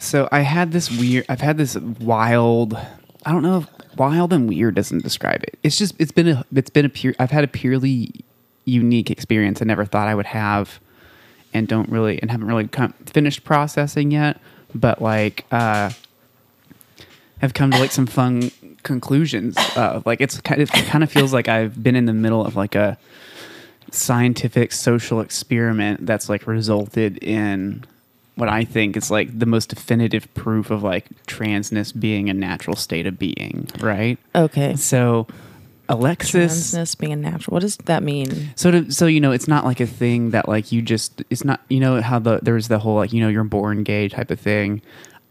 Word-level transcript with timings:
So 0.00 0.30
I 0.32 0.40
had 0.40 0.72
this 0.72 0.90
weird. 0.90 1.26
I've 1.28 1.42
had 1.42 1.58
this 1.58 1.76
wild. 1.76 2.74
I 3.24 3.32
don't 3.32 3.42
know 3.42 3.58
if 3.58 3.98
wild 3.98 4.32
and 4.32 4.48
weird 4.48 4.74
doesn't 4.74 5.02
describe 5.02 5.42
it. 5.42 5.58
It's 5.62 5.76
just 5.76 5.94
it's 5.98 6.10
been 6.10 6.26
a 6.26 6.44
it's 6.54 6.70
been 6.70 6.86
a 6.86 6.88
pure. 6.88 7.14
I've 7.18 7.30
had 7.30 7.44
a 7.44 7.48
purely 7.48 8.24
unique 8.64 9.10
experience. 9.10 9.60
I 9.60 9.66
never 9.66 9.84
thought 9.84 10.08
I 10.08 10.14
would 10.14 10.26
have, 10.26 10.80
and 11.52 11.68
don't 11.68 11.90
really 11.90 12.20
and 12.20 12.30
haven't 12.30 12.48
really 12.48 12.66
come, 12.66 12.94
finished 13.04 13.44
processing 13.44 14.10
yet. 14.10 14.40
But 14.74 15.02
like, 15.02 15.44
uh, 15.52 15.90
have 17.42 17.52
come 17.52 17.70
to 17.70 17.78
like 17.78 17.92
some 17.92 18.06
fun 18.06 18.52
conclusions. 18.82 19.58
Of 19.76 20.06
like 20.06 20.22
it's 20.22 20.40
kind 20.40 20.62
of 20.62 20.70
it 20.74 20.86
kind 20.86 21.04
of 21.04 21.12
feels 21.12 21.34
like 21.34 21.46
I've 21.46 21.82
been 21.82 21.94
in 21.94 22.06
the 22.06 22.14
middle 22.14 22.44
of 22.44 22.56
like 22.56 22.74
a 22.74 22.96
scientific 23.90 24.72
social 24.72 25.20
experiment 25.20 26.06
that's 26.06 26.30
like 26.30 26.46
resulted 26.46 27.22
in 27.22 27.84
what 28.36 28.48
I 28.48 28.64
think 28.64 28.96
is 28.96 29.10
like 29.10 29.38
the 29.38 29.46
most 29.46 29.68
definitive 29.68 30.32
proof 30.34 30.70
of 30.70 30.82
like 30.82 31.06
transness 31.26 31.98
being 31.98 32.30
a 32.30 32.34
natural 32.34 32.76
state 32.76 33.06
of 33.06 33.18
being, 33.18 33.68
right? 33.80 34.18
Okay. 34.34 34.76
So 34.76 35.26
Alexis 35.90 36.72
Transness 36.72 36.96
being 36.96 37.12
a 37.12 37.16
natural. 37.16 37.54
What 37.54 37.60
does 37.60 37.76
that 37.78 38.02
mean? 38.02 38.52
so 38.54 38.70
to, 38.70 38.90
so 38.92 39.06
you 39.06 39.20
know 39.20 39.32
it's 39.32 39.48
not 39.48 39.64
like 39.64 39.80
a 39.80 39.86
thing 39.86 40.30
that 40.30 40.48
like 40.48 40.70
you 40.70 40.82
just 40.82 41.22
it's 41.30 41.44
not 41.44 41.60
you 41.68 41.80
know 41.80 42.00
how 42.00 42.18
the 42.18 42.38
there's 42.42 42.68
the 42.68 42.78
whole 42.78 42.94
like 42.94 43.12
you 43.12 43.20
know 43.20 43.28
you're 43.28 43.44
born 43.44 43.82
gay 43.82 44.08
type 44.08 44.30
of 44.30 44.38
thing. 44.38 44.82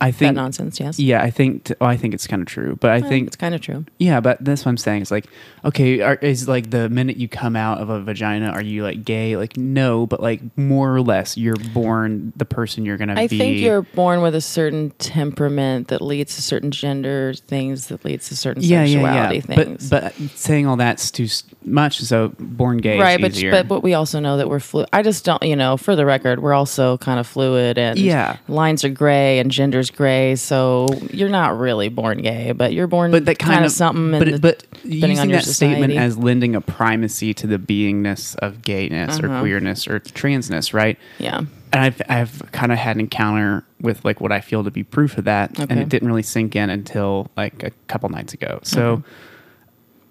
I 0.02 0.12
That 0.12 0.17
think 0.17 0.35
nonsense, 0.35 0.80
yes. 0.80 0.98
yeah, 0.98 1.21
I 1.21 1.30
think 1.30 1.66
t- 1.66 1.73
oh, 1.81 1.85
I 1.85 1.98
think 1.98 2.13
it's 2.13 2.26
kind 2.26 2.41
of 2.41 2.48
true, 2.48 2.77
but 2.80 2.89
I 2.91 2.99
Well, 2.99 3.09
think 3.09 3.27
it's 3.27 3.35
kind 3.35 3.53
of 3.53 3.59
true. 3.59 3.85
yeah, 3.98 4.22
but 4.22 4.38
that's 4.45 4.63
what 4.63 4.70
I'm 4.70 4.77
saying. 4.77 5.02
It's 5.02 5.12
like, 5.12 5.25
okay, 5.66 5.99
are, 5.99 6.16
is 6.16 6.48
like 6.48 6.70
the 6.70 6.88
minute 6.88 7.17
you 7.17 7.27
come 7.27 7.58
out 7.58 7.80
of 7.80 7.89
a 7.89 8.02
vagina, 8.02 8.48
are 8.49 8.62
you 8.62 8.84
like 8.84 9.03
gay? 9.03 9.35
Like, 9.35 9.58
no, 9.58 10.08
but 10.08 10.22
like 10.22 10.41
more 10.58 10.95
or 10.95 11.02
less, 11.02 11.35
you're 11.38 11.58
born 11.73 12.31
the 12.38 12.45
person 12.45 12.85
you're 12.85 12.95
gonna 12.98 13.13
I 13.20 13.27
be. 13.27 13.35
I 13.35 13.39
think 13.39 13.58
you're 13.59 13.81
born 13.81 14.22
with 14.22 14.35
a 14.35 14.41
certain 14.41 14.91
temperament 14.99 15.89
that 15.89 16.02
leads 16.02 16.36
to 16.36 16.41
certain 16.41 16.72
gender 16.72 17.34
things 17.34 17.88
that 17.88 18.05
leads 18.05 18.30
to 18.30 18.38
certain 18.38 18.64
yeah, 18.64 18.83
yeah, 18.83 18.94
sexuality 18.94 19.36
yeah. 19.36 19.42
things. 19.66 19.89
But 19.89 20.14
but 20.17 20.30
saying 20.31 20.66
all 20.66 20.77
that's 20.77 21.11
too 21.11 21.27
much. 21.66 22.00
So 22.00 22.30
born 22.39 22.77
gay, 22.77 22.97
right, 23.00 23.20
but 23.20 23.31
easier. 23.31 23.52
but 23.52 23.67
but 23.67 23.83
we 23.83 23.94
also 23.94 24.20
know 24.22 24.38
that 24.38 24.50
we're 24.50 24.59
fluid. 24.61 24.88
I 24.94 25.02
just 25.02 25.25
don't, 25.25 25.44
you 25.44 25.55
know, 25.58 25.75
for 25.75 25.95
the 25.95 26.05
record, 26.05 26.39
we're 26.42 26.53
also 26.53 26.97
kind 27.00 27.20
of 27.20 27.27
fluid 27.27 27.77
and 27.77 28.00
Yeah. 28.00 28.38
lines 28.47 28.83
are 28.86 28.89
gray 28.89 29.39
and 29.39 29.52
gender's 29.52 29.89
gray, 29.95 30.36
so 30.36 30.88
you're 31.12 31.30
not 31.30 31.58
really 31.58 31.90
born 31.90 32.20
gay, 32.22 32.52
but 32.52 32.73
you're 32.73 32.88
born 32.88 33.12
but 33.12 33.26
that 33.26 33.40
kind, 33.40 33.54
kind 33.56 33.66
of 33.66 33.72
something. 33.72 34.12
But 34.20 34.32
the- 34.32 34.40
but 34.40 34.64
depending 34.84 35.09
using 35.12 35.20
on 35.20 35.30
your 35.30 35.40
that 35.40 35.45
statement 35.45 35.94
as 35.94 36.18
lending 36.18 36.56
a 36.56 36.62
primacy 36.62 37.34
to 37.36 37.48
the 37.48 37.58
beingness 37.58 38.36
of 38.38 38.62
gayness 38.62 39.20
or 39.20 39.28
Uh-huh. 39.30 39.42
queerness 39.42 39.88
or 39.88 40.00
transness, 40.00 40.73
right? 40.73 40.98
yeah, 41.20 41.38
and 41.40 41.48
I've 41.73 42.02
I've 42.10 42.52
kind 42.52 42.72
of 42.72 42.78
had 42.78 42.95
an 42.95 43.02
encounter 43.02 43.64
with 43.82 44.04
like 44.06 44.20
what 44.22 44.32
I 44.32 44.42
feel 44.42 44.64
to 44.64 44.72
be 44.72 44.84
proof 44.84 45.17
of 45.17 45.26
that, 45.26 45.58
and 45.60 45.80
it 45.80 45.90
didn't 45.90 46.08
really 46.08 46.23
sink 46.23 46.56
in 46.56 46.70
until 46.70 47.30
like 47.38 47.64
a 47.64 47.72
couple 47.88 48.10
nights 48.10 48.34
ago. 48.34 48.60
So, 48.64 48.98
Mm-hmm. 48.98 49.06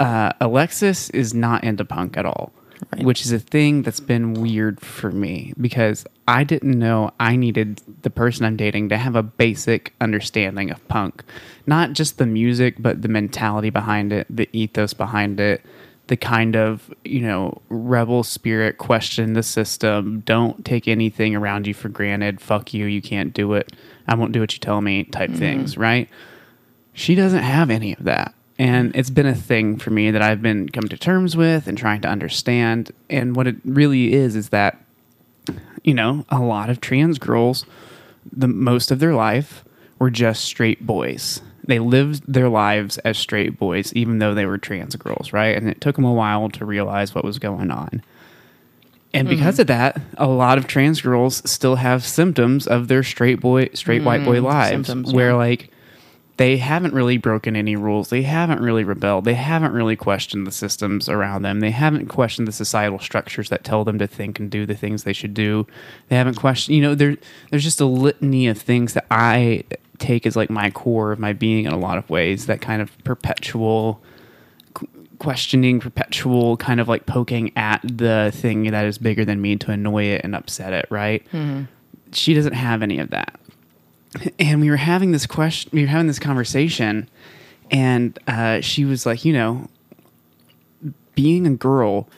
uh, 0.01 0.31
Alexis 0.41 1.11
is 1.11 1.35
not 1.35 1.65
into 1.65 1.85
punk 1.85 2.17
at 2.17 2.25
all, 2.25 2.53
Right. 2.93 3.05
which 3.05 3.23
is 3.23 3.33
a 3.33 3.41
thing 3.41 3.83
that's 3.83 3.99
been 4.01 4.35
weird 4.35 4.81
for 4.81 5.11
me 5.11 5.53
because 5.61 6.07
I 6.29 6.45
didn't 6.45 6.79
know 6.79 7.11
I 7.19 7.35
needed 7.35 7.83
the 8.03 8.11
person 8.11 8.45
I'm 8.45 8.57
dating 8.57 8.91
to 8.91 8.97
have 8.97 9.17
a 9.17 9.23
basic 9.23 9.95
understanding 10.01 10.71
of 10.71 10.87
punk, 10.87 11.25
not 11.67 11.93
just 11.93 12.19
the 12.19 12.27
music, 12.27 12.77
but 12.79 13.03
the 13.03 13.09
mentality 13.09 13.71
behind 13.71 14.13
it, 14.13 14.27
the 14.31 14.49
ethos 14.53 14.95
behind 14.95 15.41
it, 15.41 15.65
the 16.07 16.17
kind 16.17 16.57
of 16.57 16.93
you 17.05 17.21
know 17.21 17.61
rebel 17.69 18.23
spirit 18.23 18.79
question 18.79 19.35
the 19.35 19.43
system 19.43 20.21
don't 20.21 20.65
take 20.65 20.89
anything 20.89 21.37
around 21.37 21.67
you 21.67 21.75
for 21.75 21.91
granted 21.91 22.41
fuck 22.41 22.73
you 22.73 22.87
you 22.87 23.03
can't 23.03 23.35
do 23.35 23.53
it 23.53 23.75
i 24.07 24.15
won't 24.15 24.33
do 24.33 24.41
what 24.41 24.55
you 24.55 24.59
tell 24.59 24.81
me 24.81 25.05
type 25.05 25.29
mm-hmm. 25.29 25.39
things 25.39 25.77
right? 25.77 26.09
She 26.95 27.15
doesn't 27.15 27.45
have 27.45 27.71
any 27.71 27.93
of 27.93 28.05
that 28.05 28.35
and 28.59 28.95
it's 28.97 29.11
been 29.11 29.27
a 29.27 29.35
thing 29.35 29.79
for 29.79 29.91
me 29.91 30.11
that 30.11 30.23
i've 30.23 30.43
been 30.43 30.69
come 30.69 30.89
to 30.89 30.97
terms 30.97 31.37
with 31.37 31.67
and 31.67 31.79
trying 31.79 32.01
to 32.01 32.09
understand. 32.09 32.91
And 33.09 33.37
what 33.37 33.47
it 33.47 33.57
really 33.65 34.13
is 34.13 34.35
is 34.37 34.49
that 34.51 34.79
you 35.85 35.95
know 35.95 36.25
a 36.29 36.41
lot 36.41 36.71
of 36.71 36.81
trans 36.81 37.19
girls 37.19 37.65
the 38.31 38.49
most 38.49 38.91
of 38.91 38.99
their 38.99 39.15
life 39.15 39.65
were 39.99 40.11
just 40.11 40.45
straight 40.45 40.87
boys. 40.87 41.41
They 41.65 41.79
lived 41.79 42.23
their 42.33 42.49
lives 42.49 42.99
as 42.99 43.19
straight 43.19 43.59
boys 43.59 43.93
even 43.95 44.19
though 44.19 44.35
they 44.35 44.47
were 44.47 44.59
trans 44.59 44.97
girls 44.97 45.33
right? 45.33 45.57
And 45.57 45.69
it 45.69 45.81
took 45.81 45.97
them 45.97 46.05
a 46.05 46.13
while 46.13 46.49
to 46.51 46.65
realize 46.65 47.15
what 47.15 47.25
was 47.25 47.39
going 47.39 47.71
on. 47.71 48.03
And 49.15 49.27
mm-hmm. 49.27 49.37
because 49.37 49.59
of 49.59 49.69
that 49.69 50.01
a 50.17 50.27
lot 50.27 50.59
of 50.59 50.67
trans 50.67 51.01
girls 51.01 51.49
still 51.49 51.77
have 51.77 52.05
symptoms 52.05 52.67
of 52.67 52.89
their 52.89 53.03
straight 53.03 53.41
boy 53.41 53.69
straight 53.75 54.03
white 54.03 54.25
boy 54.25 54.39
mm, 54.39 54.45
lives 54.45 54.87
symptoms, 54.87 55.13
where 55.13 55.31
yeah. 55.31 55.37
like 55.37 55.71
they 56.39 56.57
haven't 56.57 56.95
really 56.95 57.19
broken 57.19 57.57
any 57.57 57.75
rules. 57.75 58.11
They 58.11 58.23
haven't 58.23 58.61
really 58.61 58.85
rebelled. 58.85 59.25
They 59.25 59.35
haven't 59.35 59.73
really 59.73 59.97
questioned 59.97 60.47
the 60.47 60.53
systems 60.53 61.09
around 61.09 61.43
them. 61.43 61.59
They 61.59 61.73
haven't 61.73 62.07
questioned 62.07 62.47
the 62.47 62.53
societal 62.53 63.01
structures 63.01 63.49
that 63.49 63.65
tell 63.65 63.85
them 63.85 63.99
to 63.99 64.07
think 64.07 64.39
and 64.39 64.49
do 64.49 64.65
the 64.65 64.77
things 64.77 65.03
they 65.03 65.13
should 65.13 65.35
do. 65.35 65.67
They 66.09 66.17
haven't 66.17 66.37
questioned, 66.37 66.77
you 66.77 66.83
know, 66.83 66.95
there 66.95 67.17
there's 67.51 67.65
just 67.65 67.81
a 67.81 67.87
litany 67.87 68.47
of 68.47 68.57
things 68.57 68.95
that 68.95 69.05
I 69.11 69.65
take 69.99 70.27
as 70.27 70.37
like 70.37 70.49
my 70.49 70.71
core 70.71 71.11
of 71.11 71.19
my 71.19 71.33
being 71.33 71.65
in 71.65 71.73
a 71.73 71.79
lot 71.79 71.99
of 71.99 72.09
ways, 72.09 72.47
that 72.47 72.61
kind 72.61 72.81
of 72.81 72.97
perpetual 73.03 74.01
questioning, 75.19 75.81
perpetual 75.81 76.57
kind 76.57 76.79
of 76.79 76.87
like 76.87 77.05
poking 77.05 77.51
at 77.57 77.81
the 77.83 78.31
thing 78.33 78.71
that 78.71 78.87
is 78.87 78.97
bigger 78.97 79.25
than 79.25 79.43
me 79.43 79.57
to 79.57 79.73
annoy 79.73 80.05
it 80.05 80.21
and 80.23 80.37
upset 80.37 80.73
it, 80.73 80.87
right? 80.89 81.25
Mm-hmm. 81.33 81.65
She 82.13 82.33
doesn't 82.33 82.53
have 82.53 82.81
any 82.81 83.01
of 83.01 83.11
that 83.11 83.41
and 84.39 84.61
we 84.61 84.71
were 84.71 84.77
having 84.77 85.13
this 85.13 85.27
question 85.27 85.71
we 85.73 85.83
were 85.83 85.89
having 85.89 86.07
this 86.07 86.19
conversation 86.19 87.09
and 87.71 88.19
uh, 88.27 88.61
she 88.61 88.85
was 88.85 89.05
like 89.05 89.25
you 89.25 89.33
know 89.33 89.69
being 91.15 91.47
a 91.47 91.51
girl 91.51 92.09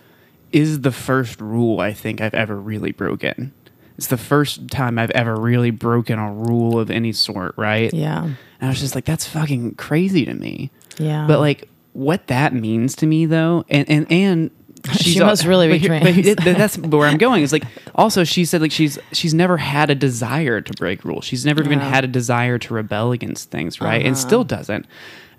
is 0.53 0.81
the 0.83 0.93
first 0.93 1.41
rule 1.41 1.81
i 1.81 1.93
think 1.93 2.21
i've 2.21 2.35
ever 2.35 2.57
really 2.57 2.93
broken. 2.93 3.53
It's 3.97 4.07
the 4.07 4.17
first 4.17 4.69
time 4.69 4.99
i've 4.99 5.11
ever 5.11 5.37
really 5.37 5.71
broken 5.71 6.19
a 6.19 6.33
rule 6.33 6.79
of 6.81 6.91
any 6.91 7.13
sort 7.13 7.55
right? 7.59 7.93
Yeah, 7.93 8.25
and 8.25 8.37
i 8.61 8.69
was 8.69 8.81
just 8.81 8.95
like 8.95 9.05
that's 9.05 9.27
fucking 9.27 9.75
crazy 9.75 10.25
to 10.25 10.35
me. 10.35 10.71
Yeah. 10.99 11.27
but 11.27 11.39
like 11.39 11.69
what 11.93 12.27
that 12.29 12.53
means 12.55 12.95
to 12.97 13.07
me 13.07 13.27
though 13.27 13.65
and 13.69 13.89
and 13.91 14.11
and 14.11 14.51
She 14.93 15.19
must 15.21 15.45
really 15.45 15.69
be 15.69 15.79
here- 15.79 15.89
trans. 15.89 16.05
but 16.05 16.15
here- 16.15 16.35
that's 16.55 16.79
where 16.79 17.07
I'm 17.09 17.19
going. 17.19 17.43
Is 17.43 17.53
like 17.53 17.65
also 17.95 18.25
she 18.25 18.45
said 18.45 18.61
like 18.63 18.73
she's 18.73 18.99
she's 19.13 19.35
never 19.35 19.57
had 19.57 19.91
a 19.91 19.95
desire 19.95 20.61
to 20.61 20.73
break 20.75 21.05
rules. 21.05 21.25
She's 21.25 21.45
never 21.45 21.63
even 21.63 21.81
Uh-huh. 21.81 21.91
had 21.91 22.05
a 22.05 22.09
desire 22.09 22.59
to 22.59 22.75
rebel 22.75 23.13
against 23.13 23.51
things, 23.51 23.81
right? 23.81 24.05
And 24.05 24.15
Uh-huh. 24.17 24.27
still 24.27 24.45
doesn't. 24.45 24.87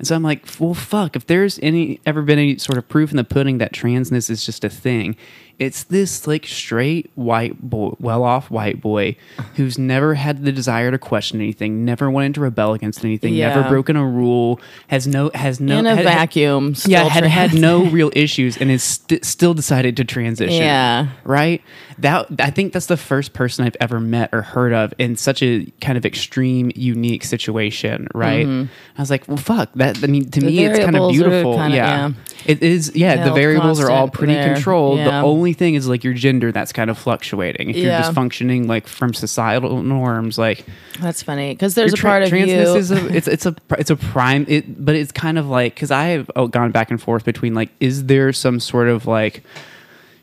And 0.01 0.07
so 0.07 0.15
I'm 0.15 0.23
like, 0.23 0.43
well, 0.59 0.73
fuck. 0.73 1.15
If 1.15 1.27
there's 1.27 1.59
any 1.61 1.99
ever 2.07 2.23
been 2.23 2.39
any 2.39 2.57
sort 2.57 2.79
of 2.79 2.89
proof 2.89 3.11
in 3.11 3.17
the 3.17 3.23
pudding 3.23 3.59
that 3.59 3.71
transness 3.71 4.31
is 4.31 4.43
just 4.43 4.63
a 4.63 4.69
thing, 4.69 5.15
it's 5.59 5.83
this 5.83 6.25
like 6.25 6.47
straight 6.47 7.11
white 7.13 7.61
boy, 7.61 7.93
well-off 7.99 8.49
white 8.49 8.81
boy 8.81 9.15
who's 9.57 9.77
never 9.77 10.15
had 10.15 10.43
the 10.43 10.51
desire 10.51 10.89
to 10.89 10.97
question 10.97 11.39
anything, 11.39 11.85
never 11.85 12.09
wanted 12.09 12.33
to 12.33 12.41
rebel 12.41 12.73
against 12.73 13.05
anything, 13.05 13.35
never 13.37 13.69
broken 13.69 13.95
a 13.95 14.03
rule, 14.03 14.59
has 14.87 15.05
no 15.05 15.29
has 15.35 15.59
no 15.59 15.77
in 15.77 15.85
a 15.85 15.95
had- 15.95 16.03
vacuum. 16.05 16.73
yeah, 16.87 17.03
had 17.03 17.23
had 17.25 17.53
no 17.53 17.85
real 17.85 18.09
issues 18.15 18.57
and 18.57 18.71
is 18.71 18.81
st- 18.81 19.23
still 19.23 19.53
decided 19.53 19.95
to 19.97 20.03
transition. 20.03 20.63
Yeah. 20.63 21.09
right. 21.23 21.61
That 22.01 22.27
I 22.39 22.49
think 22.49 22.73
that's 22.73 22.85
the 22.87 22.97
first 22.97 23.33
person 23.33 23.65
I've 23.65 23.77
ever 23.79 23.99
met 23.99 24.29
or 24.33 24.41
heard 24.41 24.73
of 24.73 24.93
in 24.97 25.15
such 25.15 25.41
a 25.41 25.65
kind 25.81 25.97
of 25.97 26.05
extreme, 26.05 26.71
unique 26.75 27.23
situation. 27.23 28.07
Right. 28.13 28.45
I 28.47 28.67
was 29.01 29.09
like, 29.09 29.27
well, 29.27 29.37
fuck 29.37 29.71
that. 29.75 30.03
I 30.03 30.07
mean, 30.07 30.29
to 30.31 30.39
Mm-hmm. 30.41 30.47
The 30.47 30.55
me, 30.57 30.65
it's 30.65 30.79
kind 30.79 30.95
of 30.97 31.11
beautiful. 31.11 31.55
kinda- 31.55 31.75
yeah. 31.75 32.07
yeah. 32.09 32.13
it 32.45 32.63
is. 32.63 32.91
Yeah, 32.95 33.23
the 33.23 33.33
variables 33.33 33.79
are 33.79 33.89
all 33.91 34.09
pretty 34.09 34.33
there. 34.33 34.53
controlled. 34.53 34.99
The 34.99 35.21
only 35.21 35.53
thing 35.53 35.75
is 35.75 35.87
like 35.87 36.03
your 36.03 36.13
gender 36.13 36.51
that's 36.51 36.73
kind 36.73 36.89
of 36.89 36.97
fluctuating. 36.97 37.69
If 37.69 37.75
you're 37.77 37.91
just 37.91 38.13
functioning 38.13 38.67
like 38.67 38.87
from 38.87 39.13
societal 39.13 39.81
norms, 39.83 40.37
like 40.37 40.65
That's 40.99 41.23
funny 41.23 41.53
because 41.53 41.75
there's 41.75 41.93
a 41.93 41.97
tra- 41.97 42.09
part 42.09 42.23
of 42.23 42.29
transness 42.29 42.47
you. 42.73 42.75
is 42.75 42.91
a 42.91 43.07
it's 43.15 43.27
it's 43.27 43.45
a 43.45 43.55
it's 43.77 43.89
a 43.89 43.95
prime 43.95 44.45
it 44.47 44.83
but 44.83 44.95
it's 44.95 45.11
kind 45.11 45.37
of 45.37 45.47
like 45.47 45.75
because 45.75 45.91
I 45.91 46.05
have 46.05 46.29
oh, 46.35 46.47
gone 46.47 46.71
back 46.71 46.89
and 46.91 47.01
forth 47.01 47.23
between 47.25 47.53
like 47.53 47.69
is 47.79 48.05
there 48.05 48.33
some 48.33 48.59
sort 48.59 48.87
of 48.89 49.05
like 49.07 49.43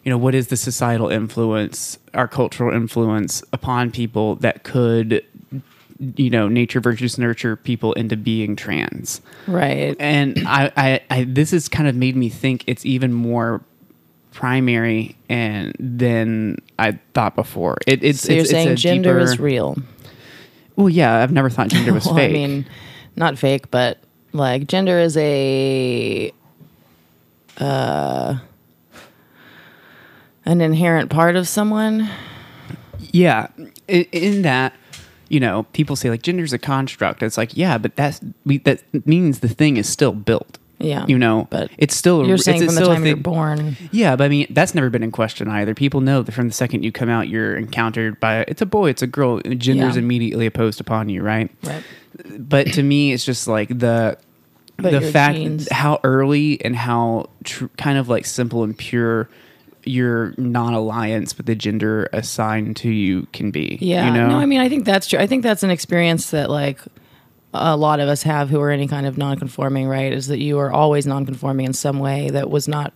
you 0.09 0.15
know 0.15 0.17
what 0.17 0.35
is 0.35 0.47
the 0.47 0.57
societal 0.57 1.11
influence 1.11 1.99
our 2.15 2.27
cultural 2.27 2.75
influence 2.75 3.43
upon 3.53 3.91
people 3.91 4.37
that 4.37 4.63
could 4.63 5.23
you 6.17 6.31
know 6.31 6.49
nature 6.49 6.81
versus 6.81 7.19
nurture 7.19 7.57
people 7.57 7.93
into 7.93 8.17
being 8.17 8.57
trans 8.57 9.21
right. 9.47 9.95
and 10.01 10.43
I, 10.47 10.73
I, 10.79 11.01
I 11.11 11.25
this 11.25 11.51
has 11.51 11.69
kind 11.69 11.87
of 11.87 11.95
made 11.95 12.17
me 12.17 12.31
think 12.31 12.65
it's 12.67 12.87
even 12.87 13.13
more 13.13 13.63
primary 14.33 15.15
and 15.29 15.75
than 15.79 16.57
I 16.79 16.99
thought 17.13 17.35
before. 17.35 17.77
It, 17.87 18.03
it's 18.03 18.21
So 18.21 18.33
you're 18.33 18.43
it's, 18.43 18.51
saying 18.51 18.69
it's 18.69 18.81
gender 18.81 19.19
deeper, 19.19 19.31
is 19.33 19.39
real. 19.39 19.77
Well, 20.77 20.89
yeah, 20.89 21.17
I've 21.17 21.33
never 21.33 21.51
thought 21.51 21.69
gender 21.69 21.93
was 21.93 22.07
well, 22.07 22.15
fake. 22.15 22.31
I 22.31 22.33
mean, 22.33 22.67
not 23.17 23.37
fake, 23.37 23.71
but 23.71 23.99
like 24.33 24.69
gender 24.69 25.01
is 25.01 25.17
a 25.17 26.33
uh, 27.59 28.39
an 30.49 30.61
inherent 30.61 31.11
part 31.11 31.37
of 31.37 31.47
someone. 31.47 32.09
yeah, 33.13 33.49
in, 33.87 34.03
in 34.13 34.43
that 34.43 34.73
you 35.29 35.41
know, 35.41 35.65
people 35.75 35.95
say 35.95 36.09
like 36.09 36.23
gender's 36.23 36.55
a 36.55 36.59
construct. 36.59 37.23
It's 37.23 37.37
like, 37.37 37.55
yeah, 37.55 37.77
but 37.77 37.95
that's 37.97 38.19
we, 38.47 38.59
that 38.59 38.83
means 39.07 39.41
the 39.41 39.49
thing 39.49 39.77
is 39.77 39.87
still 39.89 40.13
built. 40.13 40.59
Yeah. 40.81 41.05
You 41.09 41.19
know, 41.19 41.49
But 41.51 41.71
it's 41.77 41.95
still 41.97 42.25
You're 42.27 42.39
saying 42.39 42.63
it's 42.63 42.67
from 42.67 42.75
the 42.77 42.81
still 42.83 42.93
a 42.93 42.95
time 42.95 43.05
you're 43.05 43.17
born. 43.17 43.77
yeah, 43.91 44.15
but 44.15 44.25
I 44.25 44.29
mean 44.29 44.47
that's 44.51 44.77
never 44.77 44.89
been 44.91 45.03
in 45.03 45.11
question 45.11 45.49
either. 45.49 45.75
People 45.75 46.01
know 46.01 46.23
that 46.23 46.31
from 46.33 46.47
the 46.49 46.55
second 46.55 46.85
you 46.85 46.93
come 46.93 47.09
out, 47.09 47.29
you're 47.29 47.57
encountered 47.57 48.21
by 48.21 48.43
it's 48.43 48.63
a 48.63 48.67
boy, 48.67 48.89
it's 48.91 49.03
a 49.03 49.07
girl. 49.09 49.41
Gender's 49.41 49.97
Yeah. 49.97 50.03
immediately 50.03 50.47
opposed 50.47 50.81
upon 50.81 51.09
you, 51.09 51.21
right? 51.23 51.51
Right. 51.65 51.83
But 52.39 52.69
to 52.75 52.83
me, 52.85 53.13
it's 53.13 53.25
just 53.25 53.49
like 53.49 53.69
the 53.77 54.17
But 54.77 54.93
the 54.93 55.01
fact 55.01 55.37
genes- 55.37 55.69
how 55.73 55.99
early 56.05 56.65
and 56.65 56.77
how 56.77 57.29
tr- 57.45 57.67
kind 57.77 57.99
of 57.99 58.09
like 58.09 58.25
simple 58.25 58.63
and 58.63 58.79
pure 58.79 59.29
your 59.89 60.35
non-alliance 60.37 61.37
with 61.37 61.47
the 61.47 61.55
gender 61.55 62.09
assigned 62.13 62.77
to 62.79 62.91
you 62.91 63.27
can 63.33 63.51
be. 63.51 63.79
Yeah. 63.81 64.07
you 64.07 64.13
know. 64.13 64.29
No, 64.29 64.37
I 64.39 64.47
mean, 64.47 64.61
I 64.61 64.69
think 64.69 64.85
that's 64.85 65.07
true. 65.09 65.19
I 65.19 65.27
think 65.27 65.43
that's 65.43 65.63
an 65.63 65.71
experience 65.71 66.31
that 66.31 66.51
like 66.51 66.81
a 67.55 67.77
lot 67.77 67.99
of 68.01 68.09
us 68.09 68.23
have 68.25 68.51
who 68.51 68.61
are 68.61 68.71
any 68.71 68.87
kind 68.87 69.07
of 69.07 69.17
non-conforming, 69.19 69.89
right? 69.89 70.13
Is 70.13 70.27
that 70.29 70.39
you 70.39 70.59
are 70.59 70.71
always 70.71 71.07
non-conforming 71.07 71.67
in 71.67 71.73
some 71.73 71.99
way 71.99 72.29
that 72.31 72.51
was 72.51 72.69
not 72.69 72.93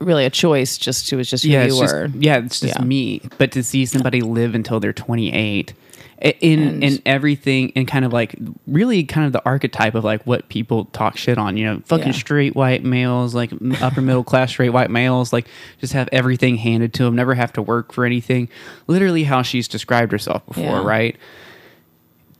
really 0.00 0.24
a 0.24 0.30
choice, 0.30 0.76
just 0.78 1.08
to 1.08 1.16
was 1.16 1.28
just 1.30 1.44
who 1.44 1.50
yeah, 1.50 1.62
you 1.64 1.68
it's 1.82 1.92
were. 1.92 2.08
just 2.08 2.22
yeah, 2.22 2.38
it's 2.38 2.60
just 2.60 2.78
Yeah. 2.78 2.84
me. 2.84 3.20
But 3.38 3.52
to 3.52 3.62
see 3.62 3.86
somebody 3.86 4.20
live 4.20 4.54
until 4.54 4.80
they're 4.80 4.92
28 4.92 5.72
i- 5.72 5.74
in 6.22 6.58
And- 6.60 6.84
in 6.84 7.02
everything 7.04 7.72
and 7.76 7.86
kind 7.86 8.04
of 8.04 8.12
like 8.12 8.34
really 8.66 9.04
kind 9.04 9.26
of 9.26 9.32
the 9.32 9.42
archetype 9.44 9.94
of 9.94 10.02
like 10.02 10.26
what 10.26 10.48
people 10.48 10.86
talk 10.86 11.16
shit 11.18 11.36
on, 11.36 11.56
you 11.58 11.66
know, 11.66 11.82
fucking 11.84 12.06
Yeah. 12.06 12.12
straight 12.12 12.56
white 12.56 12.82
males, 12.82 13.34
like 13.34 13.50
upper 13.82 14.00
middle 14.00 14.24
class 14.24 14.48
straight 14.50 14.70
white 14.70 14.90
males, 14.90 15.32
like 15.32 15.46
just 15.80 15.92
have 15.92 16.08
everything 16.12 16.56
handed 16.56 16.94
to 16.94 17.04
them, 17.04 17.14
never 17.14 17.34
have 17.34 17.52
to 17.52 17.62
work 17.62 17.92
for 17.92 18.04
anything. 18.06 18.48
Literally 18.86 19.24
how 19.24 19.42
she's 19.42 19.68
described 19.68 20.10
herself 20.12 20.44
before, 20.46 20.64
Yeah. 20.64 20.82
right? 20.86 21.16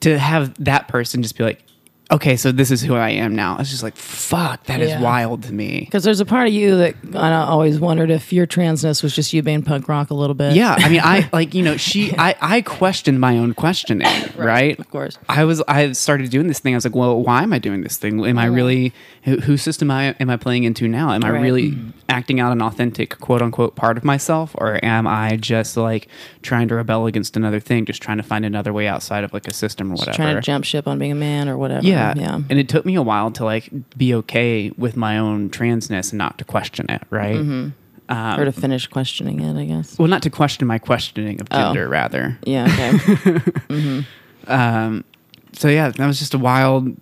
To 0.00 0.18
have 0.18 0.54
that 0.64 0.88
person 0.88 1.22
just 1.22 1.36
be 1.36 1.44
like, 1.44 1.62
okay, 2.10 2.36
so 2.36 2.52
this 2.52 2.70
is 2.70 2.82
who 2.82 2.94
I 2.94 3.10
am 3.10 3.34
now. 3.34 3.56
It's 3.58 3.70
just 3.70 3.82
like, 3.82 3.96
fuck, 3.96 4.64
that 4.64 4.80
is 4.80 4.90
Yeah. 4.90 5.00
wild 5.00 5.42
to 5.44 5.52
me. 5.52 5.80
Because 5.80 6.04
there's 6.04 6.20
a 6.20 6.24
part 6.24 6.46
of 6.46 6.54
you 6.54 6.76
that 6.76 6.94
I 7.14 7.32
always 7.42 7.80
wondered 7.80 8.10
if 8.10 8.32
your 8.32 8.46
transness 8.46 9.02
was 9.02 9.14
just 9.14 9.32
you 9.32 9.42
being 9.42 9.62
punk 9.62 9.88
rock 9.88 10.10
a 10.10 10.14
little 10.14 10.34
bit. 10.34 10.54
Yeah, 10.54 10.76
I 10.78 10.88
mean, 10.88 11.00
I 11.02 11.28
like 11.32 11.54
you 11.54 11.62
know, 11.62 11.76
she, 11.76 12.12
I, 12.16 12.34
I 12.40 12.60
questioned 12.62 13.20
my 13.20 13.36
own 13.38 13.54
questioning, 13.54 14.06
right? 14.36 14.78
of 14.78 14.88
course. 14.90 15.18
I 15.28 15.44
was, 15.44 15.62
I 15.66 15.92
started 15.92 16.30
doing 16.30 16.46
this 16.48 16.60
thing. 16.60 16.74
I 16.74 16.76
was 16.76 16.84
like, 16.84 16.94
well, 16.94 17.20
why 17.22 17.42
am 17.42 17.52
I 17.52 17.58
doing 17.58 17.82
this 17.82 17.96
thing? 17.96 18.24
Am 18.24 18.38
I 18.38 18.46
really, 18.46 18.92
who, 19.22 19.38
whose 19.38 19.62
system 19.62 19.90
I, 19.90 20.10
am 20.20 20.30
I 20.30 20.36
playing 20.36 20.64
into 20.64 20.86
now? 20.88 21.12
Am 21.12 21.24
I 21.24 21.30
Right. 21.30 21.42
really 21.42 21.72
mm-hmm. 21.72 21.90
acting 22.08 22.38
out 22.40 22.52
an 22.52 22.62
authentic, 22.62 23.18
quote 23.18 23.42
unquote, 23.42 23.74
part 23.74 23.96
of 23.98 24.04
myself, 24.04 24.54
or 24.58 24.78
am 24.84 25.06
I 25.06 25.36
just 25.36 25.76
like 25.76 26.08
trying 26.42 26.68
to 26.68 26.74
rebel 26.76 27.06
against 27.06 27.36
another 27.36 27.58
thing, 27.60 27.84
just 27.84 28.00
trying 28.00 28.16
to 28.18 28.22
find 28.22 28.44
another 28.44 28.72
way 28.72 28.86
outside 28.86 29.24
of 29.24 29.32
like 29.32 29.46
a 29.48 29.52
system 29.54 29.90
or 29.90 29.96
whatever? 29.96 30.16
Trying 30.16 30.36
to 30.36 30.40
jump 30.40 30.64
ship 30.64 30.86
on 30.86 30.98
being 30.98 31.12
a 31.12 31.16
man 31.16 31.48
or 31.48 31.58
whatever. 31.58 31.86
Yeah, 31.96 32.14
Yeah. 32.16 32.34
And 32.50 32.58
it 32.58 32.68
took 32.68 32.84
me 32.86 32.94
a 32.94 33.02
while 33.02 33.30
to 33.32 33.44
like 33.44 33.70
be 33.96 34.14
okay 34.14 34.70
with 34.76 34.96
my 34.96 35.18
own 35.18 35.50
transness 35.50 36.10
and 36.12 36.18
not 36.18 36.38
to 36.38 36.44
question 36.44 36.86
it, 36.88 37.02
right? 37.10 37.36
Mm-hmm. 37.36 37.68
Um, 38.08 38.40
or 38.40 38.44
to 38.44 38.52
finish 38.52 38.86
questioning 38.86 39.40
it, 39.40 39.56
I 39.60 39.64
guess. 39.64 39.98
well, 39.98 40.06
not 40.06 40.22
to 40.22 40.30
question 40.30 40.66
my 40.68 40.78
questioning 40.78 41.40
of 41.40 41.48
Oh. 41.50 41.56
gender, 41.56 41.88
rather. 41.88 42.38
Yeah. 42.44 42.98
Okay. 43.26 44.04
Um, 44.48 45.04
so 45.52 45.66
yeah, 45.68 45.88
that 45.88 46.06
was 46.06 46.20
just 46.20 46.32
a 46.34 46.38
wild 46.38 46.96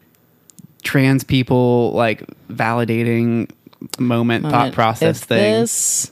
trans 0.82 1.25
people 1.25 1.93
like 1.93 2.25
validating 2.49 3.50
moment, 3.99 4.46
thought 4.46 4.73
process 4.73 5.20
if 5.20 5.29
thing. 5.29 5.61
This, 5.61 6.11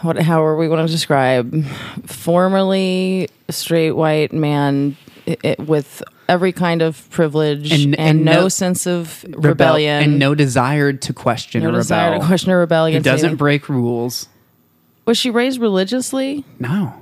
what? 0.00 0.18
How 0.22 0.42
are 0.42 0.56
we 0.56 0.68
going 0.68 0.86
to 0.86 0.90
describe? 0.90 1.66
Formerly 2.06 3.28
straight 3.50 3.90
white 3.92 4.32
man 4.32 4.96
i 5.26 5.36
i 5.44 5.56
with 5.62 6.02
every 6.28 6.52
kind 6.52 6.82
of 6.82 7.08
privilege 7.10 7.72
And- 7.72 7.94
and, 7.96 8.00
and 8.18 8.24
no, 8.24 8.32
no- 8.42 8.48
sense 8.48 8.86
of 8.86 9.24
Rebel- 9.24 9.50
rebellion 9.50 10.02
and 10.02 10.18
no 10.18 10.34
desire 10.34 10.92
to 10.92 11.12
question 11.12 11.62
no 11.62 11.68
or 11.70 11.72
desire 11.72 12.10
rebel. 12.12 12.20
to 12.22 12.26
question 12.26 12.50
or 12.52 12.58
rebel 12.60 12.84
Who 12.84 12.88
against 12.88 13.04
doesn't 13.04 13.36
break 13.36 13.68
rules. 13.68 14.28
Was 15.04 15.18
she 15.18 15.30
raised 15.30 15.60
religiously? 15.60 16.44
No. 16.60 16.94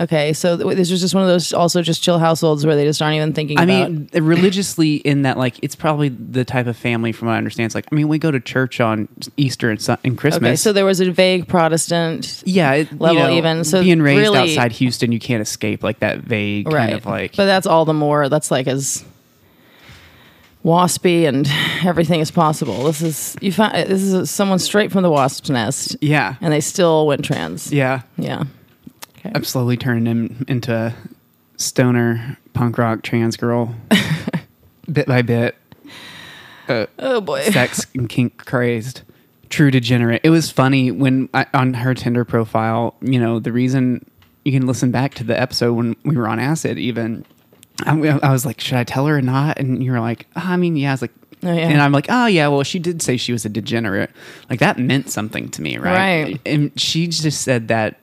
Okay, 0.00 0.32
so 0.32 0.56
th- 0.56 0.76
this 0.76 0.90
was 0.90 1.02
just 1.02 1.14
one 1.14 1.22
of 1.22 1.28
those 1.28 1.52
also 1.52 1.82
just 1.82 2.02
chill 2.02 2.18
households 2.18 2.64
where 2.64 2.74
they 2.74 2.84
just 2.84 3.02
aren't 3.02 3.16
even 3.16 3.34
thinking 3.34 3.58
I 3.58 3.64
about. 3.64 3.90
mean, 3.90 4.08
religiously, 4.14 4.94
in 4.96 5.22
that, 5.22 5.36
like, 5.36 5.56
it's 5.62 5.76
probably 5.76 6.08
the 6.08 6.42
type 6.42 6.66
of 6.66 6.76
family, 6.78 7.12
from 7.12 7.28
what 7.28 7.34
I 7.34 7.36
understand. 7.36 7.66
It's 7.66 7.74
like, 7.74 7.86
I 7.92 7.94
mean, 7.94 8.08
we 8.08 8.18
go 8.18 8.30
to 8.30 8.40
church 8.40 8.80
on 8.80 9.08
Easter 9.36 9.68
and, 9.68 9.80
Sun- 9.80 9.98
and 10.02 10.16
Christmas. 10.16 10.48
okay, 10.48 10.56
so 10.56 10.72
there 10.72 10.86
was 10.86 11.00
a 11.00 11.10
vague 11.10 11.48
Protestant 11.48 12.42
yeah, 12.46 12.72
it, 12.72 12.90
you 12.90 12.96
level 12.98 13.22
know, 13.24 13.30
even. 13.36 13.62
So 13.62 13.82
being 13.82 14.00
raised 14.00 14.20
really- 14.22 14.38
outside 14.38 14.72
Houston, 14.72 15.12
you 15.12 15.18
can't 15.20 15.42
escape 15.42 15.82
like 15.82 15.98
that 16.00 16.20
vague 16.20 16.70
kind 16.70 16.94
of 16.94 17.04
like. 17.04 17.36
but 17.36 17.44
that's 17.44 17.66
all 17.66 17.84
the 17.84 17.92
more 17.92 18.30
that's 18.30 18.50
like 18.50 18.68
as 18.68 19.04
waspy 20.64 21.26
and 21.26 21.46
everything 21.86 22.20
is 22.20 22.30
possible 22.30 22.84
this 22.84 23.00
is 23.00 23.34
you 23.40 23.50
find 23.50 23.74
this 23.88 24.02
is 24.02 24.30
someone 24.30 24.58
straight 24.58 24.92
from 24.92 25.02
the 25.02 25.10
wasp's 25.10 25.48
nest 25.48 25.96
yeah, 26.02 26.34
and 26.42 26.52
they 26.52 26.60
still 26.60 27.06
went 27.06 27.24
trans 27.24 27.72
yeah. 27.72 28.02
yeah 28.18 28.44
okay. 29.20 29.32
I'm 29.34 29.44
slowly 29.44 29.76
turning 29.76 30.06
him 30.06 30.44
into 30.48 30.74
a 30.74 30.94
stoner 31.56 32.38
punk 32.52 32.78
rock 32.78 33.02
trans 33.02 33.36
girl, 33.36 33.74
bit 34.92 35.06
by 35.06 35.22
bit. 35.22 35.56
Uh, 36.68 36.86
oh 36.98 37.20
boy 37.20 37.42
sex 37.50 37.86
and 37.94 38.08
kink 38.08 38.44
crazed, 38.44 39.02
true 39.48 39.70
degenerate. 39.70 40.20
It 40.24 40.30
was 40.30 40.50
funny 40.50 40.90
when 40.90 41.28
I, 41.34 41.46
on 41.54 41.74
her 41.74 41.94
Tinder 41.94 42.24
profile. 42.24 42.94
You 43.00 43.20
know 43.20 43.38
the 43.38 43.52
reason 43.52 44.04
you 44.44 44.52
can 44.52 44.66
listen 44.66 44.90
back 44.90 45.14
to 45.14 45.24
the 45.24 45.38
episode 45.38 45.74
when 45.74 45.96
we 46.04 46.16
were 46.16 46.28
on 46.28 46.38
acid. 46.38 46.78
Even 46.78 47.24
I, 47.84 47.92
I 48.22 48.32
was 48.32 48.46
like, 48.46 48.60
should 48.60 48.78
I 48.78 48.84
tell 48.84 49.06
her 49.06 49.18
or 49.18 49.22
not? 49.22 49.58
And 49.58 49.82
you 49.82 49.92
were 49.92 50.00
like, 50.00 50.26
"Ah, 50.36 50.52
I 50.52 50.56
mean, 50.56 50.76
yeah. 50.76 50.90
I 50.90 50.92
was 50.94 51.02
like. 51.02 51.12
Oh, 51.42 51.50
yeah. 51.50 51.68
And 51.68 51.80
I'm 51.80 51.90
like, 51.90 52.04
oh 52.10 52.26
yeah, 52.26 52.48
well, 52.48 52.62
she 52.64 52.78
did 52.78 53.00
say 53.00 53.16
she 53.16 53.32
was 53.32 53.46
a 53.46 53.48
degenerate. 53.48 54.10
Like 54.50 54.60
that 54.60 54.78
meant 54.78 55.08
something 55.08 55.48
to 55.52 55.62
me, 55.62 55.78
right? 55.78 56.24
Right. 56.24 56.40
And 56.44 56.78
she 56.78 57.06
just 57.06 57.40
said 57.40 57.68
that 57.68 57.98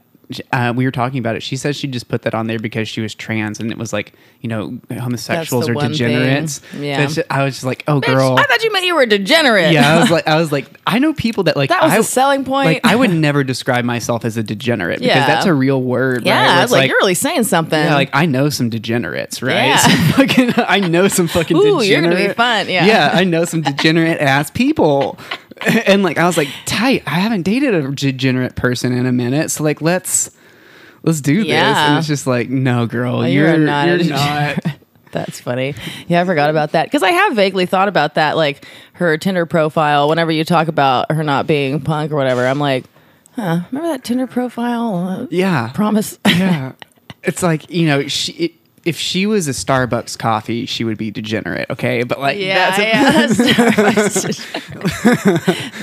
uh, 0.51 0.73
we 0.75 0.83
were 0.83 0.91
talking 0.91 1.19
about 1.19 1.35
it. 1.35 1.43
She 1.43 1.55
said 1.55 1.75
she 1.75 1.87
just 1.87 2.09
put 2.09 2.23
that 2.23 2.35
on 2.35 2.47
there 2.47 2.59
because 2.59 2.89
she 2.89 2.99
was 2.99 3.15
trans, 3.15 3.59
and 3.59 3.71
it 3.71 3.77
was 3.77 3.93
like, 3.93 4.13
you 4.41 4.49
know, 4.49 4.77
homosexuals 4.89 5.69
are 5.69 5.73
degenerates. 5.73 6.59
thing. 6.59 6.83
Yeah. 6.83 7.07
I 7.29 7.43
was 7.43 7.55
just 7.55 7.63
like, 7.63 7.83
oh, 7.87 8.01
Bitch, 8.01 8.07
girl. 8.07 8.37
i 8.37 8.43
thought 8.43 8.63
you 8.63 8.71
meant 8.73 8.85
you 8.85 8.95
were 8.95 9.03
a 9.03 9.07
degenerate 9.07 9.71
yeah, 9.71 9.95
I 9.95 9.99
was 9.99 10.11
like, 10.11 10.27
I 10.27 10.35
was 10.35 10.51
like, 10.51 10.69
I 10.85 10.99
know 10.99 11.13
people 11.13 11.43
that 11.43 11.55
like 11.55 11.69
that 11.69 11.81
was 11.81 11.93
I, 11.93 11.97
a 11.97 12.03
selling 12.03 12.43
point 12.43 12.65
like 12.65 12.85
I 12.85 12.95
would 12.95 13.11
never 13.11 13.43
describe 13.43 13.85
myself 13.85 14.25
as 14.25 14.37
a 14.37 14.43
degenerate 14.43 14.99
because 14.99 15.27
that's 15.27 15.45
a 15.45 15.53
real 15.53 15.81
word. 15.81 16.25
yeah 16.25 16.39
right? 16.39 16.59
I 16.59 16.61
was 16.61 16.71
like, 16.71 16.89
you're 16.89 16.97
really 16.97 17.13
saying 17.13 17.45
something 17.45 17.79
yeah, 17.79 17.93
like 17.95 18.09
I 18.13 18.25
know 18.25 18.49
some 18.49 18.69
degenerates, 18.69 19.41
right? 19.41 19.67
Yeah. 19.67 19.77
Some 19.77 20.27
fucking, 20.27 20.53
I 20.57 20.79
know 20.81 21.07
some 21.07 21.27
fucking 21.27 21.55
Ooh, 21.55 21.79
degenerate. 21.79 21.87
you're 21.87 22.01
gonna 22.01 22.27
be 22.27 22.33
fun, 22.33 22.69
yeah. 22.69 22.85
yeah, 22.85 23.11
I 23.13 23.23
know 23.23 23.45
some 23.45 23.61
degenerate 23.61 24.19
ass 24.19 24.51
people, 24.51 25.17
and 25.87 26.03
like 26.03 26.17
I 26.17 26.25
was 26.25 26.37
like, 26.37 26.49
tight. 26.65 27.03
I 27.05 27.11
haven't 27.19 27.43
dated 27.43 27.73
a 27.73 27.91
degenerate 27.91 28.55
person 28.55 28.91
in 28.93 29.05
a 29.05 29.11
minute, 29.11 29.51
so 29.51 29.63
like 29.63 29.81
let's 29.81 30.31
let's 31.03 31.21
do 31.21 31.43
this. 31.43 31.51
And 31.53 31.97
it's 31.97 32.07
just 32.07 32.27
like, 32.27 32.49
no, 32.49 32.85
girl, 32.85 33.17
Oh, 33.17 33.21
you're 33.23 33.47
you're, 33.49 33.57
not 33.57 33.87
you're 33.87 34.03
not. 34.05 34.59
That's 35.11 35.39
funny. 35.39 35.73
Yeah, 36.07 36.21
I 36.21 36.25
forgot 36.25 36.49
about 36.49 36.73
that 36.73 36.85
because 36.85 37.01
I 37.01 37.11
have 37.11 37.33
vaguely 37.33 37.65
thought 37.65 37.87
about 37.87 38.15
that, 38.15 38.35
like 38.35 38.65
her 38.93 39.17
Tinder 39.17 39.45
profile. 39.45 40.09
Whenever 40.09 40.31
you 40.31 40.43
talk 40.43 40.67
about 40.67 41.11
her 41.11 41.23
not 41.23 41.47
being 41.47 41.79
punk 41.81 42.11
or 42.11 42.15
whatever, 42.17 42.45
I'm 42.45 42.59
like, 42.59 42.85
huh, 43.35 43.61
remember 43.71 43.89
that 43.89 44.03
Tinder 44.03 44.27
profile? 44.27 44.95
Uh, 44.95 45.27
Yeah, 45.31 45.71
Promise. 45.73 46.19
yeah. 46.25 46.73
It's 47.23 47.41
like 47.43 47.69
you 47.69 47.87
know 47.87 48.07
she. 48.07 48.31
It, 48.33 48.51
if 48.87 48.97
she 48.97 49.25
was 49.25 49.47
a 49.47 49.51
Starbucks 49.51 50.17
coffee, 50.17 50.65
she 50.65 50.83
would 50.85 50.97
be 50.97 51.11
degenerate, 51.11 51.69
okay? 51.69 52.03
But 52.03 52.19
like, 52.21 52.37
Yeah, 52.39 52.77
that's 53.27 53.39
a- 53.39 53.43
yeah. 53.43 53.53
Starbucks, 53.91 55.37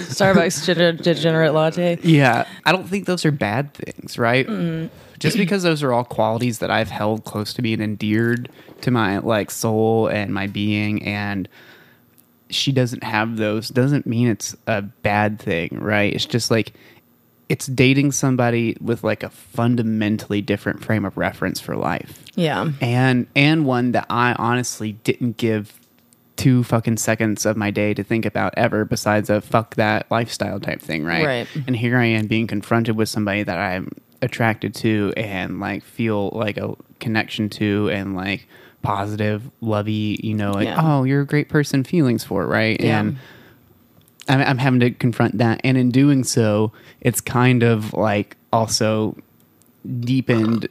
Starbucks 0.09 0.67
degener- 0.67 1.03
degenerate 1.03 1.53
latte. 1.55 1.99
Yeah, 2.03 2.47
I 2.65 2.73
don't 2.73 2.89
think 2.89 3.07
those 3.07 3.25
are 3.25 3.31
bad 3.31 3.75
things, 3.75 4.19
right? 4.19 4.47
Mm-hmm. 4.47 4.95
Just 5.19 5.37
because 5.37 5.63
those 5.63 5.83
are 5.83 5.93
all 5.93 6.05
qualities 6.05 6.59
that 6.59 6.71
I've 6.71 6.91
held 6.91 7.25
close 7.25 7.55
to 7.55 7.63
me 7.63 7.73
and 7.73 7.83
endeared 7.83 8.51
to 8.83 8.91
my 8.91 9.19
like 9.19 9.51
soul 9.51 10.07
and 10.09 10.33
my 10.35 10.47
being, 10.47 11.03
and 11.05 11.49
she 12.51 12.73
doesn't 12.73 13.03
have 13.05 13.37
those, 13.37 13.69
doesn't 13.69 14.07
mean 14.07 14.29
it's 14.29 14.55
a 14.67 14.83
bad 14.83 15.39
thing, 15.39 15.79
right? 15.81 16.13
It's 16.13 16.27
just 16.27 16.51
like 16.51 16.73
it's 17.49 17.67
dating 17.67 18.11
somebody 18.13 18.77
with 18.81 19.05
like 19.05 19.23
a 19.23 19.29
fundamentally 19.31 20.41
different 20.41 20.83
frame 20.83 21.05
of 21.05 21.17
reference 21.17 21.61
for 21.61 21.77
life 21.77 22.23
Yeah. 22.35 22.71
and 22.81 23.27
and 23.37 23.67
one 23.67 23.93
that 23.93 24.07
I 24.11 24.35
honestly 24.39 24.93
didn't 25.05 25.37
give 25.37 25.79
two 26.37 26.65
fucking 26.65 26.97
seconds 26.97 27.47
of 27.47 27.57
my 27.57 27.71
day 27.71 27.95
to 27.95 28.03
think 28.03 28.25
about 28.27 28.53
ever 28.57 28.85
besides 28.85 29.31
a 29.31 29.41
fuck 29.41 29.77
that 29.77 30.11
lifestyle 30.11 30.59
type 30.59 30.81
thing, 30.81 31.05
right? 31.05 31.25
Right. 31.25 31.49
And 31.69 31.77
here 31.77 31.97
I 31.97 32.07
am 32.07 32.27
being 32.27 32.47
confronted 32.49 32.97
with 32.97 33.09
somebody 33.09 33.45
that 33.45 33.57
I'm 33.57 33.89
attracted 34.21 34.75
to 34.77 35.13
and 35.17 35.61
like 35.61 35.85
feel 35.85 36.31
like 36.31 36.57
a 36.57 36.75
connection 36.99 37.49
to 37.51 37.89
and 37.93 38.17
like 38.17 38.49
positive, 38.83 39.49
lovey, 39.61 40.19
you 40.25 40.35
know, 40.35 40.51
like, 40.51 40.67
Yeah. 40.67 40.81
oh, 40.83 41.05
you're 41.05 41.21
a 41.21 41.27
great 41.27 41.49
person 41.49 41.85
feelings 41.85 42.25
for, 42.25 42.47
right? 42.47 42.81
Yeah. 42.81 43.01
And 43.01 43.17
I'm, 44.29 44.41
I'm 44.41 44.59
having 44.59 44.81
to 44.81 44.91
confront 44.91 45.39
that. 45.39 45.61
And 45.65 45.77
in 45.77 45.91
doing 45.91 46.25
so, 46.25 46.73
it's 47.01 47.21
kind 47.21 47.63
of 47.63 47.93
like 47.95 48.37
also 48.53 49.17
deepened 50.01 50.69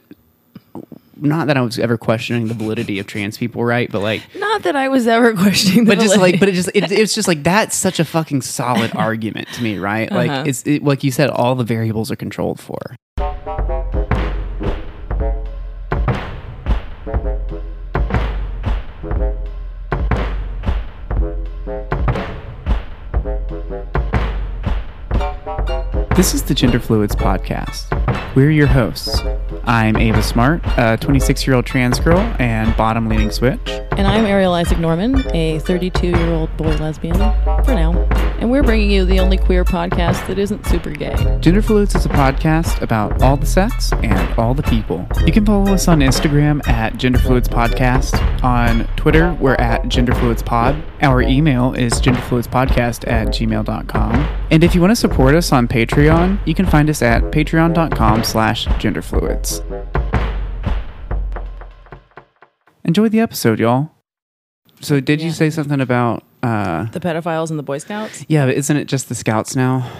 not 1.16 1.46
that 1.46 1.56
I 1.56 1.60
was 1.60 1.78
ever 1.78 1.96
questioning 1.96 2.48
the 2.48 2.54
validity 2.54 2.98
of 2.98 3.06
trans 3.06 3.38
people, 3.38 3.64
right? 3.64 3.90
But 3.90 4.02
like, 4.02 4.22
Not 4.36 4.64
that 4.64 4.74
I 4.74 4.88
was 4.88 5.06
ever 5.06 5.32
questioning, 5.36 5.84
the 5.84 5.94
but 5.94 6.02
just 6.02 6.18
like, 6.18 6.40
but 6.40 6.48
it 6.48 6.52
just 6.52 6.70
it, 6.74 6.90
it's 6.90 7.14
just 7.14 7.28
like 7.28 7.44
that's 7.44 7.76
such 7.76 8.00
a 8.00 8.04
fucking 8.04 8.42
solid 8.42 8.90
argument 8.96 9.48
to 9.52 9.62
me, 9.62 9.78
right? 9.78 10.10
Like 10.10 10.30
Uh-huh. 10.30 10.44
it's 10.46 10.66
it, 10.66 10.82
like 10.82 11.04
you 11.04 11.12
said, 11.12 11.30
all 11.30 11.54
the 11.54 11.64
variables 11.64 12.10
are 12.10 12.16
controlled 12.16 12.60
for. 12.60 12.96
This 26.16 26.32
is 26.32 26.44
the 26.44 26.54
Gender 26.54 26.78
Fluids 26.78 27.16
Podcast. 27.16 27.86
We're 28.36 28.52
your 28.52 28.68
hosts. 28.68 29.20
I'm 29.64 29.96
Ava 29.96 30.22
Smart, 30.22 30.62
a 30.78 30.96
26 30.96 31.44
year 31.44 31.56
old 31.56 31.66
trans 31.66 31.98
girl 31.98 32.18
and 32.38 32.74
bottom 32.76 33.08
leaning 33.08 33.32
switch. 33.32 33.58
And 33.66 34.06
I'm 34.06 34.24
Ariel 34.24 34.52
Isaac 34.52 34.78
Norman, 34.78 35.26
a 35.34 35.58
32 35.58 36.06
year 36.06 36.30
old 36.30 36.56
boy 36.56 36.76
lesbian, 36.76 37.16
for 37.64 37.74
now. 37.74 37.92
And 38.44 38.50
we're 38.50 38.62
bringing 38.62 38.90
you 38.90 39.06
the 39.06 39.20
only 39.20 39.38
queer 39.38 39.64
podcast 39.64 40.26
that 40.26 40.38
isn't 40.38 40.66
super 40.66 40.90
gay. 40.90 41.14
Gender 41.40 41.62
Fluids 41.62 41.94
is 41.94 42.04
a 42.04 42.10
podcast 42.10 42.82
about 42.82 43.22
all 43.22 43.38
the 43.38 43.46
sex 43.46 43.90
and 43.94 44.38
all 44.38 44.52
the 44.52 44.62
people. 44.62 45.08
You 45.24 45.32
can 45.32 45.46
follow 45.46 45.72
us 45.72 45.88
on 45.88 46.00
Instagram 46.00 46.60
at 46.68 46.98
Gender 46.98 47.18
Fluids 47.18 47.48
Podcast. 47.48 48.20
On 48.44 48.86
Twitter, 48.96 49.32
we're 49.40 49.54
at 49.54 49.88
Gender 49.88 50.14
Fluids 50.14 50.42
Pod. 50.42 50.76
Our 51.00 51.22
email 51.22 51.72
is 51.72 51.94
genderfluidspodcast 51.94 53.10
at 53.10 53.28
gmail.com. 53.28 54.14
And 54.50 54.62
if 54.62 54.74
you 54.74 54.82
want 54.82 54.90
to 54.90 54.96
support 54.96 55.34
us 55.34 55.50
on 55.50 55.66
Patreon, 55.66 56.46
you 56.46 56.54
can 56.54 56.66
find 56.66 56.90
us 56.90 57.00
at 57.00 57.22
patreon.com 57.22 58.24
slash 58.24 58.66
genderfluids. 58.66 59.64
Enjoy 62.84 63.08
the 63.08 63.20
episode, 63.20 63.58
y'all. 63.58 63.92
So 64.82 65.00
did 65.00 65.22
you 65.22 65.30
say 65.30 65.48
something 65.48 65.80
about 65.80 66.24
uh 66.44 66.84
The 66.92 67.00
pedophiles 67.00 67.50
and 67.50 67.58
the 67.58 67.62
Boy 67.64 67.78
Scouts? 67.78 68.24
yeah, 68.28 68.46
but 68.46 68.54
isn't 68.54 68.76
it 68.76 68.86
just 68.86 69.08
the 69.08 69.14
scouts 69.14 69.56
now? 69.56 69.90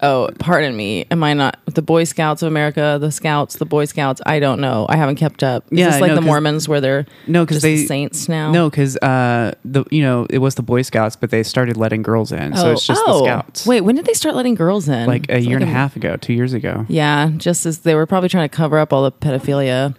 Oh, 0.00 0.28
pardon 0.38 0.76
me. 0.76 1.06
Am 1.10 1.24
I 1.24 1.34
not 1.34 1.58
the 1.66 1.82
Boy 1.82 2.04
Scouts 2.04 2.40
of 2.42 2.46
America, 2.46 2.98
the 3.00 3.10
Scouts, 3.10 3.56
the 3.56 3.66
Boy 3.66 3.84
Scouts? 3.84 4.20
I 4.24 4.38
don't 4.38 4.60
know. 4.60 4.86
I 4.88 4.94
haven't 4.96 5.16
kept 5.16 5.42
up. 5.42 5.64
Is 5.72 5.78
Yeah, 5.80 5.90
this 5.90 6.00
like 6.00 6.10
no, 6.10 6.14
the 6.14 6.20
Mormons 6.20 6.68
where 6.68 6.80
they're 6.80 7.04
No, 7.26 7.44
because 7.44 7.62
they 7.62 7.74
the 7.78 7.86
saints 7.86 8.28
now? 8.28 8.52
No, 8.52 8.70
because 8.70 8.96
uh, 8.98 9.54
the 9.64 9.84
you 9.90 10.00
know 10.02 10.24
it 10.30 10.38
was 10.38 10.54
the 10.54 10.62
Boy 10.62 10.82
Scouts, 10.82 11.16
but 11.16 11.30
they 11.30 11.42
started 11.42 11.76
letting 11.76 12.02
girls 12.02 12.30
in, 12.30 12.54
so 12.54 12.70
it's 12.70 12.86
just 12.86 13.04
the 13.06 13.24
Scouts. 13.24 13.66
Oh, 13.66 13.70
Wait, 13.70 13.80
when 13.80 13.96
did 13.96 14.04
they 14.04 14.12
start 14.14 14.36
letting 14.36 14.54
girls 14.54 14.88
in? 14.88 15.08
like 15.08 15.28
a 15.30 15.38
It's 15.38 15.46
year 15.48 15.56
and 15.56 15.64
a 15.64 15.68
a- 15.68 15.70
half 15.70 15.96
ago, 15.96 16.14
two 16.16 16.32
years 16.32 16.52
ago. 16.52 16.86
Yeah, 16.88 17.30
just 17.36 17.66
as 17.66 17.80
they 17.80 17.96
were 17.96 18.06
probably 18.06 18.28
trying 18.28 18.48
to 18.48 18.56
cover 18.56 18.78
up 18.78 18.92
all 18.92 19.02
the 19.02 19.10
pedophilia. 19.10 19.96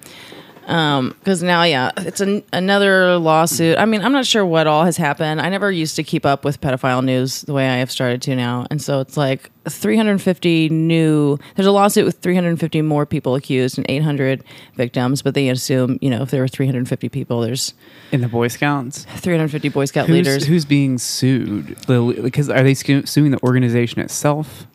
Um, 0.70 1.16
because 1.20 1.42
now, 1.42 1.64
yeah, 1.64 1.90
it's 1.98 2.22
an, 2.22 2.44
another 2.54 3.18
lawsuit. 3.18 3.80
I 3.80 3.86
mean, 3.86 4.02
I'm 4.02 4.12
not 4.12 4.28
sure 4.28 4.46
what 4.46 4.68
all 4.68 4.86
has 4.86 4.98
happened. 4.98 5.42
I 5.42 5.50
never 5.50 5.72
used 5.72 5.96
to 5.96 6.04
keep 6.04 6.28
up 6.28 6.46
with 6.46 6.62
pedophile 6.62 7.04
news 7.04 7.42
the 7.42 7.54
way 7.54 7.68
I 7.68 7.78
have 7.78 7.90
started 7.90 8.22
to 8.24 8.36
now. 8.36 8.68
And 8.70 8.80
so 8.80 9.00
it's 9.00 9.18
like 9.18 9.50
350 9.68 10.70
new, 10.70 11.40
there's 11.56 11.66
a 11.66 11.72
lawsuit 11.72 12.06
with 12.06 12.20
350 12.20 12.84
more 12.84 13.08
people 13.08 13.34
accused 13.34 13.80
and 13.80 13.86
800 13.90 14.44
victims. 14.76 15.24
But 15.24 15.34
they 15.34 15.50
assume, 15.50 15.98
you 16.02 16.10
know, 16.12 16.22
if 16.22 16.30
there 16.30 16.42
were 16.42 16.48
350 16.48 17.10
people, 17.10 17.42
there's 17.42 17.74
In 18.12 18.22
the 18.22 18.28
Boy 18.28 18.48
Scouts, 18.48 19.06
350 19.06 19.70
Boy 19.70 19.86
Scout 19.86 20.06
who's, 20.06 20.14
leaders. 20.14 20.46
who's 20.46 20.66
being 20.66 21.00
sued? 21.00 21.78
Because 21.88 22.48
are 22.48 22.62
they 22.62 22.76
suing 22.76 23.32
the 23.32 23.40
organization 23.44 24.02
itself? 24.02 24.68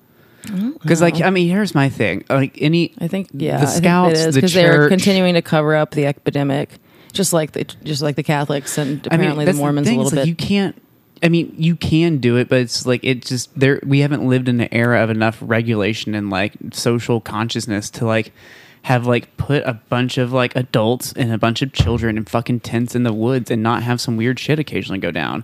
Because 0.44 1.00
like 1.00 1.20
I 1.20 1.30
mean, 1.30 1.48
here's 1.48 1.74
my 1.74 1.88
thing. 1.88 2.24
Like 2.28 2.56
any, 2.60 2.92
I 3.00 3.08
think 3.08 3.28
yeah, 3.32 3.58
the 3.58 3.62
I 3.62 3.66
think 3.66 3.84
Scouts, 3.84 4.12
it 4.20 4.28
is 4.28 4.34
the 4.34 4.40
because 4.40 4.54
they're 4.54 4.72
church- 4.76 4.88
continuing 4.90 5.34
to 5.34 5.42
cover 5.42 5.74
up 5.74 5.92
the 5.92 6.06
epidemic, 6.06 6.78
just 7.12 7.32
like 7.32 7.52
the 7.52 7.64
just 7.64 8.02
like 8.02 8.16
the 8.16 8.22
Catholics 8.22 8.76
and 8.78 9.06
I 9.10 9.16
mean, 9.16 9.20
apparently 9.20 9.44
the 9.46 9.52
Mormons 9.54 9.88
thing, 9.88 9.98
a 9.98 10.02
it's 10.02 10.12
little 10.12 10.18
like 10.24 10.26
bit. 10.26 10.28
You 10.28 10.36
can't. 10.48 10.80
I 11.22 11.28
mean, 11.28 11.54
you 11.56 11.74
can 11.76 12.18
do 12.18 12.36
it, 12.36 12.48
but 12.48 12.58
it's 12.58 12.84
like 12.86 13.02
it 13.02 13.24
just 13.24 13.58
there. 13.58 13.80
We 13.84 14.00
haven't 14.00 14.28
lived 14.28 14.48
in 14.48 14.60
an 14.60 14.68
era 14.72 15.02
of 15.02 15.10
enough 15.10 15.38
regulation 15.40 16.14
and 16.14 16.28
like 16.28 16.52
social 16.72 17.20
consciousness 17.20 17.88
to 17.90 18.04
like 18.04 18.32
have 18.82 19.06
like 19.06 19.34
put 19.38 19.62
a 19.64 19.72
bunch 19.88 20.18
of 20.18 20.32
like 20.32 20.54
adults 20.54 21.14
and 21.14 21.32
a 21.32 21.38
bunch 21.38 21.62
of 21.62 21.72
children 21.72 22.18
in 22.18 22.24
fucking 22.26 22.60
tents 22.60 22.94
in 22.94 23.02
the 23.04 23.14
woods 23.14 23.50
and 23.50 23.62
not 23.62 23.82
have 23.82 23.98
some 23.98 24.18
weird 24.18 24.38
shit 24.38 24.58
occasionally 24.58 24.98
go 24.98 25.10
down. 25.10 25.42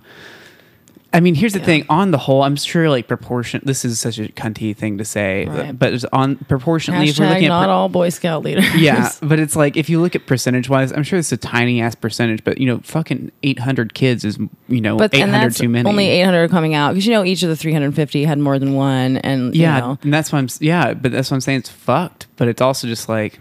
I 1.13 1.19
mean, 1.19 1.35
here's 1.35 1.51
the 1.51 1.59
Yeah. 1.59 1.65
thing. 1.65 1.85
On 1.89 2.11
the 2.11 2.17
whole, 2.17 2.41
I'm 2.41 2.55
sure 2.55 2.89
like 2.89 3.07
proportion. 3.07 3.61
This 3.65 3.83
is 3.83 3.99
such 3.99 4.17
a 4.17 4.29
cunty 4.29 4.73
thing 4.75 4.97
to 4.97 5.03
say, 5.03 5.45
Right. 5.45 5.77
but 5.77 5.91
it's 5.93 6.05
on 6.13 6.37
proportionately. 6.47 7.09
if 7.09 7.19
we're 7.19 7.25
Hashtag 7.25 7.29
looking 7.29 7.45
at 7.45 7.49
not 7.49 7.65
per- 7.65 7.71
all 7.71 7.89
Boy 7.89 8.07
Scout 8.09 8.43
leaders. 8.43 8.63
yeah, 8.75 9.11
but 9.21 9.37
it's 9.37 9.55
like 9.57 9.75
if 9.75 9.89
you 9.89 9.99
look 9.99 10.15
at 10.15 10.25
percentage 10.25 10.69
wise, 10.69 10.91
I'm 10.93 11.03
sure 11.03 11.19
it's 11.19 11.31
a 11.33 11.37
tiny 11.37 11.81
ass 11.81 11.95
percentage, 11.95 12.43
but 12.45 12.59
you 12.59 12.65
know, 12.67 12.79
fucking 12.83 13.31
800 13.43 13.93
kids 13.93 14.23
is 14.23 14.37
you 14.69 14.79
know 14.79 14.95
but 14.95 15.13
and 15.13 15.23
800 15.29 15.43
that's 15.49 15.59
too 15.59 15.67
many. 15.67 15.89
only 15.89 16.07
800 16.07 16.49
coming 16.49 16.75
out 16.75 16.93
because 16.93 17.05
you 17.05 17.11
know 17.13 17.25
each 17.25 17.43
of 17.43 17.49
the 17.49 17.57
350 17.57 18.23
had 18.23 18.39
more 18.39 18.57
than 18.57 18.73
one, 18.75 19.17
and 19.17 19.53
yeah, 19.53 19.75
you 19.75 19.81
know, 19.81 19.97
and 20.03 20.13
that's 20.13 20.31
why 20.31 20.39
I'm 20.39 20.47
yeah, 20.61 20.93
but 20.93 21.11
that's 21.11 21.29
what 21.29 21.35
I'm 21.35 21.41
saying. 21.41 21.59
It's 21.59 21.69
fucked, 21.69 22.27
but 22.37 22.47
it's 22.47 22.61
also 22.61 22.87
just 22.87 23.09
like, 23.09 23.37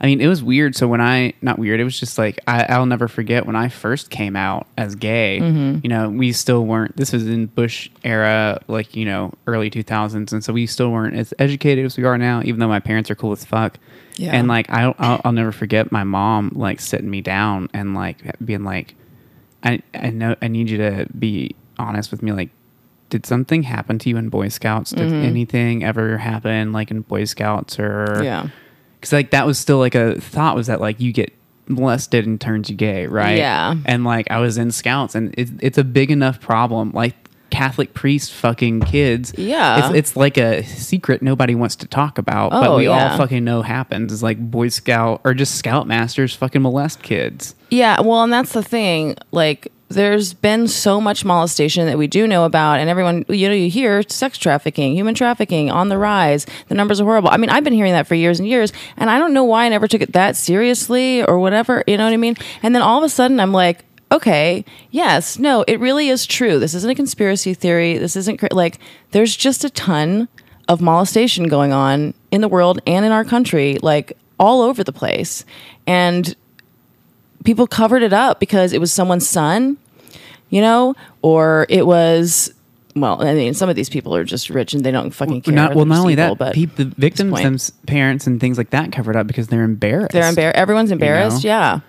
I 0.00 0.06
mean, 0.06 0.20
it 0.22 0.28
was 0.28 0.42
weird. 0.42 0.74
So 0.74 0.88
when 0.88 1.02
I 1.02 1.34
not 1.42 1.58
weird, 1.58 1.78
it 1.78 1.84
was 1.84 1.98
just 1.98 2.16
like 2.16 2.40
I, 2.46 2.64
I'll 2.64 2.86
never 2.86 3.06
forget 3.06 3.44
when 3.44 3.54
I 3.54 3.68
first 3.68 4.08
came 4.08 4.34
out 4.34 4.66
as 4.78 4.94
gay. 4.94 5.40
Mm-hmm. 5.42 5.80
You 5.82 5.88
know, 5.90 6.08
we 6.08 6.32
still 6.32 6.64
weren't. 6.64 6.96
This 6.96 7.12
was 7.12 7.26
in 7.28 7.46
Bush 7.46 7.90
era, 8.02 8.60
like 8.66 8.96
you 8.96 9.04
know, 9.04 9.34
early 9.46 9.70
2000s, 9.70 10.32
and 10.32 10.42
so 10.42 10.54
we 10.54 10.66
still 10.66 10.90
weren't 10.90 11.16
as 11.16 11.34
educated 11.38 11.84
as 11.84 11.98
we 11.98 12.04
are 12.04 12.16
now. 12.16 12.40
Even 12.42 12.60
though 12.60 12.68
my 12.68 12.80
parents 12.80 13.10
are 13.10 13.14
cool 13.14 13.32
as 13.32 13.44
fuck. 13.44 13.78
Yeah. 14.16 14.32
And 14.32 14.48
like 14.48 14.70
I, 14.70 14.94
I'll, 14.98 15.20
I'll 15.24 15.32
never 15.32 15.52
forget 15.52 15.92
my 15.92 16.04
mom 16.04 16.52
like 16.54 16.80
sitting 16.80 17.10
me 17.10 17.20
down 17.20 17.68
and 17.74 17.94
like 17.94 18.22
being 18.42 18.64
like, 18.64 18.94
I 19.62 19.82
I 19.92 20.10
know 20.10 20.34
I 20.40 20.48
need 20.48 20.70
you 20.70 20.78
to 20.78 21.06
be 21.18 21.54
honest 21.78 22.10
with 22.10 22.22
me. 22.22 22.32
Like, 22.32 22.50
did 23.10 23.26
something 23.26 23.64
happen 23.64 23.98
to 23.98 24.08
you 24.08 24.16
in 24.16 24.30
Boy 24.30 24.48
Scouts? 24.48 24.92
Did 24.92 25.12
anything 25.12 25.84
ever 25.84 26.16
happen 26.16 26.72
like 26.72 26.90
in 26.90 27.02
Boy 27.02 27.24
Scouts 27.24 27.78
or 27.78 28.22
yeah, 28.24 28.48
because 29.00 29.12
like 29.12 29.30
that 29.30 29.46
was 29.46 29.58
still 29.58 29.78
like 29.78 29.94
a 29.94 30.20
thought 30.20 30.54
was 30.56 30.66
that 30.68 30.80
like 30.80 31.00
you 31.00 31.12
get 31.12 31.32
molested 31.68 32.26
and 32.26 32.40
turns 32.40 32.68
you 32.68 32.76
gay, 32.76 33.06
right? 33.06 33.38
Yeah. 33.38 33.74
And 33.86 34.04
like 34.04 34.30
I 34.30 34.38
was 34.38 34.58
in 34.58 34.70
Scouts 34.70 35.14
and 35.14 35.34
it's 35.38 35.52
it's 35.60 35.78
a 35.78 35.84
big 35.84 36.10
enough 36.10 36.40
problem. 36.40 36.90
Like 36.92 37.14
Catholic 37.50 37.94
priests 37.94 38.30
fucking 38.30 38.80
kids. 38.82 39.32
Yeah. 39.36 39.88
It's 39.88 39.94
it's 39.96 40.16
like 40.16 40.36
a 40.36 40.62
secret 40.64 41.20
nobody 41.22 41.54
wants 41.54 41.76
to 41.76 41.86
talk 41.88 42.18
about, 42.18 42.50
but 42.50 42.68
Oh, 42.68 42.76
we 42.76 42.84
yeah. 42.84 43.12
all 43.12 43.18
fucking 43.18 43.42
know 43.44 43.62
happens. 43.62 44.12
Is 44.12 44.22
like 44.22 44.38
Boy 44.38 44.68
Scout 44.68 45.20
or 45.24 45.34
just 45.34 45.56
Scout 45.56 45.86
masters 45.88 46.34
fucking 46.34 46.62
molest 46.62 47.02
kids. 47.02 47.54
yeah. 47.70 48.00
Well, 48.00 48.22
and 48.22 48.32
that's 48.32 48.52
the 48.52 48.62
thing. 48.62 49.16
Like, 49.32 49.72
there's 49.90 50.32
been 50.32 50.68
so 50.68 51.00
much 51.00 51.24
molestation 51.24 51.86
that 51.86 51.98
we 51.98 52.06
do 52.06 52.26
know 52.26 52.44
about, 52.44 52.78
and 52.78 52.88
everyone, 52.88 53.24
you 53.28 53.48
know, 53.48 53.54
you 53.54 53.68
hear 53.68 54.02
sex 54.08 54.38
trafficking, 54.38 54.94
human 54.94 55.14
trafficking 55.14 55.70
on 55.70 55.88
the 55.88 55.98
rise. 55.98 56.46
The 56.68 56.76
numbers 56.76 57.00
are 57.00 57.04
horrible. 57.04 57.28
I 57.30 57.36
mean, 57.36 57.50
I've 57.50 57.64
been 57.64 57.72
hearing 57.72 57.92
that 57.92 58.06
for 58.06 58.14
years 58.14 58.38
and 58.38 58.48
years, 58.48 58.72
and 58.96 59.10
I 59.10 59.18
don't 59.18 59.34
know 59.34 59.44
why 59.44 59.66
I 59.66 59.68
never 59.68 59.88
took 59.88 60.00
it 60.00 60.12
that 60.12 60.36
seriously 60.36 61.24
or 61.24 61.38
whatever. 61.40 61.82
You 61.88 61.96
know 61.96 62.04
what 62.04 62.12
I 62.12 62.18
mean? 62.18 62.36
And 62.62 62.74
then 62.74 62.82
all 62.82 62.98
of 62.98 63.04
a 63.04 63.08
sudden, 63.08 63.40
I'm 63.40 63.52
like. 63.52 63.84
Okay. 64.12 64.64
Yes. 64.90 65.38
No. 65.38 65.64
It 65.68 65.78
really 65.78 66.08
is 66.08 66.26
true. 66.26 66.58
This 66.58 66.74
isn't 66.74 66.90
a 66.90 66.96
conspiracy 66.96 67.54
theory. 67.54 67.96
This 67.96 68.16
isn't 68.16 68.52
like 68.52 68.80
there's 69.12 69.36
just 69.36 69.62
a 69.62 69.70
ton 69.70 70.26
of 70.66 70.80
molestation 70.80 71.46
going 71.46 71.72
on 71.72 72.12
in 72.32 72.40
the 72.40 72.48
world 72.48 72.80
and 72.88 73.04
in 73.04 73.12
our 73.12 73.24
country, 73.24 73.78
like 73.82 74.18
all 74.36 74.62
over 74.62 74.82
the 74.82 74.92
place. 74.92 75.44
And 75.86 76.34
people 77.44 77.66
covered 77.66 78.02
it 78.02 78.12
up 78.12 78.40
because 78.40 78.72
it 78.72 78.80
was 78.80 78.92
someone's 78.92 79.28
son, 79.28 79.76
you 80.48 80.60
know, 80.60 80.94
or 81.22 81.66
it 81.68 81.86
was. 81.86 82.52
Well, 82.96 83.22
I 83.22 83.34
mean, 83.34 83.54
some 83.54 83.68
of 83.68 83.76
these 83.76 83.88
people 83.88 84.16
are 84.16 84.24
just 84.24 84.50
rich 84.50 84.74
and 84.74 84.82
they 84.84 84.90
don't 84.90 85.12
fucking 85.12 85.42
care. 85.42 85.54
Not, 85.54 85.76
well, 85.76 85.84
not 85.86 86.00
only 86.00 86.14
evil, 86.14 86.34
that, 86.34 86.54
but 86.54 86.76
the 86.76 86.92
victims, 86.98 87.40
them 87.40 87.56
parents, 87.86 88.26
and 88.26 88.40
things 88.40 88.58
like 88.58 88.70
that 88.70 88.90
covered 88.90 89.14
up 89.14 89.28
because 89.28 89.46
they're 89.46 89.62
embarrassed. 89.62 90.10
they're 90.12 90.28
embarrassed. 90.28 90.56
Everyone's 90.56 90.90
embarrassed. 90.90 91.44
know? 91.44 91.50
Yeah. 91.50 91.80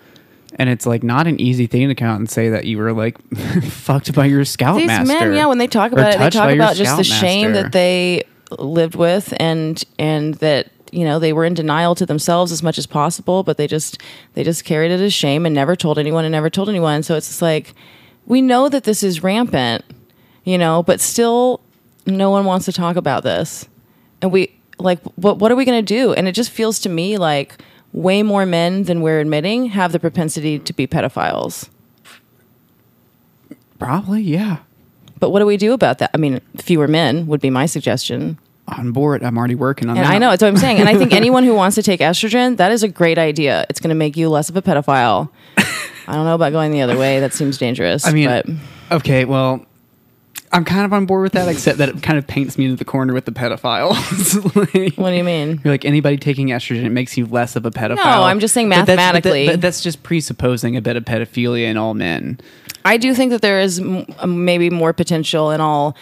and 0.57 0.69
it's 0.69 0.85
like 0.85 1.01
not 1.01 1.25
an 1.25 1.41
easy 1.41 1.65
thing 1.65 1.87
to 1.87 1.95
come 1.95 2.07
out 2.07 2.19
and 2.19 2.29
say 2.29 2.49
that 2.49 2.65
you 2.65 2.77
were 2.77 2.93
like 2.93 3.17
fucked 3.63 4.13
by 4.13 4.25
your 4.25 4.45
Scout 4.45 4.77
These 4.77 4.87
master. 4.87 5.07
men, 5.07 5.33
yeah, 5.33 5.47
when 5.47 5.57
they 5.57 5.65
talk 5.67 5.91
about 5.91 6.13
it, 6.13 6.19
they 6.19 6.29
talk 6.29 6.53
about 6.53 6.75
just 6.75 6.95
the 6.95 7.03
Scout 7.03 7.19
shame 7.19 7.53
that 7.53 7.71
they 7.71 8.23
lived 8.59 8.95
with 8.95 9.33
and 9.39 9.83
and 9.97 10.35
that 10.35 10.69
you 10.91 11.05
know 11.05 11.19
they 11.19 11.33
were 11.33 11.45
in 11.45 11.53
denial 11.53 11.95
to 11.95 12.05
themselves 12.05 12.51
as 12.51 12.61
much 12.61 12.77
as 12.77 12.85
possible 12.85 13.43
but 13.43 13.57
they 13.57 13.67
just 13.67 13.97
they 14.33 14.43
just 14.43 14.65
carried 14.65 14.91
it 14.91 14.99
as 14.99 15.13
shame 15.13 15.45
and 15.45 15.55
never 15.55 15.75
told 15.75 15.97
anyone 15.97 16.25
and 16.25 16.31
never 16.31 16.49
told 16.49 16.69
anyone. 16.69 17.03
So 17.03 17.15
it's 17.15 17.27
just 17.27 17.41
like 17.41 17.73
we 18.25 18.41
know 18.41 18.69
that 18.69 18.83
this 18.83 19.03
is 19.03 19.23
rampant 19.23 19.83
you 20.43 20.57
know 20.57 20.83
but 20.83 20.99
still 20.99 21.61
no 22.05 22.29
one 22.29 22.45
wants 22.45 22.65
to 22.65 22.73
talk 22.73 22.95
about 22.95 23.23
this. 23.23 23.67
And 24.21 24.31
we 24.31 24.55
like 24.77 25.01
what 25.15 25.37
what 25.37 25.51
are 25.51 25.55
we 25.55 25.65
going 25.65 25.83
to 25.83 25.95
do? 25.95 26.13
And 26.13 26.27
it 26.27 26.33
just 26.33 26.51
feels 26.51 26.79
to 26.79 26.89
me 26.89 27.17
like 27.17 27.55
way 27.93 28.23
more 28.23 28.45
men 28.45 28.83
than 28.83 29.01
we're 29.01 29.19
admitting 29.19 29.67
have 29.67 29.91
the 29.91 29.99
propensity 29.99 30.59
to 30.59 30.73
be 30.73 30.87
pedophiles. 30.87 31.69
Probably, 33.79 34.21
yeah. 34.21 34.57
but 35.19 35.31
what 35.31 35.39
do 35.39 35.45
we 35.45 35.57
do 35.57 35.73
about 35.73 35.97
that? 35.99 36.11
I 36.13 36.17
mean 36.17 36.39
fewer 36.57 36.87
men 36.87 37.27
would 37.27 37.41
be 37.41 37.49
my 37.49 37.65
suggestion 37.65 38.37
on 38.77 38.91
board. 38.91 39.23
I'm 39.23 39.37
already 39.37 39.55
working 39.55 39.89
on 39.89 39.97
And 39.97 40.05
that. 40.05 40.11
I 40.13 40.17
know, 40.17 40.29
that's 40.29 40.41
what 40.41 40.47
I'm 40.49 40.57
saying. 40.57 40.79
And 40.79 40.87
I 40.89 40.95
think 40.97 41.13
anyone 41.13 41.43
who 41.43 41.53
wants 41.53 41.75
to 41.75 41.83
take 41.83 41.99
estrogen, 41.99 42.57
that 42.57 42.71
is 42.71 42.83
a 42.83 42.87
great 42.87 43.17
idea. 43.17 43.65
It's 43.69 43.79
going 43.79 43.89
to 43.89 43.95
make 43.95 44.15
you 44.17 44.29
less 44.29 44.49
of 44.49 44.55
a 44.57 44.61
pedophile. 44.61 45.29
I 45.57 46.13
don't 46.15 46.25
know 46.25 46.35
about 46.35 46.51
going 46.51 46.71
the 46.71 46.81
other 46.81 46.97
way. 46.97 47.19
That 47.19 47.33
seems 47.33 47.57
dangerous. 47.57 48.05
I 48.05 48.11
mean, 48.11 48.27
but 48.27 48.45
okay, 48.91 49.25
well, 49.25 49.65
I'm 50.53 50.65
kind 50.65 50.83
of 50.83 50.91
on 50.91 51.05
board 51.05 51.21
with 51.23 51.31
that, 51.33 51.47
except 51.47 51.77
that 51.77 51.89
it 51.89 52.03
kind 52.03 52.17
of 52.17 52.27
paints 52.27 52.57
me 52.57 52.65
into 52.65 52.75
the 52.75 52.83
corner 52.83 53.13
with 53.13 53.23
the 53.25 53.31
pedophiles. 53.31 54.35
like, 54.73 54.95
what 54.95 55.11
do 55.11 55.15
you 55.15 55.23
mean? 55.23 55.61
You're 55.63 55.73
like 55.73 55.85
anybody 55.85 56.17
taking 56.17 56.47
estrogen, 56.47 56.83
it 56.83 56.89
makes 56.89 57.15
you 57.17 57.25
less 57.25 57.55
of 57.55 57.65
a 57.65 57.71
pedophile. 57.71 57.97
No, 57.97 58.23
I'm 58.23 58.39
just 58.39 58.53
saying 58.53 58.67
But 58.69 58.85
that's- 58.85 58.87
but 58.87 58.95
that- 58.95 59.13
mathematically. 59.13 59.47
But 59.47 59.61
that's 59.61 59.81
just 59.81 60.03
presupposing 60.03 60.75
a 60.75 60.81
bit 60.81 60.95
of 60.97 61.05
pedophilia 61.05 61.65
in 61.67 61.77
all 61.77 61.93
men. 61.93 62.39
I 62.83 62.97
do 62.97 63.13
think 63.13 63.31
that 63.31 63.41
there 63.41 63.59
is 63.61 63.79
m- 63.79 64.05
maybe 64.27 64.69
more 64.69 64.91
potential 64.91 65.51
in 65.51 65.61
all 65.61 65.95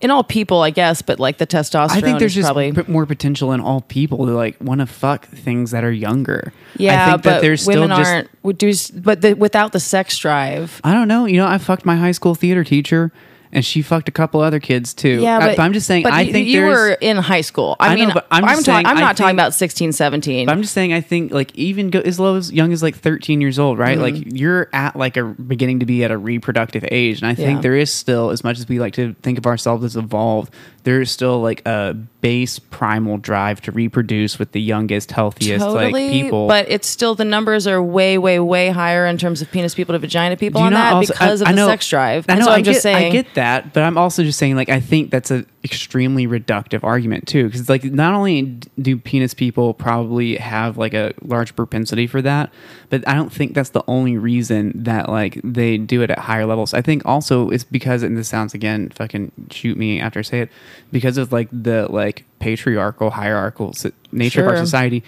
in 0.00 0.10
all 0.10 0.24
people, 0.24 0.60
I 0.60 0.70
guess, 0.70 1.02
but 1.02 1.18
like 1.18 1.38
the 1.38 1.46
testosterone 1.46 1.90
I 1.90 2.00
think 2.00 2.18
there's 2.18 2.34
just 2.34 2.46
probably 2.46 2.72
p- 2.72 2.82
more 2.90 3.06
potential 3.06 3.52
in 3.52 3.60
all 3.60 3.80
people 3.82 4.26
to 4.26 4.32
like 4.32 4.60
want 4.60 4.80
to 4.80 4.86
fuck 4.86 5.26
things 5.26 5.70
that 5.70 5.84
are 5.84 5.92
younger. 5.92 6.52
yeah, 6.76 7.06
I 7.06 7.10
think 7.10 7.22
but 7.22 7.30
that 7.30 7.42
there's 7.42 7.62
still 7.62 7.82
women 7.82 7.96
just 7.96 8.10
aren't 8.10 8.30
would 8.42 8.58
do, 8.58 8.72
but 8.96 9.22
the, 9.22 9.34
without 9.34 9.72
the 9.72 9.80
sex 9.80 10.18
drive. 10.18 10.80
I 10.84 10.92
don't 10.92 11.08
know. 11.08 11.24
You 11.26 11.38
know, 11.38 11.46
I 11.46 11.58
fucked 11.58 11.86
my 11.86 11.96
high 11.96 12.12
school 12.12 12.34
theater 12.34 12.64
teacher, 12.64 13.12
and 13.54 13.64
she 13.64 13.80
fucked 13.80 14.08
a 14.08 14.12
couple 14.12 14.40
other 14.40 14.60
kids 14.60 14.92
too. 14.92 15.22
Yeah, 15.22 15.38
I- 15.38 15.46
but, 15.56 15.60
I'm 15.60 15.72
just 15.72 15.86
saying. 15.86 16.06
I 16.06 16.22
you, 16.22 16.32
think 16.32 16.48
you 16.48 16.62
were 16.62 16.90
in 17.00 17.16
high 17.16 17.40
school. 17.40 17.76
I, 17.80 17.88
I 17.88 17.94
know, 17.94 18.04
mean, 18.06 18.14
but 18.14 18.26
I'm 18.30 18.44
I'm, 18.44 18.56
just 18.56 18.66
ta- 18.66 18.82
I'm 18.84 18.86
I 18.98 19.00
not 19.00 19.16
talking 19.16 19.34
about 19.34 19.54
16, 19.54 19.92
17. 19.92 20.46
But 20.46 20.52
I'm 20.52 20.60
just 20.62 20.74
saying, 20.74 20.92
I 20.92 21.00
think 21.00 21.32
like 21.32 21.54
even 21.54 21.90
go 21.90 22.00
as 22.00 22.20
low 22.20 22.36
as 22.36 22.52
young 22.52 22.72
as 22.72 22.82
like 22.82 22.96
13 22.96 23.40
years 23.40 23.58
old, 23.58 23.78
right? 23.78 23.98
Like 23.98 24.14
Mm-hmm. 24.14 24.36
you're 24.36 24.68
at 24.72 24.96
like 24.96 25.16
a 25.16 25.24
beginning 25.24 25.80
to 25.80 25.86
be 25.86 26.04
at 26.04 26.10
a 26.10 26.18
reproductive 26.18 26.84
age, 26.90 27.20
and 27.22 27.26
I 27.28 27.34
think 27.34 27.56
Yeah. 27.56 27.60
there 27.62 27.74
is 27.76 27.92
still, 27.92 28.30
as 28.30 28.44
much 28.44 28.58
as 28.58 28.68
we 28.68 28.78
like 28.80 28.94
to 28.94 29.14
think 29.22 29.38
of 29.38 29.46
ourselves 29.46 29.84
as 29.84 29.96
evolved, 29.96 30.52
there 30.84 31.00
is 31.00 31.10
still 31.10 31.40
like 31.40 31.66
a 31.66 31.94
base 32.20 32.58
primal 32.58 33.18
drive 33.18 33.60
to 33.62 33.72
reproduce 33.72 34.38
with 34.38 34.52
the 34.52 34.60
youngest, 34.60 35.10
healthiest 35.12 35.66
like 35.66 35.94
people. 35.94 36.46
But 36.46 36.66
it's 36.70 36.86
still 36.86 37.14
the 37.14 37.24
numbers 37.24 37.66
are 37.66 37.82
way, 37.82 38.16
way, 38.18 38.38
way 38.38 38.68
higher 38.70 39.06
in 39.06 39.18
terms 39.18 39.42
of 39.42 39.50
penis 39.50 39.74
people 39.74 39.94
to 39.94 39.98
vagina 39.98 40.36
people 40.36 40.60
on 40.62 40.72
that 40.72 40.92
also- 40.94 41.12
because 41.12 41.42
I- 41.42 41.44
of 41.44 41.48
I 41.48 41.52
the 41.52 41.56
know- 41.56 41.66
sex 41.68 41.88
drive. 41.88 42.26
I 42.28 42.34
know. 42.36 42.44
so 42.46 42.50
I 42.50 42.56
I'm 42.56 42.64
just 42.64 42.76
get, 42.76 42.82
saying. 42.82 43.06
I 43.06 43.10
get 43.10 43.34
that, 43.34 43.72
but 43.74 43.82
I'm 43.82 43.98
also 43.98 44.22
just 44.22 44.38
saying, 44.38 44.56
like, 44.56 44.68
I 44.68 44.80
think 44.80 45.10
that's 45.10 45.30
an 45.30 45.46
extremely 45.64 46.26
reductive 46.26 46.84
argument 46.84 47.26
too, 47.26 47.44
because 47.46 47.68
like, 47.68 47.84
not 47.84 48.12
only 48.14 48.42
do 48.80 48.96
penis 48.98 49.32
people 49.34 49.72
probably 49.74 50.36
have 50.36 50.76
like 50.78 50.92
a 50.94 51.12
large 51.22 51.56
propensity 51.56 52.06
for 52.06 52.20
that, 52.22 52.50
but 52.90 53.06
I 53.08 53.14
don't 53.14 53.32
think 53.32 53.54
that's 53.54 53.70
the 53.70 53.82
only 53.88 54.16
reason 54.18 54.72
that 54.84 55.08
like 55.08 55.40
they 55.42 55.78
do 55.78 56.02
it 56.02 56.10
at 56.10 56.18
higher 56.18 56.44
levels. 56.46 56.74
I 56.74 56.82
think 56.82 57.02
also 57.06 57.48
it's 57.50 57.64
because, 57.64 58.02
and 58.02 58.16
this 58.16 58.28
sounds 58.28 58.52
again, 58.54 58.90
fucking 58.90 59.32
shoot 59.50 59.76
me 59.78 60.00
after 60.00 60.18
I 60.18 60.22
say 60.22 60.40
it, 60.40 60.50
because 60.92 61.18
of 61.18 61.32
like 61.32 61.48
the 61.52 61.86
like 61.90 62.24
patriarchal, 62.38 63.10
hierarchical 63.10 63.74
nature 64.12 64.42
of 64.42 64.48
our 64.48 64.56
society 64.56 65.02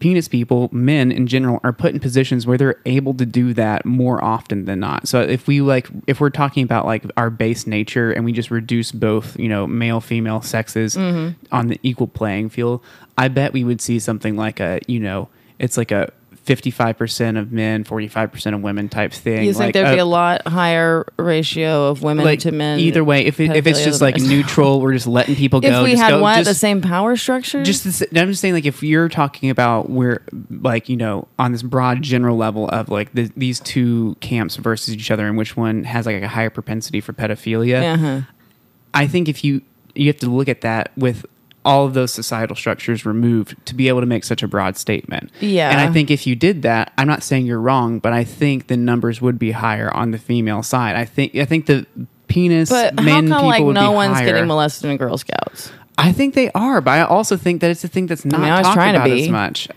penis 0.00 0.28
people, 0.28 0.68
men 0.72 1.12
in 1.12 1.26
general, 1.26 1.60
are 1.62 1.72
put 1.72 1.92
in 1.92 2.00
positions 2.00 2.46
where 2.46 2.58
they're 2.58 2.80
able 2.86 3.14
to 3.14 3.26
do 3.26 3.52
that 3.52 3.84
more 3.84 4.22
often 4.24 4.64
than 4.64 4.80
not. 4.80 5.06
So 5.06 5.20
if 5.20 5.46
we 5.46 5.60
like, 5.60 5.88
if 6.06 6.20
we're 6.20 6.30
talking 6.30 6.64
about 6.64 6.86
like 6.86 7.04
our 7.16 7.30
base 7.30 7.66
nature 7.66 8.10
and 8.10 8.24
we 8.24 8.32
just 8.32 8.50
reduce 8.50 8.92
both, 8.92 9.38
you 9.38 9.48
know, 9.48 9.66
male, 9.66 10.00
female 10.00 10.40
sexes 10.40 10.96
Mm-hmm. 10.96 11.54
on 11.54 11.68
the 11.68 11.78
equal 11.82 12.06
playing 12.06 12.48
field, 12.48 12.82
I 13.18 13.28
bet 13.28 13.52
we 13.52 13.62
would 13.62 13.80
see 13.80 13.98
something 13.98 14.36
like 14.36 14.58
a, 14.58 14.80
you 14.86 15.00
know, 15.00 15.28
it's 15.58 15.76
like 15.76 15.90
a 15.92 16.10
55% 16.46 17.38
of 17.38 17.52
men, 17.52 17.84
45% 17.84 18.54
of 18.54 18.62
women 18.62 18.88
type 18.88 19.12
thing. 19.12 19.44
you 19.44 19.52
think 19.52 19.58
like 19.66 19.74
there'd 19.74 19.94
be 19.94 19.98
a- 19.98 20.04
lot 20.04 20.46
higher 20.48 21.06
ratio 21.18 21.88
of 21.88 22.02
women 22.02 22.24
like 22.24 22.40
to 22.40 22.52
men? 22.52 22.80
either 22.80 23.04
way, 23.04 23.26
if 23.26 23.38
it, 23.40 23.54
if 23.54 23.66
it's 23.66 23.84
just 23.84 24.00
like 24.00 24.16
neutral, 24.16 24.80
we're 24.80 24.92
just 24.94 25.06
letting 25.06 25.36
people 25.36 25.60
go. 25.60 25.82
if 25.82 25.84
we 25.84 25.96
had 25.96 26.10
go, 26.10 26.22
what 26.22 26.36
just- 26.36 26.48
the 26.48 26.54
same 26.54 26.80
power 26.80 27.16
structure, 27.16 27.62
just 27.62 27.84
this, 27.84 28.02
I'm 28.14 28.28
just 28.28 28.40
saying, 28.40 28.54
like, 28.54 28.64
if 28.66 28.82
you're 28.82 29.08
talking 29.08 29.50
about 29.50 29.90
where, 29.90 30.22
like, 30.50 30.88
you 30.88 30.96
know, 30.96 31.28
on 31.38 31.52
this 31.52 31.62
broad 31.62 32.02
general 32.02 32.36
level 32.36 32.68
of 32.70 32.88
like 32.88 33.12
the, 33.12 33.30
these 33.36 33.60
two 33.60 34.16
camps 34.20 34.56
versus 34.56 34.94
each 34.94 35.10
other, 35.10 35.26
and 35.26 35.36
which 35.36 35.56
one 35.56 35.84
has 35.84 36.06
like 36.06 36.22
a 36.22 36.28
higher 36.28 36.50
propensity 36.50 37.00
for 37.00 37.12
pedophilia, 37.12 37.94
uh-huh. 37.94 38.20
I 38.94 39.06
think 39.06 39.28
if 39.28 39.44
you 39.44 39.62
you 39.94 40.06
have 40.06 40.18
to 40.18 40.30
look 40.30 40.48
at 40.48 40.62
that 40.62 40.90
with 40.96 41.26
all 41.64 41.86
of 41.86 41.94
those 41.94 42.12
societal 42.12 42.56
structures 42.56 43.04
removed 43.04 43.54
to 43.66 43.74
be 43.74 43.88
able 43.88 44.00
to 44.00 44.06
make 44.06 44.24
such 44.24 44.42
a 44.42 44.48
broad 44.48 44.76
statement. 44.76 45.30
Yeah. 45.40 45.70
And 45.70 45.80
I 45.80 45.92
think 45.92 46.10
if 46.10 46.26
you 46.26 46.34
did 46.34 46.62
that, 46.62 46.92
I'm 46.96 47.06
not 47.06 47.22
saying 47.22 47.46
you're 47.46 47.60
wrong, 47.60 47.98
but 47.98 48.12
I 48.12 48.24
think 48.24 48.68
the 48.68 48.76
numbers 48.76 49.20
would 49.20 49.38
be 49.38 49.50
higher 49.52 49.90
on 49.94 50.10
the 50.10 50.18
female 50.18 50.62
side. 50.62 50.96
I 50.96 51.04
think 51.04 51.34
I 51.34 51.44
think 51.44 51.66
the 51.66 51.86
penis 52.28 52.70
But 52.70 52.98
how 52.98 53.04
men 53.04 53.28
come 53.28 53.52
people 53.52 53.66
like 53.66 53.74
no 53.74 53.92
one's 53.92 54.14
higher. 54.14 54.26
getting 54.26 54.46
molested 54.46 54.90
in 54.90 54.96
Girl 54.96 55.18
Scouts? 55.18 55.70
I 55.98 56.12
think 56.12 56.34
they 56.34 56.50
are, 56.52 56.80
but 56.80 56.92
I 56.92 57.02
also 57.02 57.36
think 57.36 57.60
that 57.60 57.70
it's 57.70 57.84
a 57.84 57.88
thing 57.88 58.06
that's 58.06 58.24
not 58.24 58.40
mean, 58.40 58.48
I 58.50 58.58
was 58.60 58.66
talked 58.68 58.74
trying 58.76 58.94
to 58.94 59.00
about 59.00 59.10
be. 59.10 59.22
as 59.24 59.28
much. 59.28 59.68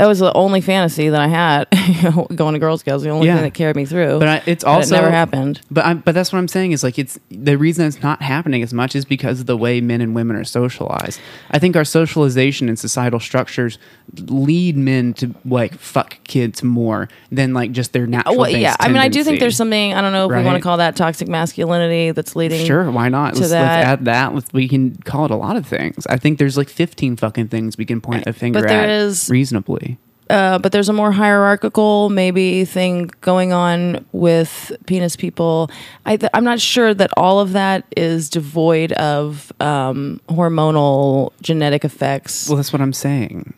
That 0.00 0.06
was 0.08 0.18
the 0.18 0.32
only 0.32 0.62
fantasy 0.62 1.10
that 1.10 1.20
I 1.20 1.26
had. 1.28 1.68
going 2.34 2.54
to 2.54 2.58
Girl 2.58 2.78
Scouts, 2.78 3.02
the 3.02 3.10
only 3.10 3.26
Yeah. 3.26 3.34
thing 3.34 3.42
that 3.44 3.52
carried 3.54 3.76
me 3.76 3.84
through. 3.84 4.18
But 4.18 4.28
I, 4.28 4.42
it's 4.46 4.64
also 4.64 4.94
it 4.94 4.98
never 4.98 5.10
happened. 5.10 5.60
But 5.70 5.84
I'm, 5.84 5.98
but 5.98 6.14
that's 6.14 6.32
what 6.32 6.38
I'm 6.38 6.48
saying 6.48 6.72
is 6.72 6.82
like 6.82 6.98
it's 6.98 7.18
the 7.30 7.58
reason 7.58 7.86
it's 7.86 8.02
not 8.02 8.22
happening 8.22 8.62
as 8.62 8.72
much 8.72 8.96
is 8.96 9.04
because 9.04 9.40
of 9.40 9.46
the 9.46 9.58
way 9.58 9.82
men 9.82 10.00
and 10.00 10.14
women 10.14 10.36
are 10.36 10.44
socialized. 10.44 11.20
I 11.50 11.58
think 11.58 11.76
our 11.76 11.84
socialization 11.84 12.68
and 12.70 12.78
societal 12.78 13.20
structures 13.20 13.78
lead 14.26 14.76
men 14.76 15.12
to 15.14 15.34
like 15.44 15.74
fuck 15.74 16.16
kids 16.24 16.62
more 16.62 17.08
than 17.30 17.52
like 17.52 17.72
just 17.72 17.92
their 17.92 18.06
natural. 18.06 18.38
Well, 18.38 18.48
yeah, 18.50 18.76
I 18.80 18.88
mean, 18.88 18.96
I 18.96 19.08
do 19.08 19.22
think 19.22 19.38
there's 19.38 19.56
something. 19.56 19.92
I 19.92 20.00
don't 20.00 20.12
know 20.12 20.24
if 20.24 20.30
we 20.30 20.36
want 20.36 20.46
Right. 20.46 20.56
to 20.56 20.62
call 20.62 20.78
that 20.78 20.96
toxic 20.96 21.28
masculinity 21.28 22.10
that's 22.12 22.34
leading. 22.34 22.64
Sure, 22.64 22.90
why 22.90 23.10
not? 23.10 23.34
to 23.34 23.40
Let's, 23.40 23.52
that. 23.52 23.76
let's 23.78 23.86
add 23.86 24.04
that. 24.06 24.34
Let's, 24.34 24.50
we 24.54 24.66
can 24.66 24.96
call 25.02 25.26
it 25.26 25.30
a 25.30 25.36
lot 25.36 25.56
of 25.56 25.66
things. 25.66 26.06
I 26.06 26.16
think 26.16 26.38
there's 26.38 26.56
like 26.56 26.68
15 26.70 27.16
fucking 27.16 27.48
things 27.48 27.76
we 27.76 27.84
can 27.84 28.00
point 28.00 28.26
eh, 28.26 28.30
a 28.30 28.32
finger 28.32 28.60
But 28.60 28.68
there 28.68 28.82
at 28.84 28.88
is- 28.88 29.28
reasonably. 29.28 29.89
Uh, 30.30 30.58
but 30.58 30.70
there's 30.72 30.88
a 30.88 30.92
more 30.92 31.10
hierarchical 31.12 32.08
maybe 32.08 32.64
thing 32.64 33.10
going 33.20 33.52
on 33.52 34.04
with 34.12 34.70
penis 34.86 35.16
people. 35.16 35.70
I 36.06 36.16
th- 36.16 36.30
I'm 36.32 36.44
not 36.44 36.60
sure 36.60 36.94
that 36.94 37.10
all 37.16 37.40
of 37.40 37.52
that 37.52 37.84
is 37.96 38.30
devoid 38.30 38.92
of 38.92 39.52
um, 39.60 40.20
hormonal 40.28 41.32
genetic 41.42 41.84
effects. 41.84 42.48
Well, 42.48 42.56
that's 42.56 42.72
what 42.72 42.80
I'm 42.80 42.92
saying. 42.92 43.54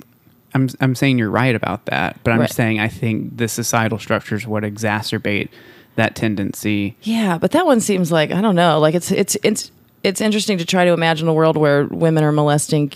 I'm 0.54 0.68
I'm 0.80 0.94
saying 0.94 1.18
you're 1.18 1.30
right 1.30 1.54
about 1.54 1.86
that, 1.86 2.18
but 2.24 2.32
I'm 2.32 2.40
Right. 2.40 2.50
saying 2.50 2.80
I 2.80 2.88
think 2.88 3.36
the 3.38 3.48
societal 3.48 3.98
structures 3.98 4.46
would 4.46 4.64
exacerbate 4.64 5.48
that 5.96 6.14
tendency. 6.14 6.96
Yeah, 7.02 7.38
but 7.38 7.50
that 7.52 7.64
one 7.66 7.80
seems 7.80 8.10
like 8.12 8.32
I 8.32 8.40
don't 8.40 8.54
know. 8.56 8.78
Like 8.78 8.94
it's 8.94 9.10
it's 9.10 9.36
it's 9.42 9.70
it's 10.04 10.20
interesting 10.20 10.58
to 10.58 10.64
try 10.64 10.84
to 10.84 10.92
imagine 10.92 11.28
a 11.28 11.32
world 11.34 11.56
where 11.56 11.84
women 11.86 12.24
are 12.24 12.32
molesting 12.32 12.92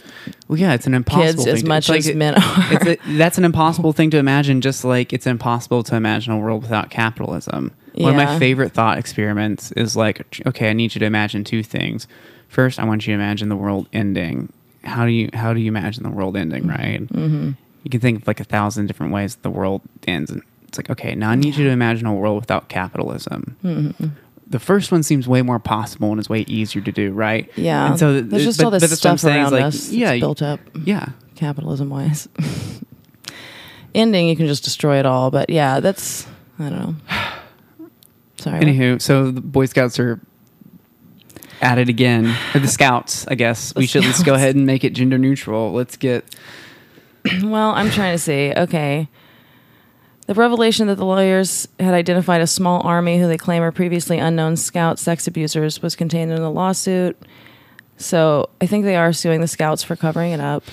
Well, 0.49 0.59
yeah, 0.59 0.75
it's 0.75 0.87
an 0.87 0.95
impossible 0.95 1.25
kids 1.25 1.45
thing 1.45 1.55
as 1.55 1.62
to- 1.62 1.69
much 1.69 1.88
it's 1.90 1.99
as 1.99 2.07
like- 2.09 2.16
men 2.16 2.35
are. 2.35 2.73
It's 2.73 2.87
a, 2.87 2.97
that's 3.19 3.38
an 3.38 3.45
impossible 3.45 3.92
thing 3.92 4.11
to 4.11 4.19
imagine. 4.19 4.61
Just 4.61 4.85
like 4.85 5.12
it's 5.12 5.27
impossible 5.27 5.83
to 5.85 5.97
imagine 5.97 6.33
a 6.33 6.38
world 6.38 6.62
without 6.62 6.90
capitalism. 6.90 7.73
One 7.95 8.11
of 8.11 8.16
my 8.16 8.38
favorite 8.38 8.73
thought 8.73 8.99
experiments 8.99 9.73
is 9.73 9.97
like, 9.97 10.40
okay, 10.47 10.69
I 10.69 10.75
need 10.75 10.95
you 10.95 10.99
to 10.99 11.07
imagine 11.07 11.45
two 11.45 11.62
things. 11.62 12.07
First, 12.49 12.79
I 12.79 12.85
want 12.85 13.07
you 13.07 13.12
to 13.12 13.14
imagine 13.14 13.49
the 13.49 13.57
world 13.57 13.88
ending. 13.92 14.53
How 14.85 15.07
do 15.07 15.11
you 15.12 15.31
how 15.33 15.53
do 15.55 15.61
you 15.61 15.69
imagine 15.69 16.03
the 16.03 16.11
world 16.11 16.37
ending? 16.37 16.66
Right. 16.66 17.01
Mm-hmm. 17.09 17.53
You 17.85 17.90
can 17.90 18.01
think 18.01 18.21
of 18.23 18.27
like 18.27 18.40
a 18.40 18.45
thousand 18.45 18.87
different 18.87 19.12
ways 19.12 19.37
the 19.37 19.51
world 19.51 19.81
ends. 20.07 20.31
And 20.31 20.42
it's 20.69 20.77
like, 20.77 20.90
okay, 20.90 21.14
now 21.14 21.31
I 21.31 21.37
need 21.37 21.55
you 21.57 21.64
to 21.64 21.71
imagine 21.71 22.07
a 22.07 22.14
world 22.14 22.40
without 22.40 22.69
capitalism. 22.69 23.57
Mm-hmm. 23.64 24.07
The 24.49 24.59
first 24.61 24.93
one 24.93 25.03
seems 25.03 25.27
way 25.27 25.43
more 25.43 25.59
possible 25.59 26.11
and 26.13 26.21
is 26.21 26.29
way 26.29 26.43
easier 26.43 26.81
to 26.83 26.93
do, 26.93 27.11
right? 27.13 27.51
yeah, 27.57 27.91
And 27.91 27.99
so 27.99 28.13
th- 28.13 28.27
there's 28.27 28.45
just 28.45 28.59
but- 28.59 28.65
all 28.67 28.71
this 28.71 28.83
but 28.89 28.97
stuff 28.97 29.25
around 29.25 29.53
like, 29.53 29.65
us. 29.65 29.91
Yeah, 29.91 30.17
built 30.19 30.41
up 30.43 30.61
yeah. 30.85 31.09
capitalism 31.35 31.91
wise. 31.91 32.29
Ending, 33.95 34.29
you 34.29 34.37
can 34.37 34.47
just 34.47 34.63
destroy 34.63 34.99
it 34.99 35.07
all. 35.07 35.31
But 35.31 35.51
yeah, 35.51 35.81
that's 35.81 36.27
I 36.59 36.69
don't 36.71 36.79
know. 36.79 36.95
Sorry. 38.39 38.61
Anywho, 38.61 39.01
so 39.01 39.31
the 39.31 39.41
Boy 39.41 39.65
Scouts 39.67 39.99
are 39.99 40.21
at 41.63 41.79
it 41.79 41.89
again. 41.89 42.37
Or 42.55 42.61
the 42.61 42.69
Scouts, 42.69 43.27
I 43.29 43.35
guess. 43.35 43.75
we 43.75 43.87
should 43.87 44.05
let's 44.05 44.23
go 44.23 44.35
ahead 44.35 44.55
and 44.55 44.67
make 44.67 44.85
it 44.85 44.93
gender 44.93 45.17
neutral. 45.19 45.73
Let's 45.73 45.97
get 45.97 46.37
Well, 47.43 47.71
I'm 47.71 47.91
trying 47.91 48.15
to 48.15 48.19
see. 48.23 48.53
Okay. 48.57 49.09
The 50.27 50.35
revelation 50.35 50.89
that 50.89 50.97
the 50.97 51.05
lawyers 51.05 51.69
had 51.79 51.95
identified 51.95 52.41
a 52.41 52.47
small 52.47 52.81
army 52.83 53.19
who 53.21 53.29
they 53.29 53.37
claim 53.37 53.62
are 53.62 53.71
previously 53.73 54.19
unknown 54.19 54.57
scout 54.57 54.99
sex 54.99 55.27
abusers 55.29 55.81
was 55.81 55.95
contained 55.95 56.33
in 56.33 56.41
the 56.43 56.51
lawsuit. 56.51 57.17
So 57.97 58.51
I 58.61 58.67
think 58.67 58.85
they 58.85 58.97
are 58.97 59.12
suing 59.12 59.41
the 59.41 59.47
scouts 59.49 59.83
for 59.85 59.95
covering 59.97 60.33
it 60.33 60.41
up. 60.41 60.65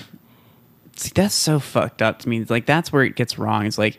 see 0.96 1.12
that's 1.14 1.34
so 1.34 1.58
fucked 1.60 2.02
up 2.02 2.18
to 2.20 2.28
me. 2.28 2.44
Like 2.44 2.66
that's 2.66 2.92
where 2.92 3.04
it 3.04 3.14
gets 3.14 3.38
wrong. 3.38 3.64
It's 3.66 3.78
like 3.78 3.98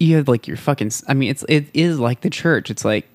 you 0.00 0.16
have 0.16 0.28
like 0.28 0.46
your 0.48 0.56
fucking 0.56 0.90
I 1.06 1.14
mean 1.14 1.30
it's 1.30 1.44
it 1.48 1.66
is 1.72 1.98
like 2.00 2.20
the 2.22 2.30
church. 2.30 2.70
It's 2.70 2.84
like 2.84 3.06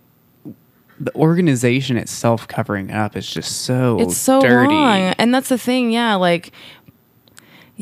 the 1.00 1.14
organization 1.16 1.98
itself 1.98 2.48
covering 2.48 2.90
it 2.90 2.96
up 2.96 3.18
is 3.18 3.30
just 3.30 3.62
so 3.64 4.00
It's 4.00 4.16
so 4.18 4.42
dirty. 4.42 4.74
wrong. 4.74 5.14
And 5.18 5.34
that's 5.36 5.50
the 5.50 5.58
thing, 5.58 5.92
yeah, 5.92 6.16
like 6.16 6.52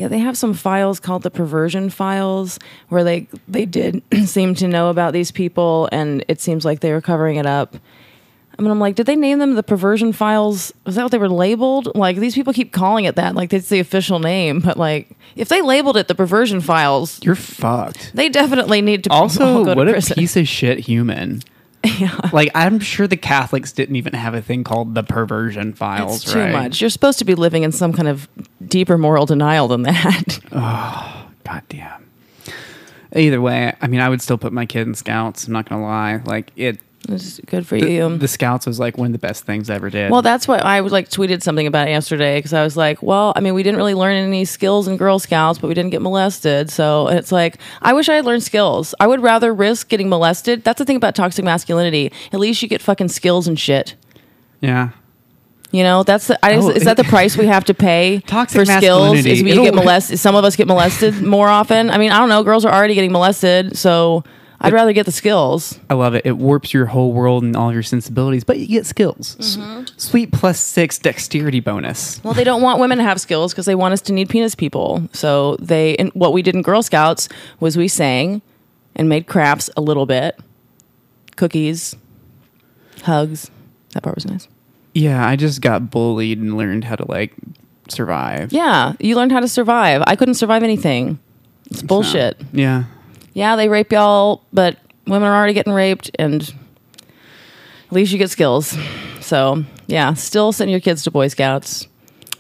yeah, 0.01 0.07
they 0.07 0.19
have 0.19 0.35
some 0.37 0.53
files 0.53 0.99
called 0.99 1.21
the 1.23 1.29
perversion 1.31 1.89
files 1.89 2.57
where 2.89 3.03
they 3.03 3.27
they 3.47 3.65
did 3.65 4.01
seem 4.25 4.55
to 4.55 4.67
know 4.67 4.89
about 4.89 5.13
these 5.13 5.31
people 5.31 5.87
and 5.91 6.25
it 6.27 6.41
seems 6.41 6.65
like 6.65 6.79
they 6.79 6.91
were 6.91 7.01
covering 7.01 7.35
it 7.37 7.45
up. 7.45 7.75
I 8.57 8.61
mean, 8.63 8.69
I'm 8.71 8.79
like, 8.79 8.95
did 8.95 9.05
they 9.05 9.15
name 9.15 9.39
them 9.39 9.55
the 9.55 9.63
perversion 9.63 10.11
files? 10.13 10.73
Was 10.85 10.95
that 10.95 11.03
what 11.03 11.11
they 11.11 11.17
were 11.17 11.29
labeled? 11.29 11.95
Like 11.95 12.17
these 12.17 12.35
people 12.35 12.51
keep 12.53 12.71
calling 12.73 13.05
it 13.05 13.15
that, 13.15 13.33
like 13.33 13.53
it's 13.53 13.69
the 13.69 13.79
official 13.79 14.19
name. 14.19 14.59
But 14.59 14.77
like, 14.77 15.09
if 15.35 15.47
they 15.49 15.61
labeled 15.61 15.97
it 15.97 16.07
the 16.07 16.15
perversion 16.15 16.61
files, 16.61 17.19
You're 17.23 17.35
fucked. 17.35 18.11
they 18.13 18.27
definitely 18.29 18.81
need 18.81 19.05
to 19.05 19.09
Also, 19.11 19.45
all 19.59 19.65
go 19.65 19.73
what 19.75 19.85
to 19.85 19.91
a 19.91 19.93
prison. 19.93 20.15
piece 20.15 20.35
of 20.35 20.47
shit 20.47 20.79
human. 20.79 21.41
yeah. 21.99 22.29
Like 22.31 22.51
I'm 22.53 22.79
sure 22.79 23.07
the 23.07 23.17
Catholics 23.17 23.71
didn't 23.71 23.95
even 23.95 24.13
have 24.13 24.33
a 24.33 24.41
thing 24.41 24.63
called 24.63 24.93
the 24.93 25.03
perversion 25.03 25.73
files. 25.73 26.23
It's 26.23 26.33
too 26.33 26.39
right? 26.39 26.51
much. 26.51 26.81
You're 26.81 26.89
supposed 26.89 27.19
to 27.19 27.25
be 27.25 27.35
living 27.35 27.63
in 27.63 27.71
some 27.71 27.91
kind 27.93 28.07
of 28.07 28.27
deeper 28.65 28.97
moral 28.97 29.25
denial 29.25 29.67
than 29.67 29.83
that. 29.83 30.39
God 30.51 31.63
damn. 31.69 32.09
Either 33.15 33.41
way, 33.41 33.73
I 33.81 33.87
mean, 33.87 33.99
I 33.99 34.09
would 34.09 34.21
still 34.21 34.37
put 34.37 34.53
my 34.53 34.65
kid 34.65 34.87
in 34.87 34.95
scouts. 34.95 35.47
I'm 35.47 35.53
not 35.53 35.67
gonna 35.67 35.83
lie. 35.83 36.21
Like 36.23 36.51
it, 36.55 36.79
it's 37.09 37.39
good 37.47 37.65
for 37.65 37.79
the, 37.79 37.91
you. 37.91 38.17
the 38.17 38.27
scouts 38.27 38.65
was 38.65 38.79
like 38.79 38.97
one 38.97 39.07
of 39.07 39.11
the 39.11 39.19
best 39.19 39.43
things 39.43 39.69
I 39.69 39.75
ever 39.75 39.89
did. 39.89 40.11
Well, 40.11 40.21
that's 40.21 40.47
what 40.47 40.61
I 40.63 40.81
was 40.81 40.91
like 40.93 41.09
tweeted 41.09 41.41
something 41.41 41.65
about 41.67 41.87
it 41.87 41.91
yesterday 41.91 42.37
because 42.37 42.53
I 42.53 42.63
was 42.63 42.77
like, 42.77 43.01
well, 43.01 43.33
I 43.35 43.39
mean, 43.39 43.53
we 43.53 43.63
didn't 43.63 43.77
really 43.77 43.95
learn 43.95 44.15
any 44.15 44.45
skills 44.45 44.87
in 44.87 44.97
Girl 44.97 45.17
Scouts, 45.19 45.59
but 45.59 45.67
we 45.67 45.73
didn't 45.73 45.89
get 45.91 46.01
molested. 46.01 46.69
So 46.69 47.07
it's 47.07 47.31
like, 47.31 47.57
I 47.81 47.93
wish 47.93 48.07
I 48.07 48.15
had 48.15 48.25
learned 48.25 48.43
skills. 48.43 48.93
I 48.99 49.07
would 49.07 49.21
rather 49.21 49.53
risk 49.53 49.89
getting 49.89 50.09
molested. 50.09 50.63
That's 50.63 50.77
the 50.77 50.85
thing 50.85 50.95
about 50.95 51.15
toxic 51.15 51.43
masculinity. 51.43 52.11
At 52.31 52.39
least 52.39 52.61
you 52.61 52.67
get 52.67 52.81
fucking 52.81 53.07
skills 53.09 53.47
and 53.47 53.59
shit. 53.59 53.95
yeah. 54.61 54.89
You 55.73 55.83
know, 55.83 56.03
that's 56.03 56.27
the, 56.27 56.37
I, 56.45 56.55
Oh, 56.55 56.69
is 56.69 56.83
that 56.83 56.97
the 56.97 57.03
price 57.15 57.37
we 57.37 57.45
have 57.45 57.63
to 57.63 57.73
pay 57.73 58.19
Toxic 58.27 58.59
for 58.59 58.65
skills? 58.65 59.25
Is 59.25 59.41
we 59.41 59.51
it'll- 59.51 59.63
get 59.63 59.73
molested? 59.73 60.19
Some 60.19 60.35
of 60.35 60.43
us 60.43 60.57
get 60.57 60.67
molested 60.67 61.21
more 61.21 61.47
often. 61.47 61.89
I 61.89 61.97
mean, 61.97 62.11
I 62.11 62.17
don't 62.17 62.27
know. 62.27 62.43
Girls 62.43 62.65
are 62.65 62.73
already 62.73 62.93
getting 62.93 63.13
molested, 63.13 63.77
so 63.77 64.25
I'd 64.63 64.73
rather 64.73 64.93
get 64.93 65.07
the 65.07 65.11
skills. 65.11 65.79
I 65.89 65.95
love 65.95 66.13
it. 66.13 66.25
It 66.25 66.37
warps 66.37 66.73
your 66.73 66.85
whole 66.85 67.13
world 67.13 67.43
and 67.43 67.55
all 67.55 67.69
of 67.69 67.73
your 67.73 67.81
sensibilities, 67.81 68.43
but 68.43 68.59
you 68.59 68.67
get 68.67 68.85
skills. 68.85 69.35
Mm-hmm. 69.37 69.85
Sweet 69.97 70.31
plus 70.31 70.59
six 70.59 70.99
dexterity 70.99 71.59
bonus. 71.59 72.23
Well, 72.23 72.35
they 72.35 72.43
don't 72.43 72.61
want 72.61 72.79
women 72.79 72.99
to 72.99 73.03
have 73.03 73.19
skills 73.19 73.53
because 73.53 73.65
they 73.65 73.73
want 73.73 73.93
us 73.93 74.01
to 74.01 74.13
need 74.13 74.29
penis 74.29 74.53
people. 74.53 75.09
So 75.13 75.55
they, 75.57 75.95
and 75.97 76.11
what 76.13 76.31
we 76.31 76.43
did 76.43 76.53
in 76.53 76.61
Girl 76.61 76.83
Scouts 76.83 77.27
was 77.59 77.75
we 77.75 77.87
sang 77.87 78.43
and 78.95 79.09
made 79.09 79.25
crafts 79.25 79.69
a 79.75 79.81
little 79.81 80.05
bit, 80.05 80.39
cookies, 81.37 81.95
hugs. 83.01 83.49
That 83.93 84.03
part 84.03 84.15
was 84.15 84.27
nice. 84.27 84.47
Yeah, 84.93 85.25
I 85.25 85.37
just 85.37 85.61
got 85.61 85.89
bullied 85.89 86.37
and 86.37 86.55
learned 86.55 86.83
how 86.83 86.97
to 86.97 87.09
like 87.09 87.33
survive. 87.89 88.53
Yeah, 88.53 88.93
you 88.99 89.15
learned 89.15 89.31
how 89.31 89.39
to 89.39 89.47
survive. 89.47 90.03
I 90.05 90.15
couldn't 90.15 90.35
survive 90.35 90.61
anything. 90.61 91.17
It's 91.71 91.81
bullshit. 91.81 92.39
Yeah. 92.53 92.83
Yeah, 93.33 93.55
they 93.55 93.69
rape 93.69 93.91
y'all, 93.91 94.43
but 94.51 94.77
women 95.07 95.27
are 95.27 95.35
already 95.35 95.53
getting 95.53 95.73
raped, 95.73 96.11
and 96.19 96.41
at 97.01 97.93
least 97.93 98.11
you 98.11 98.17
get 98.17 98.29
skills. 98.29 98.77
So 99.21 99.63
yeah, 99.87 100.13
still 100.13 100.51
send 100.51 100.71
your 100.71 100.79
kids 100.79 101.03
to 101.03 101.11
Boy 101.11 101.27
Scouts. 101.27 101.87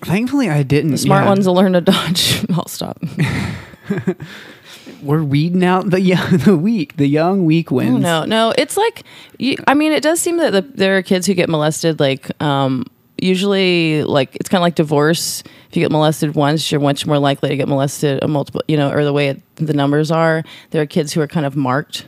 Thankfully, 0.01 0.49
I 0.49 0.63
didn't. 0.63 0.91
The 0.91 0.97
smart 0.97 1.23
yeah. 1.23 1.29
ones 1.29 1.45
will 1.47 1.53
learn 1.53 1.73
to 1.73 1.81
dodge. 1.81 2.45
I'll 2.53 2.67
stop. 2.67 3.01
We're 5.03 5.23
weeding 5.23 5.63
out 5.63 5.89
the 5.89 5.99
young, 5.99 6.37
the 6.45 6.57
weak, 6.57 6.97
the 6.97 7.07
young, 7.07 7.45
weak 7.45 7.71
wins. 7.71 7.95
Oh, 7.95 7.97
no, 7.97 8.25
no, 8.25 8.53
it's 8.57 8.77
like, 8.77 9.03
you, 9.37 9.57
I 9.67 9.73
mean, 9.73 9.91
it 9.91 10.03
does 10.03 10.19
seem 10.19 10.37
that 10.37 10.51
the, 10.51 10.61
there 10.61 10.97
are 10.97 11.01
kids 11.01 11.25
who 11.25 11.33
get 11.33 11.49
molested. 11.49 11.99
Like, 11.99 12.29
um, 12.41 12.85
usually, 13.21 14.03
like 14.03 14.35
it's 14.35 14.49
kind 14.49 14.59
of 14.59 14.63
like 14.63 14.75
divorce. 14.75 15.43
If 15.69 15.77
you 15.77 15.83
get 15.83 15.91
molested 15.91 16.35
once, 16.35 16.71
you're 16.71 16.81
much 16.81 17.05
more 17.05 17.19
likely 17.19 17.49
to 17.49 17.55
get 17.55 17.67
molested 17.67 18.23
a 18.23 18.27
multiple. 18.27 18.61
You 18.67 18.77
know, 18.77 18.91
or 18.91 19.03
the 19.03 19.13
way 19.13 19.29
it, 19.29 19.41
the 19.55 19.73
numbers 19.73 20.11
are. 20.11 20.43
There 20.71 20.81
are 20.81 20.85
kids 20.85 21.13
who 21.13 21.21
are 21.21 21.27
kind 21.27 21.45
of 21.45 21.55
marked. 21.55 22.05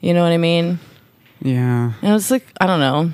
You 0.00 0.14
know 0.14 0.22
what 0.22 0.32
I 0.32 0.38
mean? 0.38 0.78
Yeah. 1.42 1.92
And 2.02 2.14
it's 2.14 2.30
like 2.30 2.46
I 2.60 2.66
don't 2.66 2.80
know. 2.80 3.10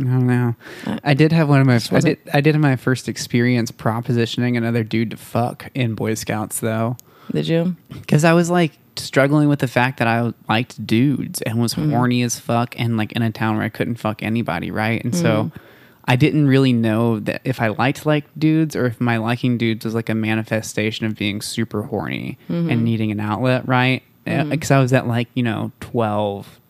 I 0.00 0.04
don't 0.04 0.26
know. 0.26 0.54
I 1.02 1.14
did 1.14 1.32
have 1.32 1.48
one 1.48 1.60
of 1.60 1.66
my. 1.66 1.80
I 1.90 2.00
did. 2.00 2.18
I 2.32 2.40
did 2.40 2.54
have 2.54 2.62
my 2.62 2.76
first 2.76 3.08
experience 3.08 3.70
propositioning 3.70 4.56
another 4.56 4.84
dude 4.84 5.10
to 5.10 5.16
fuck 5.16 5.70
in 5.74 5.94
Boy 5.94 6.14
Scouts 6.14 6.60
though, 6.60 6.96
Did 7.32 7.48
you? 7.48 7.76
because 7.90 8.24
I 8.24 8.32
was 8.32 8.48
like 8.48 8.72
struggling 8.96 9.48
with 9.48 9.58
the 9.58 9.68
fact 9.68 9.98
that 9.98 10.06
I 10.06 10.32
liked 10.48 10.84
dudes 10.86 11.42
and 11.42 11.60
was 11.60 11.74
mm-hmm. 11.74 11.90
horny 11.90 12.22
as 12.22 12.38
fuck, 12.38 12.78
and 12.78 12.96
like 12.96 13.12
in 13.12 13.22
a 13.22 13.32
town 13.32 13.56
where 13.56 13.64
I 13.64 13.68
couldn't 13.68 13.96
fuck 13.96 14.22
anybody, 14.22 14.70
right? 14.70 15.02
And 15.04 15.14
so. 15.14 15.44
Mm-hmm. 15.44 15.64
I 16.08 16.16
didn't 16.16 16.48
really 16.48 16.72
know 16.72 17.20
that 17.20 17.42
if 17.44 17.60
I 17.60 17.68
liked 17.68 18.06
like 18.06 18.24
dudes 18.36 18.74
or 18.74 18.86
if 18.86 18.98
my 18.98 19.18
liking 19.18 19.58
dudes 19.58 19.84
was 19.84 19.94
like 19.94 20.08
a 20.08 20.14
manifestation 20.14 21.04
of 21.04 21.16
being 21.16 21.42
super 21.42 21.82
horny 21.82 22.38
mm-hmm. 22.48 22.70
and 22.70 22.82
needing 22.82 23.12
an 23.12 23.20
outlet, 23.20 23.68
right? 23.68 24.02
Uh, 24.26 24.30
mm-hmm. 24.30 24.48
Because 24.48 24.70
I 24.70 24.80
was 24.80 24.94
at 24.94 25.06
like, 25.06 25.28
you 25.34 25.42
know, 25.42 25.70
12, 25.80 26.60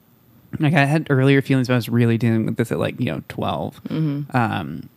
like 0.58 0.74
I 0.74 0.84
had 0.84 1.06
earlier 1.08 1.40
feelings, 1.40 1.68
but 1.68 1.74
I 1.74 1.76
was 1.76 1.88
really 1.88 2.18
dealing 2.18 2.46
with 2.46 2.56
this 2.56 2.72
at 2.72 2.80
like 2.80 2.98
you 2.98 3.06
know 3.06 3.22
12 3.28 3.84
mm-hmm. 3.84 4.36
Um, 4.36 4.88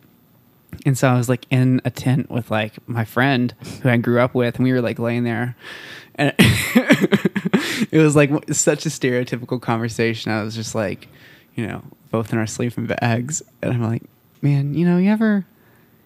and 0.84 0.98
so 0.98 1.08
I 1.08 1.16
was 1.16 1.28
like 1.28 1.46
in 1.50 1.80
a 1.84 1.90
tent 1.90 2.28
with 2.28 2.50
like 2.50 2.76
my 2.88 3.04
friend 3.04 3.54
who 3.82 3.88
I 3.88 3.96
grew 3.98 4.18
up 4.18 4.34
with, 4.34 4.56
and 4.56 4.64
we 4.64 4.72
were 4.72 4.80
like 4.80 4.98
laying 4.98 5.22
there, 5.22 5.54
and 6.16 6.34
it 6.38 7.98
was 7.98 8.16
like 8.16 8.30
such 8.52 8.86
a 8.86 8.88
stereotypical 8.88 9.60
conversation. 9.60 10.32
I 10.32 10.42
was 10.42 10.56
just 10.56 10.74
like, 10.74 11.06
you 11.54 11.66
know, 11.66 11.84
both 12.10 12.32
in 12.32 12.38
our 12.38 12.46
sleeping 12.46 12.86
bags, 12.86 13.42
and 13.60 13.74
I'm 13.74 13.84
like, 13.84 14.02
man, 14.42 14.74
you 14.74 14.84
know, 14.84 14.98
you 14.98 15.10
ever, 15.10 15.46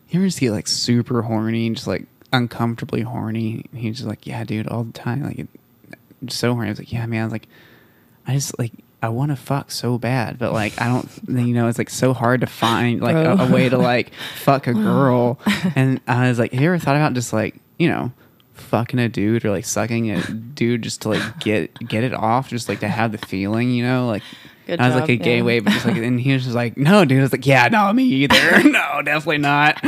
you 0.09 0.20
ever 0.20 0.27
just 0.27 0.40
get 0.40 0.53
like 0.53 0.68
super 0.68 1.22
horny 1.22 1.66
and 1.66 1.75
just 1.75 1.88
like 1.88 2.07
uncomfortably 2.33 3.01
horny? 3.01 3.64
And 3.72 3.81
he's 3.81 3.96
just 3.96 4.09
like, 4.09 4.27
yeah, 4.27 4.44
dude, 4.44 4.68
all 4.68 4.85
the 4.85 4.92
time, 4.92 5.22
like, 5.22 5.38
it, 5.40 5.49
so 6.29 6.53
horny. 6.53 6.68
I 6.68 6.70
was 6.70 6.79
like, 6.79 6.92
yeah, 6.92 7.07
man. 7.07 7.22
I 7.22 7.25
was 7.25 7.33
like, 7.33 7.49
I 8.27 8.35
just 8.35 8.59
like 8.59 8.72
I 9.03 9.09
want 9.09 9.31
to 9.31 9.37
fuck 9.37 9.70
so 9.70 9.99
bad, 9.99 10.38
but 10.38 10.53
like 10.53 10.81
I 10.81 10.88
don't, 10.88 11.09
you 11.46 11.55
know, 11.55 11.68
it's 11.68 11.79
like 11.79 11.90
so 11.90 12.12
hard 12.12 12.40
to 12.40 12.46
find 12.46 13.01
like 13.01 13.16
a, 13.16 13.33
a 13.33 13.46
oh. 13.49 13.53
way 13.53 13.68
to 13.68 13.79
like 13.92 14.12
fuck 14.35 14.66
a 14.66 14.75
girl. 14.75 15.38
And 15.75 16.01
I 16.07 16.29
was 16.29 16.38
like, 16.38 16.53
have 16.53 16.61
you 16.61 16.68
ever 16.68 16.79
thought 16.79 16.96
about 16.96 17.14
just 17.14 17.33
like 17.33 17.57
you 17.79 17.88
know 17.88 18.12
fucking 18.55 18.99
a 18.99 19.09
dude 19.09 19.44
or 19.44 19.51
like 19.51 19.66
sucking 19.66 20.11
a 20.11 20.22
dude 20.31 20.83
just 20.83 21.03
to 21.03 21.11
like 21.11 21.40
get 21.40 21.75
get 21.81 22.05
it 22.05 22.14
off, 22.14 22.49
just 22.49 22.68
like 22.68 22.81
to 22.81 22.88
have 22.88 23.12
the 23.12 23.18
feeling, 23.18 23.70
you 23.70 23.85
know, 23.85 24.07
like. 24.07 24.22
Good 24.66 24.81
I 24.81 24.88
was 24.88 24.96
like 24.96 25.09
a 25.09 25.16
gay 25.16 25.37
yeah. 25.38 25.42
way, 25.44 25.61
but 25.61 25.72
just 25.72 25.87
like, 25.87 25.96
and 25.96 26.20
he 26.20 26.33
was 26.33 26.42
just 26.42 26.57
like, 26.57 26.76
"No, 26.76 27.05
dude." 27.05 27.18
I 27.20 27.22
was 27.22 27.31
like, 27.33 27.46
"Yeah, 27.46 27.68
no, 27.68 27.92
me 27.92 28.02
either. 28.05 28.62
no, 28.68 29.00
definitely 29.02 29.38
not." 29.38 29.79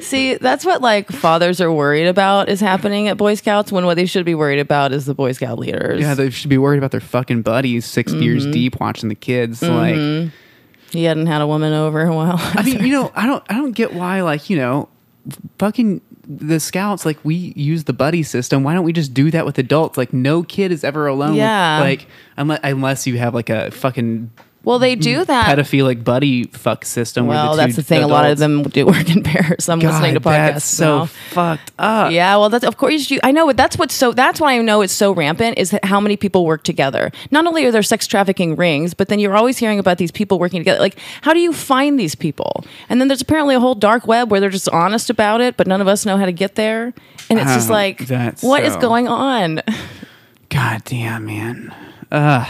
See, 0.00 0.34
that's 0.34 0.64
what 0.64 0.82
like 0.82 1.08
fathers 1.10 1.60
are 1.60 1.72
worried 1.72 2.06
about 2.06 2.48
is 2.48 2.60
happening 2.60 3.06
at 3.08 3.16
Boy 3.16 3.34
Scouts 3.34 3.70
when 3.70 3.86
what 3.86 3.94
they 3.94 4.06
should 4.06 4.24
be 4.26 4.34
worried 4.34 4.58
about 4.58 4.92
is 4.92 5.06
the 5.06 5.14
Boy 5.14 5.32
Scout 5.32 5.58
leaders. 5.58 6.00
Yeah, 6.00 6.14
they 6.14 6.30
should 6.30 6.50
be 6.50 6.58
worried 6.58 6.78
about 6.78 6.90
their 6.90 7.00
fucking 7.00 7.42
buddies 7.42 7.86
6 7.86 8.12
Mm-hmm. 8.12 8.22
years 8.22 8.46
deep 8.46 8.80
watching 8.80 9.08
the 9.08 9.14
kids. 9.14 9.62
Like, 9.62 10.30
he 10.90 11.04
hadn't 11.04 11.26
had 11.26 11.40
a 11.40 11.46
woman 11.46 11.72
over 11.72 12.00
in 12.02 12.08
a 12.08 12.14
while. 12.14 12.36
I 12.38 12.62
mean, 12.64 12.84
you 12.84 12.92
know, 13.00 13.12
I 13.14 13.26
don't, 13.26 13.42
I 13.48 13.54
don't 13.54 13.72
get 13.72 13.94
why, 13.94 14.20
like, 14.22 14.50
you 14.50 14.56
know, 14.56 14.88
fucking 15.58 16.00
the 16.28 16.58
scouts, 16.60 17.04
like, 17.06 17.18
we 17.24 17.52
use 17.56 17.84
the 17.84 17.92
buddy 17.92 18.22
system. 18.22 18.62
Why 18.64 18.74
don't 18.74 18.84
we 18.84 18.92
just 18.92 19.12
do 19.14 19.30
that 19.30 19.44
with 19.46 19.58
adults? 19.58 19.96
Like, 19.98 20.12
no 20.12 20.42
kid 20.42 20.72
is 20.72 20.84
ever 20.84 21.06
alone. 21.06 21.30
with- 21.30 21.38
Yeah. 21.38 21.80
like, 21.80 22.06
unless, 22.36 22.60
unless 22.62 23.06
you 23.06 23.18
have 23.18 23.34
like 23.34 23.50
a 23.50 23.70
fucking 23.70 24.30
well, 24.64 24.78
they 24.78 24.94
do 24.94 25.18
mm-hmm. 25.18 25.24
that. 25.24 25.58
pedophilic 25.58 26.04
buddy 26.04 26.44
fuck 26.44 26.84
system. 26.84 27.26
where 27.26 27.36
well, 27.36 27.52
the 27.52 27.58
that's 27.58 27.74
two 27.76 27.82
the 27.82 27.82
thing. 27.82 28.02
A 28.02 28.06
lot 28.08 28.24
of 28.24 28.32
adults- 28.32 28.40
them 28.40 28.62
do 28.64 28.86
work 28.86 29.08
in 29.14 29.22
pairs. 29.22 29.68
I'm 29.68 29.78
God, 29.78 29.92
listening 29.92 30.14
to 30.14 30.20
podcasts 30.20 30.52
that's 30.52 30.64
so 30.64 30.98
now. 30.98 31.06
fucked 31.06 31.72
up. 31.78 32.12
Yeah, 32.12 32.36
well, 32.36 32.48
that's 32.48 32.64
of 32.64 32.76
course 32.76 33.10
you. 33.10 33.20
I 33.22 33.30
know, 33.32 33.46
but 33.46 33.56
that's 33.56 33.76
what's 33.78 33.94
so. 33.94 34.12
That's 34.12 34.40
why 34.40 34.54
I 34.54 34.62
know 34.62 34.80
it's 34.82 34.92
so 34.92 35.12
rampant 35.12 35.58
is 35.58 35.70
that 35.70 35.84
how 35.84 36.00
many 36.00 36.16
people 36.16 36.44
work 36.46 36.62
together. 36.62 37.12
Not 37.30 37.46
only 37.46 37.64
are 37.66 37.70
there 37.70 37.82
sex 37.82 38.06
trafficking 38.06 38.56
rings, 38.56 38.94
but 38.94 39.08
then 39.08 39.18
you're 39.18 39.36
always 39.36 39.58
hearing 39.58 39.78
about 39.78 39.98
these 39.98 40.10
people 40.10 40.38
working 40.38 40.60
together. 40.60 40.80
Like, 40.80 40.98
how 41.22 41.32
do 41.32 41.40
you 41.40 41.52
find 41.52 41.98
these 41.98 42.14
people? 42.14 42.64
And 42.88 43.00
then 43.00 43.08
there's 43.08 43.22
apparently 43.22 43.54
a 43.54 43.60
whole 43.60 43.74
dark 43.74 44.06
web 44.06 44.30
where 44.30 44.40
they're 44.40 44.50
just 44.50 44.68
honest 44.70 45.10
about 45.10 45.40
it, 45.40 45.56
but 45.56 45.66
none 45.66 45.80
of 45.80 45.88
us 45.88 46.06
know 46.06 46.16
how 46.16 46.26
to 46.26 46.32
get 46.32 46.54
there. 46.54 46.94
And 47.30 47.38
it's 47.38 47.54
just 47.54 47.70
Oh, 47.70 47.72
like, 47.72 48.06
that's 48.06 48.42
what 48.42 48.64
is 48.64 48.74
so- 48.74 48.80
going 48.80 49.08
on? 49.08 49.62
God 50.50 50.82
damn, 50.84 51.26
man. 51.26 51.74
Ugh. 52.12 52.46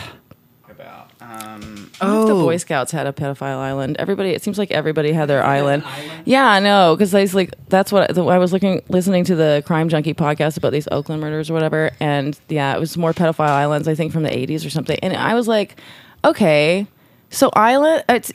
About, 1.96 2.12
What 2.12 2.20
if 2.22 2.28
the 2.28 2.34
oh, 2.34 2.42
Boy 2.42 2.56
Scouts 2.56 2.92
had 2.92 3.06
a 3.06 3.12
pedophile 3.12 3.58
island? 3.58 3.96
Everybody, 3.98 4.30
it 4.30 4.42
seems 4.42 4.58
like 4.58 4.70
everybody 4.70 5.12
had 5.12 5.28
their 5.28 5.44
island. 5.44 5.84
Yeah, 6.24 6.46
I 6.46 6.60
know, 6.60 6.94
because 6.94 7.14
I 7.14 7.20
was 7.20 7.34
like 7.34 7.54
that's 7.68 7.92
what 7.92 8.16
I 8.18 8.38
was 8.38 8.52
looking, 8.52 8.82
listening 8.88 9.24
to 9.24 9.36
the 9.36 9.62
Crime 9.66 9.88
Junkie 9.88 10.14
podcast 10.14 10.56
about 10.56 10.72
these 10.72 10.88
Oakland 10.90 11.20
murders 11.20 11.50
or 11.50 11.54
whatever, 11.54 11.90
and 12.00 12.38
yeah, 12.48 12.74
it 12.74 12.80
was 12.80 12.96
more 12.96 13.12
pedophile 13.12 13.48
islands, 13.48 13.88
I 13.88 13.94
think, 13.94 14.12
from 14.12 14.22
the 14.22 14.30
'80s 14.30 14.66
or 14.66 14.70
something. 14.70 14.98
And 15.02 15.16
I 15.16 15.34
was 15.34 15.48
like, 15.48 15.80
okay, 16.24 16.86
so 17.30 17.50
island, 17.54 18.04
it's. 18.08 18.32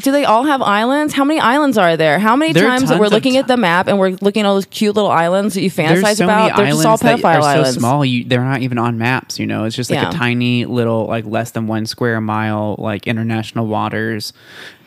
Do 0.00 0.10
they 0.10 0.24
all 0.24 0.44
have 0.44 0.62
islands? 0.62 1.12
How 1.14 1.24
many 1.24 1.38
islands 1.38 1.76
are 1.76 1.96
there? 1.96 2.18
How 2.18 2.34
many 2.34 2.52
There 2.52 2.64
are 2.64 2.68
times 2.68 2.88
that 2.88 2.98
we're 2.98 3.06
tons 3.06 3.12
of 3.12 3.16
looking 3.16 3.32
ti- 3.32 3.38
at 3.38 3.46
the 3.46 3.56
map 3.58 3.88
and 3.88 3.98
we're 3.98 4.16
looking 4.22 4.40
at 4.42 4.46
all 4.46 4.54
those 4.54 4.64
cute 4.66 4.94
little 4.94 5.10
islands 5.10 5.54
that 5.54 5.62
you 5.62 5.70
fantasize 5.70 6.22
about? 6.22 6.56
They're 6.56 6.66
just 6.68 6.86
all 6.86 6.96
that 6.96 7.18
pedophile 7.18 7.24
are 7.36 7.42
islands. 7.42 7.74
so 7.74 7.78
small. 7.80 8.04
You, 8.04 8.24
they're 8.24 8.42
not 8.44 8.62
even 8.62 8.78
on 8.78 8.96
maps. 8.98 9.38
You 9.38 9.46
know, 9.46 9.64
it's 9.64 9.76
just 9.76 9.90
like 9.90 10.00
Yeah. 10.00 10.08
a 10.08 10.12
tiny 10.12 10.64
little, 10.64 11.06
like 11.06 11.26
less 11.26 11.50
than 11.50 11.66
one 11.66 11.84
square 11.86 12.20
mile, 12.20 12.76
like 12.78 13.06
international 13.06 13.66
waters. 13.66 14.32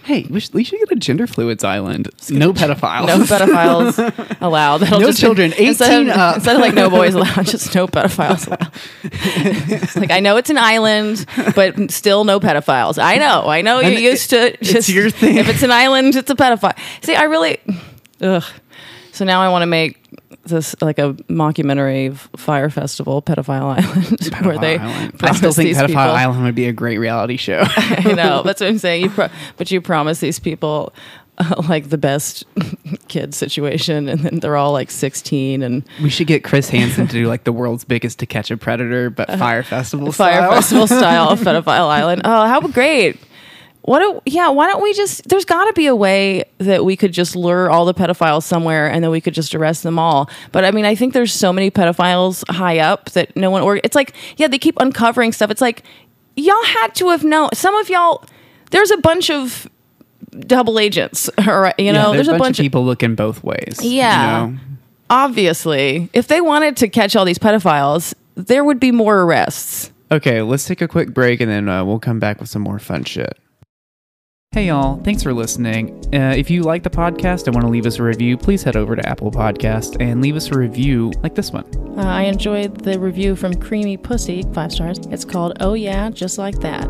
Hey, 0.06 0.28
we 0.30 0.40
should, 0.40 0.54
we 0.54 0.64
should 0.64 0.78
get 0.78 0.92
a 0.92 0.96
gender 0.98 1.26
fluids 1.26 1.64
island. 1.64 2.10
No 2.30 2.54
pedophiles. 2.54 3.08
No 3.08 3.18
pedophiles 3.22 4.38
allowed. 4.42 4.82
That'll 4.82 5.00
No 5.00 5.12
children, 5.12 5.52
instead 5.54 6.02
18 6.02 6.10
of, 6.12 6.16
up. 6.16 6.36
Instead 6.36 6.56
of 6.58 6.62
like 6.62 6.76
no 6.76 6.92
boys 6.92 7.14
allowed, 7.16 7.48
just 7.48 7.74
no 7.74 7.88
pedophiles 7.88 8.46
allowed. 8.46 9.96
like 9.96 10.12
I 10.12 10.20
know 10.20 10.38
it's 10.38 10.52
an 10.52 10.60
island, 10.60 11.26
but 11.56 11.90
still 11.90 12.24
no 12.24 12.40
pedophiles. 12.40 13.02
I 13.02 13.18
know. 13.18 13.48
I 13.48 13.64
know 13.64 13.80
you're 13.80 13.94
And 13.94 14.00
used 14.00 14.30
to 14.30 14.54
it's 14.54 14.72
just 14.72 14.90
your 14.90 15.10
thing. 15.10 15.38
If 15.38 15.50
it's 15.50 15.64
an 15.64 15.72
island, 15.72 16.16
it's 16.16 16.30
a 16.30 16.36
pedophile. 16.36 16.78
See, 17.04 17.16
I 17.16 17.24
really. 17.24 17.58
Ugh. 18.22 18.44
So 19.12 19.26
now 19.26 19.42
I 19.42 19.50
want 19.50 19.64
to 19.64 19.68
make 19.68 19.98
this 20.46 20.76
like 20.82 21.00
a 21.00 21.14
mockumentary 21.30 22.16
Fyre 22.38 22.70
Festival, 22.70 23.22
pedophile 23.22 23.78
island, 23.82 24.46
where 24.46 24.58
they. 24.58 24.78
Pedophile 24.78 24.80
Island. 24.80 25.20
I 25.24 25.32
still 25.34 25.52
think 25.54 25.70
Pedophile 25.78 25.88
people- 25.88 26.02
Island 26.02 26.44
would 26.44 26.56
be 26.56 26.66
a 26.66 26.74
great 26.74 26.98
reality 26.98 27.38
show. 27.38 27.64
I 27.78 28.14
know 28.14 28.42
that's 28.46 28.62
what 28.62 28.70
I'm 28.70 28.78
saying. 28.78 29.04
You 29.04 29.10
pro- 29.10 29.30
but 29.58 29.72
you 29.72 29.82
promise 29.82 30.20
these 30.20 30.40
people 30.40 30.94
uh, 31.38 31.62
like 31.68 31.90
the 31.90 31.98
best 31.98 32.46
kid 33.08 33.34
situation, 33.34 34.08
and 34.08 34.22
then 34.22 34.40
they're 34.40 34.56
all 34.56 34.72
like 34.72 34.90
16 34.90 35.64
and 35.64 35.84
we 36.02 36.10
should 36.10 36.28
get 36.28 36.44
Chris 36.44 36.70
Hansen 36.70 37.08
to 37.08 37.14
do 37.14 37.28
like 37.28 37.44
the 37.44 37.52
world's 37.52 37.84
biggest 37.84 38.20
to 38.20 38.26
catch 38.26 38.52
a 38.52 38.58
predator, 38.58 39.10
but 39.10 39.28
Fyre 39.38 39.64
Festival 39.64 40.12
fire 40.12 40.34
style. 40.38 40.52
festival 40.52 40.88
style 40.88 41.30
of 41.30 41.40
pedophile 41.42 41.90
island. 41.90 42.22
Oh, 42.24 42.46
how 42.48 42.62
great! 42.62 43.20
What? 43.86 44.00
Do, 44.00 44.22
yeah, 44.26 44.50
why 44.50 44.68
don't 44.68 44.82
we 44.82 44.94
just? 44.94 45.30
There's 45.30 45.46
got 45.46 45.66
to 45.66 45.74
be 45.74 45.86
a 45.86 45.96
way 45.96 46.44
that 46.58 46.84
we 46.84 46.96
could 46.98 47.12
just 47.14 47.36
lure 47.36 47.70
all 47.70 47.86
the 47.86 47.94
pedophiles 47.94 48.42
somewhere, 48.42 48.90
and 48.90 49.04
then 49.04 49.12
we 49.12 49.22
could 49.22 49.36
just 49.36 49.54
arrest 49.54 49.84
them 49.84 50.00
all. 50.00 50.28
But 50.52 50.66
I 50.66 50.72
mean, 50.72 50.86
I 50.86 50.96
think 50.96 51.14
there's 51.14 51.32
so 51.32 51.54
many 51.54 51.70
pedophiles 51.70 52.44
high 52.50 52.80
up 52.80 53.12
that 53.12 53.36
no 53.36 53.52
one. 53.52 53.62
Or 53.62 53.78
it's 53.84 53.96
like, 53.96 54.16
yeah, 54.38 54.48
they 54.48 54.58
keep 54.58 54.76
uncovering 54.80 55.32
stuff. 55.32 55.52
It's 55.52 55.62
like 55.62 55.84
y'all 56.36 56.64
had 56.66 56.96
to 56.96 57.10
have 57.10 57.24
known. 57.24 57.50
Some 57.54 57.76
of 57.76 57.88
y'all. 57.90 58.26
There's 58.72 58.90
a 58.90 58.98
bunch 58.98 59.30
of 59.30 59.70
double 60.40 60.80
agents, 60.80 61.30
all 61.48 61.62
right? 61.62 61.80
You 61.80 61.94
know, 61.94 62.10
Yeah, 62.10 62.16
there's, 62.16 62.28
a 62.28 62.38
bunch, 62.38 62.60
of 62.60 62.64
people 62.64 62.84
looking 62.84 63.14
both 63.16 63.44
ways. 63.44 63.78
you 63.82 63.92
Yeah. 63.92 64.48
know? 64.48 64.58
obviously, 65.10 66.10
if 66.14 66.28
they 66.28 66.42
wanted 66.42 66.78
to 66.78 66.88
catch 66.90 67.16
all 67.16 67.26
these 67.26 67.40
pedophiles, 67.40 68.14
there 68.36 68.64
would 68.64 68.80
be 68.80 68.92
more 68.92 69.22
arrests. 69.22 69.92
Okay, 70.12 70.42
let's 70.42 70.66
take 70.66 70.82
a 70.82 70.88
quick 70.88 71.14
break 71.14 71.42
and 71.42 71.50
then 71.50 71.70
uh, 71.70 71.86
we'll 71.86 72.00
come 72.00 72.20
back 72.20 72.40
with 72.40 72.50
some 72.50 72.62
more 72.62 72.80
fun 72.80 73.04
shit. 73.04 73.38
Hey 74.56 74.68
y'all, 74.68 74.96
thanks 75.04 75.22
for 75.22 75.34
listening. 75.34 76.02
Uh, 76.16 76.34
if 76.34 76.50
you 76.50 76.64
like 76.64 76.82
the 76.82 76.90
podcast 76.90 77.46
and 77.46 77.54
want 77.54 77.66
to 77.66 77.70
leave 77.70 77.86
us 77.86 78.00
a 78.00 78.04
review, 78.04 78.38
please 78.38 78.64
head 78.64 78.78
over 78.78 78.96
to 78.96 79.06
Apple 79.06 79.30
Podcast 79.30 79.98
and 80.00 80.22
leave 80.22 80.38
us 80.38 80.50
a 80.50 80.58
review 80.58 81.12
like 81.22 81.36
this 81.36 81.52
one. 81.52 81.66
Uh, 82.00 82.04
I 82.04 82.22
enjoyed 82.22 82.80
the 82.80 82.98
review 82.98 83.36
from 83.36 83.54
Creamy 83.56 83.98
Pussy, 83.98 84.44
five 84.54 84.72
stars. 84.72 85.00
It's 85.12 85.26
called 85.26 85.58
Oh 85.60 85.74
Yeah, 85.74 86.10
Just 86.10 86.38
Like 86.38 86.58
That. 86.62 86.88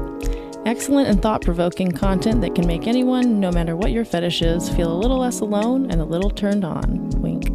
Excellent 0.67 1.08
and 1.08 1.19
thought 1.19 1.41
provoking 1.41 1.91
content 1.91 2.39
that 2.41 2.54
can 2.54 2.67
make 2.67 2.86
anyone, 2.86 3.39
no 3.39 3.51
matter 3.51 3.75
what 3.75 3.91
your 3.91 4.06
fetish 4.06 4.43
is, 4.43 4.69
feel 4.69 4.93
a 4.93 4.99
little 4.99 5.17
less 5.17 5.39
alone 5.39 5.89
and 5.89 5.99
a 5.99 6.06
little 6.06 6.30
turned 6.30 6.65
on. 6.65 7.10
Wink. 7.19 7.49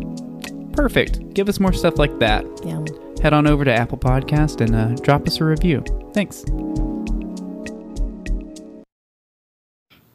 Perfect. 0.73 1.35
Give 1.35 1.49
us 1.49 1.61
more 1.61 1.73
stuff 1.73 1.99
like 1.99 2.19
that. 2.19 2.45
Yeah. 2.65 2.85
Head 3.23 3.33
on 3.33 3.47
over 3.47 3.65
to 3.65 3.73
Apple 3.73 3.99
Podcast 3.99 4.61
and 4.61 4.75
uh, 4.75 5.01
drop 5.05 5.29
us 5.29 5.41
a 5.41 5.45
review. 5.45 5.85
Thanks. 6.15 6.45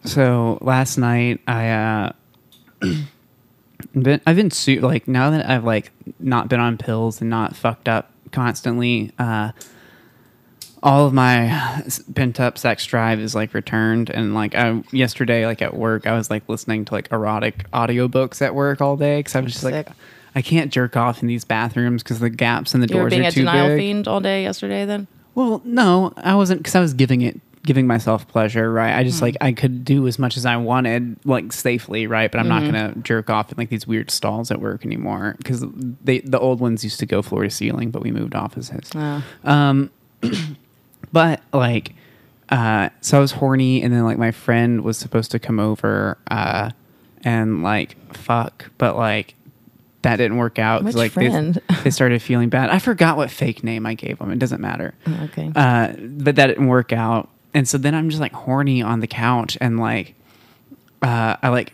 So 0.05 0.57
last 0.61 0.97
night 0.97 1.41
I 1.47 1.69
uh 1.69 2.11
been 3.93 4.21
I've 4.25 4.35
been 4.35 4.51
su- 4.51 4.81
like 4.81 5.07
now 5.07 5.29
that 5.31 5.49
I've 5.49 5.63
like 5.63 5.91
not 6.19 6.47
been 6.49 6.59
on 6.59 6.77
pills 6.77 7.21
and 7.21 7.29
not 7.29 7.55
fucked 7.55 7.87
up 7.89 8.11
constantly 8.31 9.11
uh 9.19 9.51
all 10.83 11.07
of 11.07 11.13
my 11.13 11.81
pent 12.13 12.39
up 12.39 12.57
sex 12.57 12.85
drive 12.85 13.19
is 13.19 13.33
like 13.33 13.53
returned 13.53 14.09
and 14.09 14.35
like 14.35 14.53
I 14.55 14.83
yesterday 14.91 15.45
like 15.45 15.61
at 15.61 15.73
work 15.75 16.05
I 16.05 16.15
was 16.15 16.29
like 16.29 16.47
listening 16.47 16.85
to 16.85 16.93
like 16.93 17.11
erotic 17.11 17.69
audiobooks 17.71 18.41
at 18.41 18.53
work 18.53 18.81
all 18.81 18.97
day 18.97 19.23
cuz 19.23 19.35
I 19.35 19.39
was 19.41 19.51
just 19.53 19.63
Sick. 19.63 19.73
like 19.73 19.87
I 20.35 20.41
can't 20.41 20.71
jerk 20.71 20.95
off 20.97 21.21
in 21.21 21.27
these 21.27 21.45
bathrooms 21.45 22.03
cuz 22.03 22.19
the 22.19 22.29
gaps 22.29 22.75
in 22.75 22.81
the 22.81 22.87
You 22.87 22.95
were 22.97 23.01
doors 23.03 23.11
being 23.13 23.25
are 23.25 23.29
a 23.29 23.31
too 23.31 23.39
denial 23.41 23.67
big. 23.69 23.79
fiend 23.79 24.07
all 24.07 24.19
day 24.19 24.43
yesterday 24.43 24.85
then? 24.85 25.07
Well, 25.33 25.61
no, 25.65 26.13
I 26.17 26.35
wasn't 26.35 26.59
because 26.61 26.75
I 26.75 26.79
was 26.79 26.93
giving 26.93 27.19
it, 27.21 27.41
giving 27.65 27.87
myself 27.87 28.27
pleasure, 28.27 28.71
right? 28.71 28.95
I 28.95 29.03
just 29.03 29.21
like 29.21 29.35
I 29.41 29.51
could 29.51 29.83
do 29.83 30.07
as 30.07 30.19
much 30.19 30.37
as 30.37 30.45
I 30.45 30.57
wanted, 30.57 31.17
like 31.25 31.51
safely, 31.51 32.07
right? 32.07 32.31
But 32.31 32.39
I'm 32.39 32.47
Mm-hmm. 32.47 32.71
not 32.71 32.79
gonna 32.91 32.95
jerk 33.01 33.29
off 33.29 33.51
in 33.51 33.57
like 33.57 33.69
these 33.69 33.87
weird 33.87 34.11
stalls 34.11 34.51
at 34.51 34.61
work 34.61 34.85
anymore 34.85 35.35
because 35.37 35.65
they 36.03 36.19
the 36.19 36.39
old 36.39 36.59
ones 36.59 36.83
used 36.83 36.99
to 36.99 37.05
go 37.05 37.21
floor 37.21 37.43
to 37.43 37.49
ceiling, 37.49 37.91
but 37.91 38.01
we 38.01 38.11
moved 38.11 38.35
offices. 38.35 38.89
Oh. 38.95 39.23
Um, 39.43 39.89
but 41.11 41.41
like, 41.53 41.93
uh, 42.49 42.89
so 43.01 43.17
I 43.17 43.21
was 43.21 43.31
horny, 43.31 43.81
and 43.81 43.93
then 43.93 44.03
like 44.03 44.17
my 44.17 44.31
friend 44.31 44.81
was 44.83 44.97
supposed 44.97 45.31
to 45.31 45.39
come 45.39 45.59
over, 45.59 46.17
uh, 46.29 46.71
and 47.23 47.63
like 47.63 47.97
fuck, 48.15 48.69
but 48.77 48.95
like 48.95 49.33
that 50.03 50.17
didn't 50.17 50.37
work 50.37 50.59
out. 50.59 50.83
Which 50.83 50.95
like 50.95 51.13
they- 51.13 51.29
friend? 51.29 51.59
They, 51.83 51.89
started 51.91 52.19
feeling 52.21 52.49
bad. 52.49 52.69
I 52.71 52.79
forgot 52.79 53.15
what 53.15 53.29
fake 53.29 53.63
name 53.63 53.85
I 53.85 53.93
gave 53.93 54.17
them. 54.17 54.31
It 54.31 54.39
doesn't 54.39 54.59
matter. 54.61 54.95
Oh, 55.05 55.19
okay. 55.25 55.51
Uh, 55.55 55.93
but 55.99 56.35
that 56.37 56.47
didn't 56.47 56.65
work 56.67 56.91
out, 56.91 57.29
and 57.55 57.67
so 57.67 57.77
then 57.77 57.95
I'm 57.95 58.09
just 58.09 58.21
like 58.21 58.33
horny 58.33 58.81
on 58.81 58.99
the 58.99 59.07
couch, 59.07 59.57
and 59.61 59.79
like, 59.79 60.13
uh, 61.01 61.37
I 61.41 61.49
like 61.49 61.73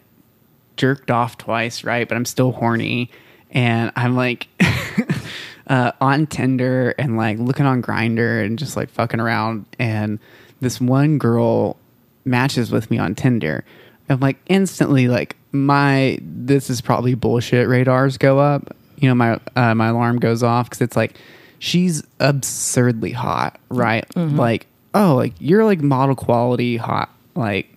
jerked 0.77 1.09
off 1.09 1.39
twice, 1.39 1.83
right? 1.83 2.07
But 2.07 2.15
I'm 2.15 2.25
still 2.25 2.51
horny, 2.51 3.09
and 3.49 3.91
I'm 3.95 4.15
like 4.15 4.47
uh, 5.67 5.91
on 5.99 6.27
Tinder 6.27 6.91
and 6.99 7.17
like 7.17 7.39
looking 7.39 7.65
on 7.65 7.81
Grindr 7.81 8.45
and 8.45 8.59
just 8.59 8.77
like 8.77 8.89
fucking 8.91 9.19
around, 9.19 9.65
and 9.79 10.19
this 10.59 10.79
one 10.79 11.17
girl 11.17 11.77
matches 12.25 12.71
with 12.71 12.91
me 12.91 12.99
on 12.99 13.15
Tinder. 13.15 13.65
I'm 14.07 14.19
like 14.19 14.37
instantly 14.45 15.07
like 15.07 15.35
my 15.51 16.19
this 16.21 16.69
is 16.69 16.79
probably 16.79 17.15
bullshit 17.15 17.67
radars 17.67 18.19
go 18.19 18.37
up. 18.37 18.75
You 18.97 19.09
know 19.09 19.15
my 19.15 19.39
uh, 19.55 19.73
my 19.73 19.87
alarm 19.87 20.19
goes 20.19 20.43
off 20.43 20.69
because 20.69 20.81
it's 20.81 20.95
like 20.95 21.15
she's 21.57 22.03
absurdly 22.19 23.13
hot, 23.13 23.59
right? 23.69 24.05
Like 24.37 24.67
oh 24.93 25.15
like 25.15 25.33
you're 25.39 25.65
like 25.65 25.81
model 25.81 26.15
quality 26.15 26.77
hot, 26.77 27.09
like 27.35 27.71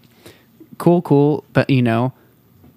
cool, 0.78 1.02
cool. 1.02 1.44
But 1.52 1.70
you 1.70 1.82
know, 1.82 2.12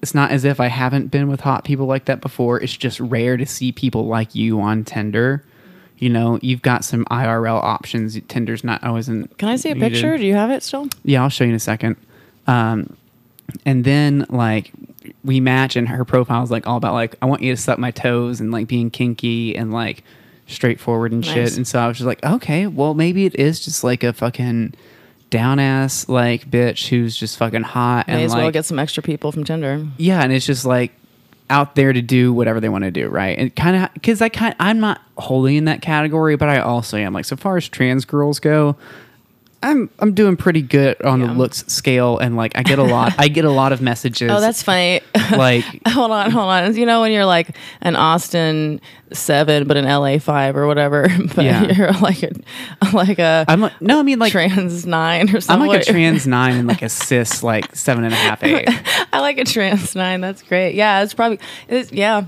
it's 0.01 0.13
not 0.13 0.31
as 0.31 0.45
if 0.45 0.59
I 0.59 0.67
haven't 0.67 1.07
been 1.07 1.27
with 1.27 1.41
hot 1.41 1.63
people 1.63 1.85
like 1.85 2.05
that 2.05 2.21
before. 2.21 2.61
It's 2.61 2.75
just 2.75 2.99
rare 2.99 3.37
to 3.37 3.45
see 3.45 3.71
people 3.71 4.05
like 4.07 4.35
you 4.35 4.61
on 4.61 4.83
Tinder. 4.83 5.43
You 5.97 6.09
know, 6.09 6.37
you've 6.41 6.61
got 6.61 6.85
some 6.85 7.05
IRL 7.05 7.61
options. 7.61 8.19
Tinder's 8.27 8.63
not 8.63 8.83
always 8.83 9.09
in. 9.09 9.27
Can 9.39 9.49
I 9.49 9.55
see 9.55 9.71
a 9.71 9.73
needed. 9.73 9.93
picture? 9.93 10.17
Do 10.17 10.25
you 10.25 10.35
have 10.35 10.51
it 10.51 10.61
still? 10.61 10.87
Yeah, 11.03 11.23
I'll 11.23 11.29
show 11.29 11.43
you 11.43 11.49
in 11.49 11.55
a 11.55 11.59
second. 11.59 11.95
Um, 12.45 12.95
and 13.65 13.83
then 13.83 14.25
like 14.29 14.71
we 15.23 15.39
match, 15.39 15.75
and 15.75 15.87
her 15.87 16.05
profile 16.05 16.43
is 16.43 16.51
like 16.51 16.67
all 16.67 16.77
about 16.77 16.93
like 16.93 17.15
I 17.21 17.25
want 17.25 17.41
you 17.41 17.55
to 17.55 17.61
suck 17.61 17.79
my 17.79 17.91
toes 17.91 18.39
and 18.39 18.51
like 18.51 18.67
being 18.67 18.91
kinky 18.91 19.55
and 19.55 19.73
like 19.73 20.03
straightforward 20.47 21.11
and 21.11 21.21
Nice. 21.25 21.33
shit. 21.33 21.57
And 21.57 21.67
so 21.67 21.79
I 21.79 21.87
was 21.87 21.97
just 21.97 22.07
like, 22.07 22.23
okay, 22.25 22.67
well 22.67 22.93
maybe 22.93 23.25
it 23.25 23.35
is 23.35 23.59
just 23.59 23.83
like 23.83 24.03
a 24.03 24.13
fucking 24.13 24.73
down 25.29 25.59
ass 25.59 26.07
like 26.07 26.49
bitch 26.49 26.87
who's 26.87 27.15
just 27.17 27.37
fucking 27.37 27.63
hot 27.63 28.07
May 28.07 28.13
and 28.13 28.23
as 28.23 28.31
like 28.31 28.43
well 28.43 28.51
get 28.51 28.63
some 28.65 28.79
extra 28.79 29.03
people 29.03 29.31
from 29.33 29.43
Tinder. 29.43 29.85
yeah, 29.97 30.21
and 30.23 30.31
it's 30.31 30.45
just 30.45 30.63
like 30.65 30.93
out 31.49 31.75
there 31.75 31.93
to 31.93 32.01
do 32.01 32.33
whatever 32.33 32.59
they 32.59 32.69
want 32.69 32.83
to 32.85 32.91
do, 32.91 33.07
right? 33.09 33.37
And 33.37 33.55
kind 33.55 33.75
of 33.75 33.93
because 33.93 34.21
I 34.21 34.29
kind 34.29 34.55
I'm 34.59 34.79
not 34.79 35.01
wholly 35.17 35.57
in 35.57 35.65
that 35.65 35.81
category, 35.81 36.35
but 36.37 36.47
I 36.49 36.59
also 36.59 36.97
am 36.97 37.13
like 37.13 37.25
so 37.25 37.35
far 37.35 37.57
as 37.57 37.67
trans 37.67 38.05
girls 38.05 38.39
go. 38.39 38.75
I'm 39.63 39.89
I'm 39.99 40.13
doing 40.13 40.37
pretty 40.37 40.61
good 40.61 41.01
on 41.01 41.19
the 41.19 41.27
looks 41.27 41.65
scale, 41.67 42.19
and 42.19 42.35
like 42.37 42.55
I 42.57 42.63
get 42.63 42.77
a 42.77 42.83
lot. 42.83 43.13
I 43.17 43.27
get 43.27 43.43
a 43.43 43.49
lot 43.49 43.71
of 43.71 43.81
messages. 43.81 44.29
Oh, 44.31 44.39
that's 44.39 44.61
funny. 44.61 45.01
like 45.31 45.63
hold 45.87 46.11
on, 46.11 46.29
hold 46.31 46.45
on. 46.45 46.75
You 46.75 46.85
know 46.85 47.01
when 47.01 47.11
you're 47.11 47.25
like 47.25 47.57
an 47.81 47.95
Austin 47.95 48.79
seven, 49.13 49.67
but 49.67 49.75
an 49.75 49.85
LA 49.85 50.19
five 50.19 50.55
or 50.55 50.67
whatever, 50.67 51.07
but 51.35 51.43
Yeah. 51.43 51.63
you're 51.71 51.91
like 51.93 52.21
a 52.23 52.31
like 52.93 53.19
a 53.19 53.45
I'm 53.47 53.61
like 53.61 53.81
no, 53.81 53.99
I 53.99 54.03
mean 54.03 54.19
like 54.19 54.31
trans 54.31 54.85
nine 54.85 55.35
or 55.35 55.41
something. 55.41 55.63
I'm 55.63 55.67
like 55.67 55.81
a 55.81 55.91
trans 55.91 56.27
nine 56.27 56.55
and 56.55 56.67
like 56.67 56.83
a 56.83 56.89
cis 56.89 57.41
like 57.41 57.75
seven 57.75 58.03
and 58.03 58.13
a 58.13 58.17
half 58.17 58.43
eight. 58.43 58.67
I 59.11 59.19
like 59.21 59.39
a 59.39 59.43
trans 59.45 59.95
nine. 59.95 60.21
That's 60.21 60.43
great. 60.43 60.75
Yeah, 60.75 61.01
it's 61.01 61.13
probably 61.15 61.39
it's, 61.67 61.91
yeah. 61.91 62.25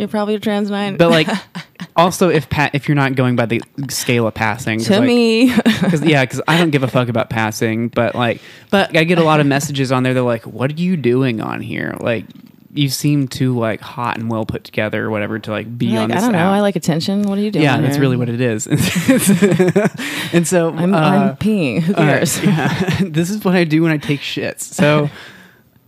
You're 0.00 0.08
probably 0.08 0.34
a 0.34 0.40
trans 0.40 0.70
nine. 0.70 0.96
But 0.96 1.10
like 1.10 1.28
also 1.96 2.30
if 2.30 2.48
pa- 2.48 2.70
if 2.72 2.88
you're 2.88 2.94
not 2.94 3.14
going 3.16 3.36
by 3.36 3.44
the 3.44 3.60
scale 3.90 4.26
of 4.26 4.32
passing, 4.32 4.80
to 4.80 4.98
like, 4.98 5.06
me, 5.06 5.52
Cause, 5.80 6.02
yeah, 6.02 6.24
because 6.24 6.40
I 6.48 6.56
don't 6.56 6.70
give 6.70 6.82
a 6.82 6.88
fuck 6.88 7.08
about 7.08 7.28
passing, 7.28 7.88
but 7.88 8.14
like, 8.14 8.40
but 8.70 8.96
I 8.96 9.04
get 9.04 9.18
a 9.18 9.22
lot 9.22 9.40
of 9.40 9.46
messages 9.46 9.92
on 9.92 10.02
there. 10.02 10.14
They're 10.14 10.22
like, 10.22 10.46
"What 10.46 10.70
are 10.70 10.74
you 10.74 10.96
doing 10.96 11.42
on 11.42 11.60
here? 11.60 11.94
Like, 12.00 12.24
you 12.72 12.88
seem 12.88 13.28
too 13.28 13.58
like 13.58 13.82
hot 13.82 14.16
and 14.16 14.30
well 14.30 14.46
put 14.46 14.64
together, 14.64 15.04
or 15.04 15.10
whatever, 15.10 15.38
to 15.38 15.50
like 15.50 15.76
be 15.76 15.90
like, 15.90 15.98
on 15.98 16.08
this." 16.08 16.16
I 16.16 16.20
don't 16.22 16.32
know. 16.32 16.50
I 16.50 16.60
like 16.60 16.76
attention. 16.76 17.24
What 17.24 17.36
are 17.36 17.42
you 17.42 17.50
doing? 17.50 17.64
yeah, 17.64 17.78
that's 17.78 17.98
really 17.98 18.16
what 18.16 18.30
it 18.30 18.40
is. 18.40 18.66
and 20.32 20.48
so 20.48 20.70
I'm, 20.70 20.94
uh, 20.94 20.98
I'm 20.98 21.36
peeing. 21.36 21.82
Who 21.82 21.92
cares? 21.92 22.42
yeah. 22.42 23.00
this 23.04 23.28
is 23.28 23.44
what 23.44 23.54
I 23.54 23.64
do 23.64 23.82
when 23.82 23.92
I 23.92 23.98
take 23.98 24.20
shits. 24.20 24.62
So 24.62 25.10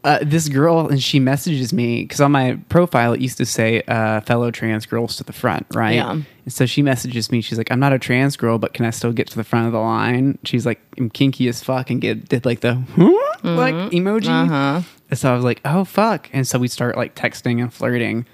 uh, 0.04 0.18
this 0.22 0.48
girl 0.48 0.88
and 0.88 1.02
she 1.02 1.20
messages 1.20 1.72
me 1.72 2.02
because 2.02 2.20
on 2.20 2.32
my 2.32 2.58
profile 2.68 3.12
it 3.12 3.20
used 3.20 3.38
to 3.38 3.46
say 3.46 3.82
uh, 3.86 4.20
fellow 4.22 4.50
trans 4.50 4.84
girls 4.84 5.16
to 5.16 5.24
the 5.24 5.32
front, 5.32 5.66
right? 5.74 5.94
Yeah. 5.94 6.10
And 6.10 6.52
so 6.52 6.66
she 6.66 6.82
messages 6.82 7.30
me. 7.30 7.40
She's 7.40 7.56
like, 7.56 7.70
"I'm 7.70 7.78
not 7.78 7.92
a 7.92 7.98
trans 7.98 8.36
girl, 8.36 8.58
but 8.58 8.74
can 8.74 8.84
I 8.84 8.90
still 8.90 9.12
get 9.12 9.28
to 9.28 9.36
the 9.36 9.44
front 9.44 9.66
of 9.66 9.72
the 9.72 9.78
line?" 9.78 10.38
She's 10.44 10.66
like, 10.66 10.80
"I'm 10.98 11.08
kinky 11.08 11.46
as 11.48 11.62
fuck," 11.62 11.90
and 11.90 12.00
get 12.00 12.28
did 12.28 12.44
like 12.44 12.60
the 12.60 12.74
like 13.44 13.74
emoji. 13.92 14.28
Uh-huh. 14.28 14.82
And 15.10 15.18
so 15.18 15.32
I 15.32 15.36
was 15.36 15.44
like, 15.44 15.60
"Oh 15.64 15.84
fuck!" 15.84 16.28
And 16.32 16.46
so 16.48 16.58
we 16.58 16.66
start 16.68 16.96
like 16.96 17.14
texting 17.14 17.60
and 17.60 17.72
flirting. 17.72 18.26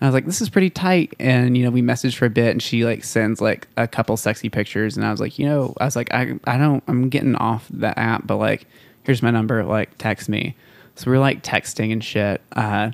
I 0.00 0.06
was 0.06 0.14
like, 0.14 0.24
"This 0.24 0.40
is 0.40 0.48
pretty 0.48 0.70
tight," 0.70 1.12
and 1.20 1.54
you 1.54 1.64
know, 1.64 1.70
we 1.70 1.82
messaged 1.82 2.16
for 2.16 2.24
a 2.24 2.30
bit, 2.30 2.52
and 2.52 2.62
she 2.62 2.86
like 2.86 3.04
sends 3.04 3.42
like 3.42 3.68
a 3.76 3.86
couple 3.86 4.16
sexy 4.16 4.48
pictures, 4.48 4.96
and 4.96 5.04
I 5.04 5.10
was 5.10 5.20
like, 5.20 5.38
you 5.38 5.44
know, 5.44 5.74
I 5.78 5.84
was 5.84 5.96
like, 5.96 6.14
I 6.14 6.38
I 6.44 6.56
don't, 6.56 6.82
I'm 6.88 7.10
getting 7.10 7.34
off 7.36 7.66
the 7.70 7.96
app, 7.98 8.26
but 8.26 8.36
like, 8.36 8.66
here's 9.02 9.22
my 9.22 9.30
number, 9.30 9.62
like, 9.64 9.98
text 9.98 10.30
me. 10.30 10.56
So 11.00 11.10
we're 11.10 11.18
like 11.18 11.42
texting 11.42 11.92
and 11.92 12.04
shit, 12.04 12.40
uh, 12.52 12.90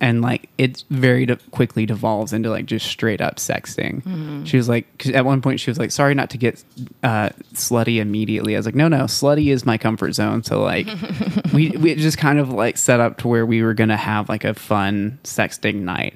and 0.00 0.22
like 0.22 0.48
it 0.58 0.84
very 0.90 1.26
de- 1.26 1.36
quickly 1.50 1.86
devolves 1.86 2.32
into 2.32 2.50
like 2.50 2.66
just 2.66 2.86
straight 2.86 3.20
up 3.20 3.36
sexting. 3.36 4.46
She 4.46 4.56
was 4.56 4.68
like, 4.68 4.86
cause 4.98 5.12
at 5.12 5.24
one 5.24 5.40
point 5.40 5.60
she 5.60 5.70
was 5.70 5.78
like, 5.78 5.90
"Sorry 5.90 6.14
not 6.14 6.30
to 6.30 6.38
get 6.38 6.62
uh, 7.02 7.30
slutty 7.54 8.00
immediately." 8.00 8.54
I 8.54 8.58
was 8.58 8.66
like, 8.66 8.74
"No, 8.74 8.88
no, 8.88 9.04
slutty 9.04 9.50
is 9.52 9.64
my 9.64 9.78
comfort 9.78 10.12
zone." 10.12 10.42
So 10.42 10.60
like, 10.62 10.86
we 11.52 11.70
we 11.70 11.94
just 11.94 12.18
kind 12.18 12.38
of 12.38 12.50
like 12.50 12.76
set 12.76 13.00
up 13.00 13.18
to 13.18 13.28
where 13.28 13.46
we 13.46 13.62
were 13.62 13.74
gonna 13.74 13.96
have 13.96 14.28
like 14.28 14.44
a 14.44 14.54
fun 14.54 15.18
sexting 15.24 15.76
night. 15.80 16.14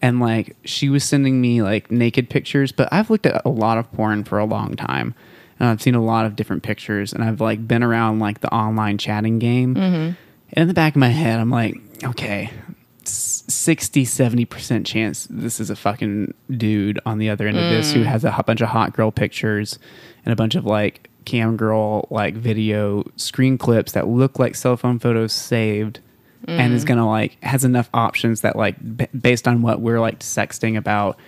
And 0.00 0.20
like 0.20 0.56
she 0.64 0.88
was 0.88 1.02
sending 1.02 1.40
me 1.40 1.62
like 1.62 1.90
naked 1.90 2.28
pictures, 2.30 2.72
but 2.72 2.88
I've 2.92 3.10
looked 3.10 3.26
at 3.26 3.42
a 3.44 3.48
lot 3.48 3.78
of 3.78 3.90
porn 3.92 4.22
for 4.24 4.38
a 4.38 4.44
long 4.44 4.76
time. 4.76 5.14
And 5.58 5.68
I've 5.68 5.82
seen 5.82 5.96
a 5.96 6.02
lot 6.02 6.24
of 6.24 6.36
different 6.36 6.62
pictures 6.62 7.12
and 7.12 7.24
I've 7.24 7.40
like 7.40 7.66
been 7.66 7.82
around 7.82 8.20
like 8.20 8.40
the 8.40 8.52
online 8.54 8.96
chatting 8.98 9.40
game. 9.40 10.16
And 10.52 10.62
in 10.62 10.68
the 10.68 10.74
back 10.74 10.94
of 10.94 11.00
my 11.00 11.08
head, 11.08 11.38
I'm 11.38 11.50
like, 11.50 11.76
okay, 12.02 12.50
s- 13.02 13.44
60, 13.48 14.04
70% 14.04 14.86
chance 14.86 15.26
this 15.30 15.60
is 15.60 15.70
a 15.70 15.76
fucking 15.76 16.34
dude 16.50 17.00
on 17.04 17.18
the 17.18 17.30
other 17.30 17.46
end 17.46 17.58
of 17.58 17.70
this 17.70 17.92
who 17.92 18.02
mm. 18.02 18.06
has 18.06 18.24
a 18.24 18.42
bunch 18.46 18.60
of 18.60 18.68
hot 18.68 18.92
girl 18.94 19.10
pictures 19.10 19.78
and 20.24 20.32
a 20.32 20.36
bunch 20.36 20.54
of 20.54 20.64
like 20.64 21.10
cam 21.24 21.56
girl 21.56 22.08
like 22.10 22.34
video 22.34 23.04
screen 23.16 23.58
clips 23.58 23.92
that 23.92 24.08
look 24.08 24.38
like 24.38 24.54
cell 24.54 24.78
phone 24.78 24.98
photos 24.98 25.32
saved 25.32 26.00
and 26.46 26.72
is 26.72 26.84
mm. 26.84 26.88
gonna 26.88 27.06
like 27.06 27.42
has 27.42 27.64
enough 27.64 27.90
options 27.92 28.40
that 28.40 28.56
like 28.56 28.76
b- 28.96 29.08
based 29.18 29.46
on 29.46 29.60
what 29.60 29.80
we're 29.80 30.00
like 30.00 30.20
sexting 30.20 30.76
about 30.76 31.18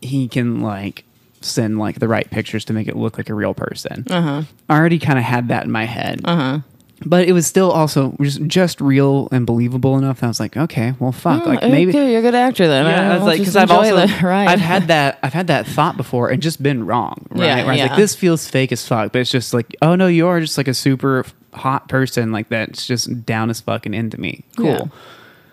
he 0.00 0.28
can 0.28 0.60
like 0.60 1.04
send 1.40 1.78
like 1.78 1.98
the 1.98 2.08
right 2.08 2.30
pictures 2.30 2.64
to 2.64 2.72
make 2.72 2.86
it 2.86 2.96
look 2.96 3.18
like 3.18 3.28
a 3.28 3.34
real 3.34 3.54
person. 3.54 4.04
Uh-huh. 4.08 4.42
I 4.68 4.78
already 4.78 4.98
kind 4.98 5.18
of 5.18 5.24
had 5.24 5.48
that 5.48 5.64
in 5.64 5.70
my 5.70 5.84
head 5.84 6.20
uh-huh. 6.24 6.60
But 7.06 7.26
it 7.28 7.32
was 7.32 7.46
still 7.46 7.70
also 7.70 8.14
just, 8.20 8.42
just 8.46 8.80
real 8.80 9.28
and 9.32 9.46
believable 9.46 9.96
enough 9.98 10.20
that 10.20 10.26
I 10.26 10.28
was 10.28 10.40
like, 10.40 10.56
okay, 10.56 10.94
well, 10.98 11.12
fuck, 11.12 11.46
like 11.46 11.62
maybe. 11.62 11.90
okay, 11.90 12.10
you're 12.10 12.20
a 12.20 12.22
good 12.22 12.34
actor 12.34 12.66
then. 12.66 12.86
Yeah, 12.86 13.12
I 13.12 13.16
was 13.18 13.26
like, 13.26 13.38
because 13.38 13.56
I've 13.56 13.70
also, 13.70 14.06
ride. 14.22 14.48
I've 14.48 14.60
had 14.60 14.88
that, 14.88 15.18
I've 15.22 15.32
had 15.32 15.46
that 15.48 15.66
thought 15.66 15.96
before 15.96 16.30
and 16.30 16.42
just 16.42 16.62
been 16.62 16.86
wrong, 16.86 17.26
right? 17.30 17.40
Yeah, 17.46 17.56
Where 17.56 17.64
I 17.66 17.68
was 17.70 17.76
yeah. 17.78 17.86
like, 17.86 17.96
this 17.96 18.14
feels 18.14 18.48
fake 18.48 18.72
as 18.72 18.86
fuck, 18.86 19.12
but 19.12 19.20
it's 19.20 19.30
just 19.30 19.52
like, 19.54 19.74
oh 19.82 19.94
no, 19.94 20.06
you 20.06 20.26
are 20.26 20.40
just 20.40 20.56
like 20.56 20.68
a 20.68 20.74
super 20.74 21.24
hot 21.52 21.88
person, 21.88 22.32
like 22.32 22.48
that's 22.48 22.86
just 22.86 23.24
down 23.26 23.50
as 23.50 23.60
fucking 23.60 23.94
into 23.94 24.18
me. 24.20 24.44
Cool. 24.56 24.66
Yeah. 24.66 24.84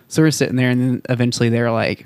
So 0.08 0.22
we're 0.24 0.32
sitting 0.32 0.56
there, 0.58 0.70
and 0.70 0.82
then 0.82 1.02
eventually 1.10 1.50
they're 1.50 1.72
like, 1.72 2.06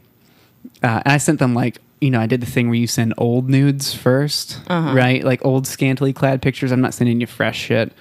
uh, 0.84 1.02
and 1.06 1.14
I 1.14 1.18
sent 1.18 1.40
them 1.40 1.54
like, 1.54 1.80
you 2.02 2.12
know, 2.12 2.20
I 2.20 2.28
did 2.28 2.42
the 2.42 2.46
thing 2.46 2.68
where 2.68 2.76
you 2.76 2.88
send 2.88 3.14
old 3.18 3.50
nudes 3.50 3.96
1st 3.96 4.60
Uh-huh. 4.70 4.94
right? 4.94 5.24
Like 5.24 5.44
old 5.46 5.66
scantily 5.66 6.14
clad 6.14 6.42
pictures. 6.42 6.72
I'm 6.72 6.82
not 6.82 6.94
sending 6.94 7.20
you 7.22 7.26
fresh 7.28 7.58
shit. 7.58 7.94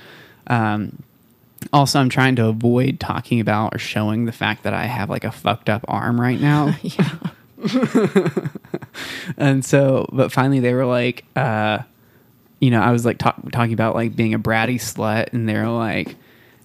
Um, 0.48 1.02
also, 1.72 2.00
I'm 2.00 2.09
trying 2.09 2.37
to 2.37 2.46
avoid 2.46 3.00
talking 3.00 3.40
about 3.40 3.74
or 3.74 3.79
showing 3.79 4.24
the 4.24 4.33
fact 4.33 4.62
that 4.64 4.74
I 4.74 4.85
have 4.85 5.11
like 5.11 5.24
a 5.24 5.33
fucked 5.33 5.68
up 5.68 5.85
arm 5.88 6.20
right 6.20 6.40
now. 6.40 6.77
yeah 6.83 7.18
and 9.37 9.64
so, 9.64 10.07
but 10.12 10.33
finally 10.33 10.61
they 10.61 10.74
were 10.74 10.87
like, 10.87 11.24
uh, 11.37 11.79
you 12.61 12.70
know, 12.70 12.81
I 12.81 12.92
was 12.92 13.05
like 13.05 13.18
talk, 13.18 13.37
talking 13.53 13.72
about 13.72 13.94
like 13.94 14.16
being 14.16 14.35
a 14.35 14.38
bratty 14.38 14.77
slut, 14.77 15.33
and 15.33 15.48
they're 15.48 15.68
like, 15.68 16.16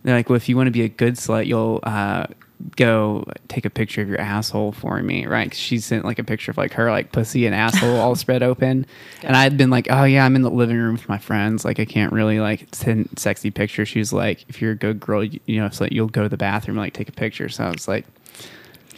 they're 0.03 0.15
like, 0.15 0.29
well, 0.29 0.37
if 0.37 0.49
you 0.49 0.55
want 0.55 0.67
to 0.67 0.71
be 0.71 0.81
a 0.81 0.89
good 0.89 1.15
slut, 1.15 1.45
you'll 1.45 1.79
uh, 1.83 2.27
go 2.75 3.23
take 3.47 3.65
a 3.65 3.69
picture 3.69 4.01
of 4.01 4.09
your 4.09 4.19
asshole 4.19 4.71
for 4.73 5.01
me, 5.01 5.25
right? 5.25 5.49
'Cause 5.51 5.59
she 5.59 5.79
sent 5.79 6.03
like 6.05 6.19
a 6.19 6.23
picture 6.23 6.51
of 6.51 6.57
like 6.57 6.73
her 6.73 6.91
like 6.91 7.11
pussy 7.11 7.45
and 7.45 7.55
asshole 7.55 7.95
all 7.97 8.15
spread 8.17 8.43
open, 8.43 8.85
and 9.23 9.35
I'd 9.35 9.57
been 9.57 9.69
like, 9.69 9.87
oh 9.89 10.03
yeah, 10.03 10.25
I'm 10.25 10.35
in 10.35 10.41
the 10.41 10.49
living 10.51 10.77
room 10.77 10.93
with 10.93 11.07
my 11.07 11.17
friends, 11.17 11.63
like 11.63 11.79
I 11.79 11.85
can't 11.85 12.11
really 12.11 12.39
like 12.39 12.67
send 12.73 13.09
sexy 13.17 13.49
pictures. 13.51 13.87
She's 13.87 14.11
like, 14.11 14.43
if 14.49 14.61
you're 14.61 14.71
a 14.73 14.75
good 14.75 14.99
girl, 14.99 15.23
you, 15.23 15.39
you 15.45 15.61
know, 15.61 15.69
so 15.69 15.85
like, 15.85 15.93
you'll 15.93 16.07
go 16.09 16.23
to 16.23 16.29
the 16.29 16.37
bathroom 16.37 16.77
and 16.77 16.83
like 16.85 16.93
take 16.93 17.09
a 17.09 17.13
picture. 17.13 17.49
So 17.49 17.63
I 17.65 17.69
was 17.71 17.87
like. 17.87 18.05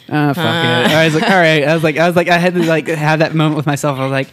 Uh, 0.08 0.34
fuck 0.34 0.44
it. 0.44 0.92
I 0.94 1.04
was 1.04 1.14
like, 1.14 1.22
all 1.22 1.30
right. 1.38 1.62
I 1.62 1.74
was 1.74 1.84
like, 1.84 1.96
I 1.96 2.06
was 2.08 2.16
like, 2.16 2.28
I 2.28 2.36
had 2.36 2.54
to 2.54 2.64
like 2.64 2.88
have 2.88 3.20
that 3.20 3.34
moment 3.36 3.56
with 3.56 3.66
myself. 3.66 3.98
I 3.98 4.02
was 4.02 4.10
like, 4.10 4.28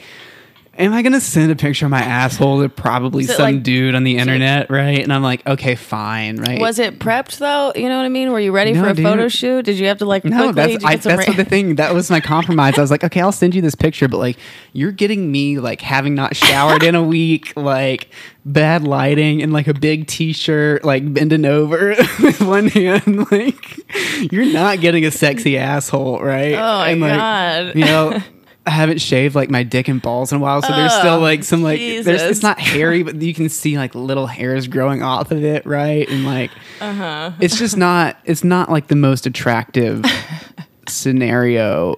am 0.80 0.94
I 0.94 1.02
gonna 1.02 1.20
send 1.22 1.52
a 1.52 1.56
picture 1.56 1.86
of 1.86 1.92
my 1.92 2.02
asshole 2.02 2.62
to 2.64 2.70
probably 2.70 3.26
some 3.26 3.38
like- 3.56 3.64
dude 3.64 3.94
on 3.96 4.04
the 4.04 4.18
internet, 4.18 4.70
right? 4.72 5.00
And 5.04 5.14
I'm 5.14 5.22
like, 5.22 5.46
okay, 5.46 5.76
fine, 5.76 6.38
right? 6.38 6.60
Was 6.60 6.80
it 6.80 6.98
prepped 7.00 7.38
though? 7.38 7.72
You 7.76 7.90
know 7.90 7.98
what 7.98 8.06
I 8.06 8.10
mean? 8.10 8.32
Were 8.32 8.40
you 8.40 8.52
ready 8.52 8.72
No, 8.74 8.84
for 8.84 8.90
a 8.90 8.94
dude. 8.94 9.06
photo 9.06 9.28
shoot? 9.28 9.66
Did 9.66 9.78
you 9.78 9.88
have 9.88 9.98
to 10.00 10.06
like 10.06 10.26
No, 10.26 10.52
quickly 10.52 10.78
that's 10.78 10.86
I, 10.86 10.96
that's 10.96 11.28
ra- 11.28 11.36
the 11.36 11.46
thing. 11.46 11.76
That 11.76 11.94
was 11.94 12.10
my 12.10 12.20
compromise. 12.22 12.78
I 12.78 12.82
was 12.82 12.92
like, 12.92 13.04
okay, 13.04 13.22
I'll 13.22 13.32
send 13.32 13.54
you 13.54 13.62
this 13.62 13.76
picture, 13.76 14.08
but 14.08 14.18
like, 14.18 14.38
you're 14.74 14.92
getting 14.92 15.32
me 15.32 15.60
like 15.60 15.82
having 15.82 16.16
not 16.16 16.36
showered 16.36 16.84
in 16.84 16.96
a 16.96 17.04
week, 17.04 17.54
like 17.56 18.10
bad 18.46 18.84
lighting, 18.84 19.42
and 19.44 19.54
like 19.54 19.68
a 19.68 19.74
big 19.74 20.08
T-shirt, 20.08 20.84
like 20.84 21.14
bending 21.14 21.46
over 21.46 21.90
with 22.22 22.42
one 22.42 22.68
hand. 22.70 23.30
Like, 23.32 24.32
you're 24.32 24.52
not 24.52 24.80
getting 24.80 25.06
a 25.06 25.12
sexy 25.12 25.58
asshole, 25.58 26.20
right? 26.22 26.54
Oh 26.54 26.58
my 26.60 26.90
and, 26.90 27.02
like, 27.02 27.14
God. 27.14 27.76
You 27.76 27.86
know. 27.86 28.24
I 28.70 28.72
haven't 28.72 29.00
shaved 29.02 29.34
like 29.34 29.50
my 29.50 29.64
dick 29.64 29.88
and 29.88 30.00
balls 30.00 30.32
in 30.32 30.38
a 30.38 30.40
while, 30.42 30.62
so 30.62 30.72
there's 30.74 30.94
still 30.94 31.16
Oh, 31.16 31.20
like 31.20 31.44
some 31.44 31.64
like 31.64 31.80
there's 31.80 32.22
it's 32.22 32.44
not 32.44 32.60
hairy, 32.60 33.02
but 33.08 33.20
you 33.20 33.34
can 33.34 33.50
see 33.50 33.78
like 33.78 33.96
little 33.96 34.28
hairs 34.28 34.68
growing 34.68 35.02
off 35.02 35.32
of 35.32 35.44
it, 35.44 35.66
right? 35.66 36.08
And 36.08 36.24
like 36.24 36.52
Uh-huh. 36.80 37.32
it's 37.40 37.58
just 37.58 37.76
not 37.78 38.18
it's 38.26 38.44
not 38.44 38.70
like 38.70 38.88
the 38.88 38.96
most 38.96 39.26
attractive 39.26 40.06
scenario 40.88 41.96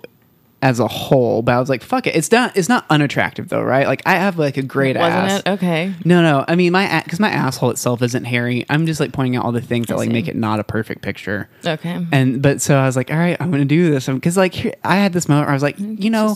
as 0.61 0.79
a 0.79 0.87
whole 0.87 1.41
but 1.41 1.53
i 1.55 1.59
was 1.59 1.69
like 1.69 1.81
fuck 1.83 2.05
it 2.07 2.15
it's 2.15 2.31
not 2.31 2.55
it's 2.55 2.69
not 2.69 2.85
unattractive 2.89 3.49
though 3.49 3.61
right 3.63 3.87
like 3.87 4.01
i 4.05 4.13
have 4.15 4.37
like 4.37 4.57
a 4.57 4.61
great 4.61 4.95
Wasn't 4.95 5.13
ass 5.13 5.39
it? 5.45 5.49
Okay. 5.49 5.93
no 6.05 6.21
no 6.21 6.45
i 6.47 6.55
mean 6.55 6.71
my 6.71 7.01
because 7.03 7.19
my 7.19 7.29
asshole 7.29 7.71
itself 7.71 8.01
isn't 8.01 8.25
hairy 8.25 8.65
i'm 8.69 8.85
just 8.85 8.99
like 8.99 9.11
pointing 9.11 9.35
out 9.35 9.45
all 9.45 9.51
the 9.51 9.61
things 9.61 9.87
that 9.87 9.97
like 9.97 10.07
see. 10.07 10.13
make 10.13 10.27
it 10.27 10.35
not 10.35 10.59
a 10.59 10.63
perfect 10.63 11.01
picture 11.01 11.49
Okay. 11.65 12.05
and 12.11 12.41
but 12.41 12.61
so 12.61 12.75
I 12.77 12.85
was 12.85 12.95
like, 12.95 13.11
all 13.11 13.17
right, 13.17 13.37
I'm 13.39 13.49
gonna 13.51 13.65
do 13.65 13.91
this 13.91 14.07
because 14.07 14.37
like 14.37 14.53
here, 14.53 14.73
I 14.83 14.95
had 14.97 15.13
this 15.13 15.27
moment 15.29 15.45
where 15.47 15.51
I 15.51 15.53
was 15.53 15.63
like, 15.63 15.77
mm, 15.77 16.01
you 16.01 16.09
know. 16.09 16.35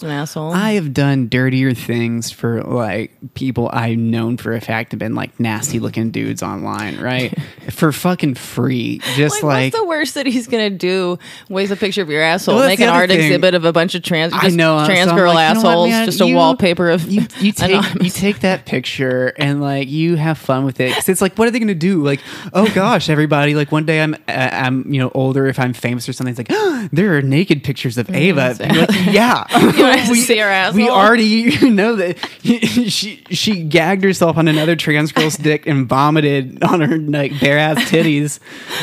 I 0.54 0.72
have 0.74 0.94
done 0.94 1.28
dirtier 1.30 1.74
things 1.74 2.32
for 2.32 2.62
like 2.64 3.12
people 3.34 3.70
I've 3.72 3.98
known 3.98 4.38
for 4.38 4.54
a 4.54 4.62
fact 4.62 4.92
have 4.92 5.00
been 5.00 5.16
like 5.16 5.40
nasty 5.40 5.80
looking 5.80 6.12
dudes 6.12 6.44
online, 6.44 7.00
right? 7.00 7.34
for 7.72 7.92
fucking 7.92 8.36
free, 8.36 9.00
just 9.16 9.36
Like, 9.36 9.44
like, 9.44 9.74
what's 9.74 9.84
the 9.84 9.88
worst 9.88 10.14
that 10.16 10.26
he's 10.26 10.48
gonna 10.48 10.70
do? 10.70 11.18
Waste 11.50 11.72
a 11.72 11.76
picture 11.76 12.02
of 12.02 12.10
your 12.10 12.22
asshole, 12.22 12.56
Well, 12.56 12.68
make 12.68 12.80
an 12.80 12.90
art 12.90 13.10
thing. 13.10 13.20
exhibit 13.20 13.54
of 13.54 13.66
a 13.66 13.74
bunch 13.74 13.96
of 13.96 14.04
trans, 14.04 14.15
I 14.24 14.30
just 14.30 14.56
know 14.56 14.86
trans 14.86 15.10
so 15.10 15.16
girl 15.16 15.34
like, 15.34 15.50
you 15.56 15.62
know 15.62 15.68
what, 15.68 15.90
assholes, 15.90 16.06
just 16.06 16.22
a 16.22 16.28
You- 16.28 16.36
wallpaper 16.36 16.90
of 16.90 17.10
you, 17.10 17.26
you 17.40 17.52
take 17.54 17.84
you 18.02 18.10
take 18.10 18.40
that 18.42 18.66
picture 18.66 19.34
and 19.38 19.62
like 19.62 19.88
you 19.90 20.16
have 20.16 20.38
fun 20.38 20.66
with 20.66 20.80
it 20.80 20.90
because 20.90 21.10
it's 21.10 21.22
like 21.22 21.36
what 21.38 21.48
are 21.48 21.52
they 21.52 21.60
gonna 21.60 21.74
do? 21.76 22.04
Like 22.04 22.22
oh 22.54 22.72
gosh 22.74 23.10
everybody 23.10 23.56
like 23.56 23.72
one 23.72 23.86
day 23.86 24.02
I'm 24.02 24.14
uh, 24.14 24.18
I'm 24.28 24.92
you 24.92 25.00
know 25.00 25.12
older 25.14 25.48
if 25.48 25.60
I'm 25.60 25.74
famous 25.74 26.08
or 26.10 26.14
something 26.14 26.36
it's 26.38 26.50
like 26.50 26.90
there 26.92 27.18
are 27.18 27.22
naked 27.22 27.64
pictures 27.64 27.98
of 27.98 28.10
Ava. 28.14 28.56
So- 28.56 28.64
And 28.64 28.76
you're 28.76 28.86
like, 28.86 29.06
yeah. 29.14 29.46
Wanna 29.52 30.06
see 30.16 30.38
her 30.38 30.48
asshole? 30.48 30.78
we 30.82 30.90
already 30.90 31.70
know 31.70 31.96
that 31.96 32.18
she 32.44 33.24
she 33.30 33.64
gagged 33.64 34.04
herself 34.04 34.38
on 34.38 34.48
another 34.48 34.76
trans 34.76 35.12
girl's 35.12 35.38
dick 35.38 35.66
and 35.68 35.88
vomited 35.88 36.64
on 36.64 36.82
her 36.82 36.98
like 36.98 37.40
bare 37.40 37.58
ass 37.58 37.78
titties 37.90 38.40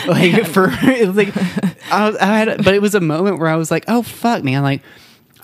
like 0.06 0.46
for 0.46 0.68
it 0.72 1.06
was 1.08 1.16
like 1.16 1.36
I, 1.92 2.06
was, 2.08 2.16
I 2.16 2.26
had 2.38 2.64
but 2.64 2.74
it 2.74 2.82
was 2.82 2.94
a 2.94 3.00
moment 3.00 3.38
where 3.38 3.48
I 3.48 3.56
was 3.56 3.70
like 3.70 3.84
oh 3.88 4.02
fuck 4.02 4.42
man. 4.44 4.62
Like 4.62 4.82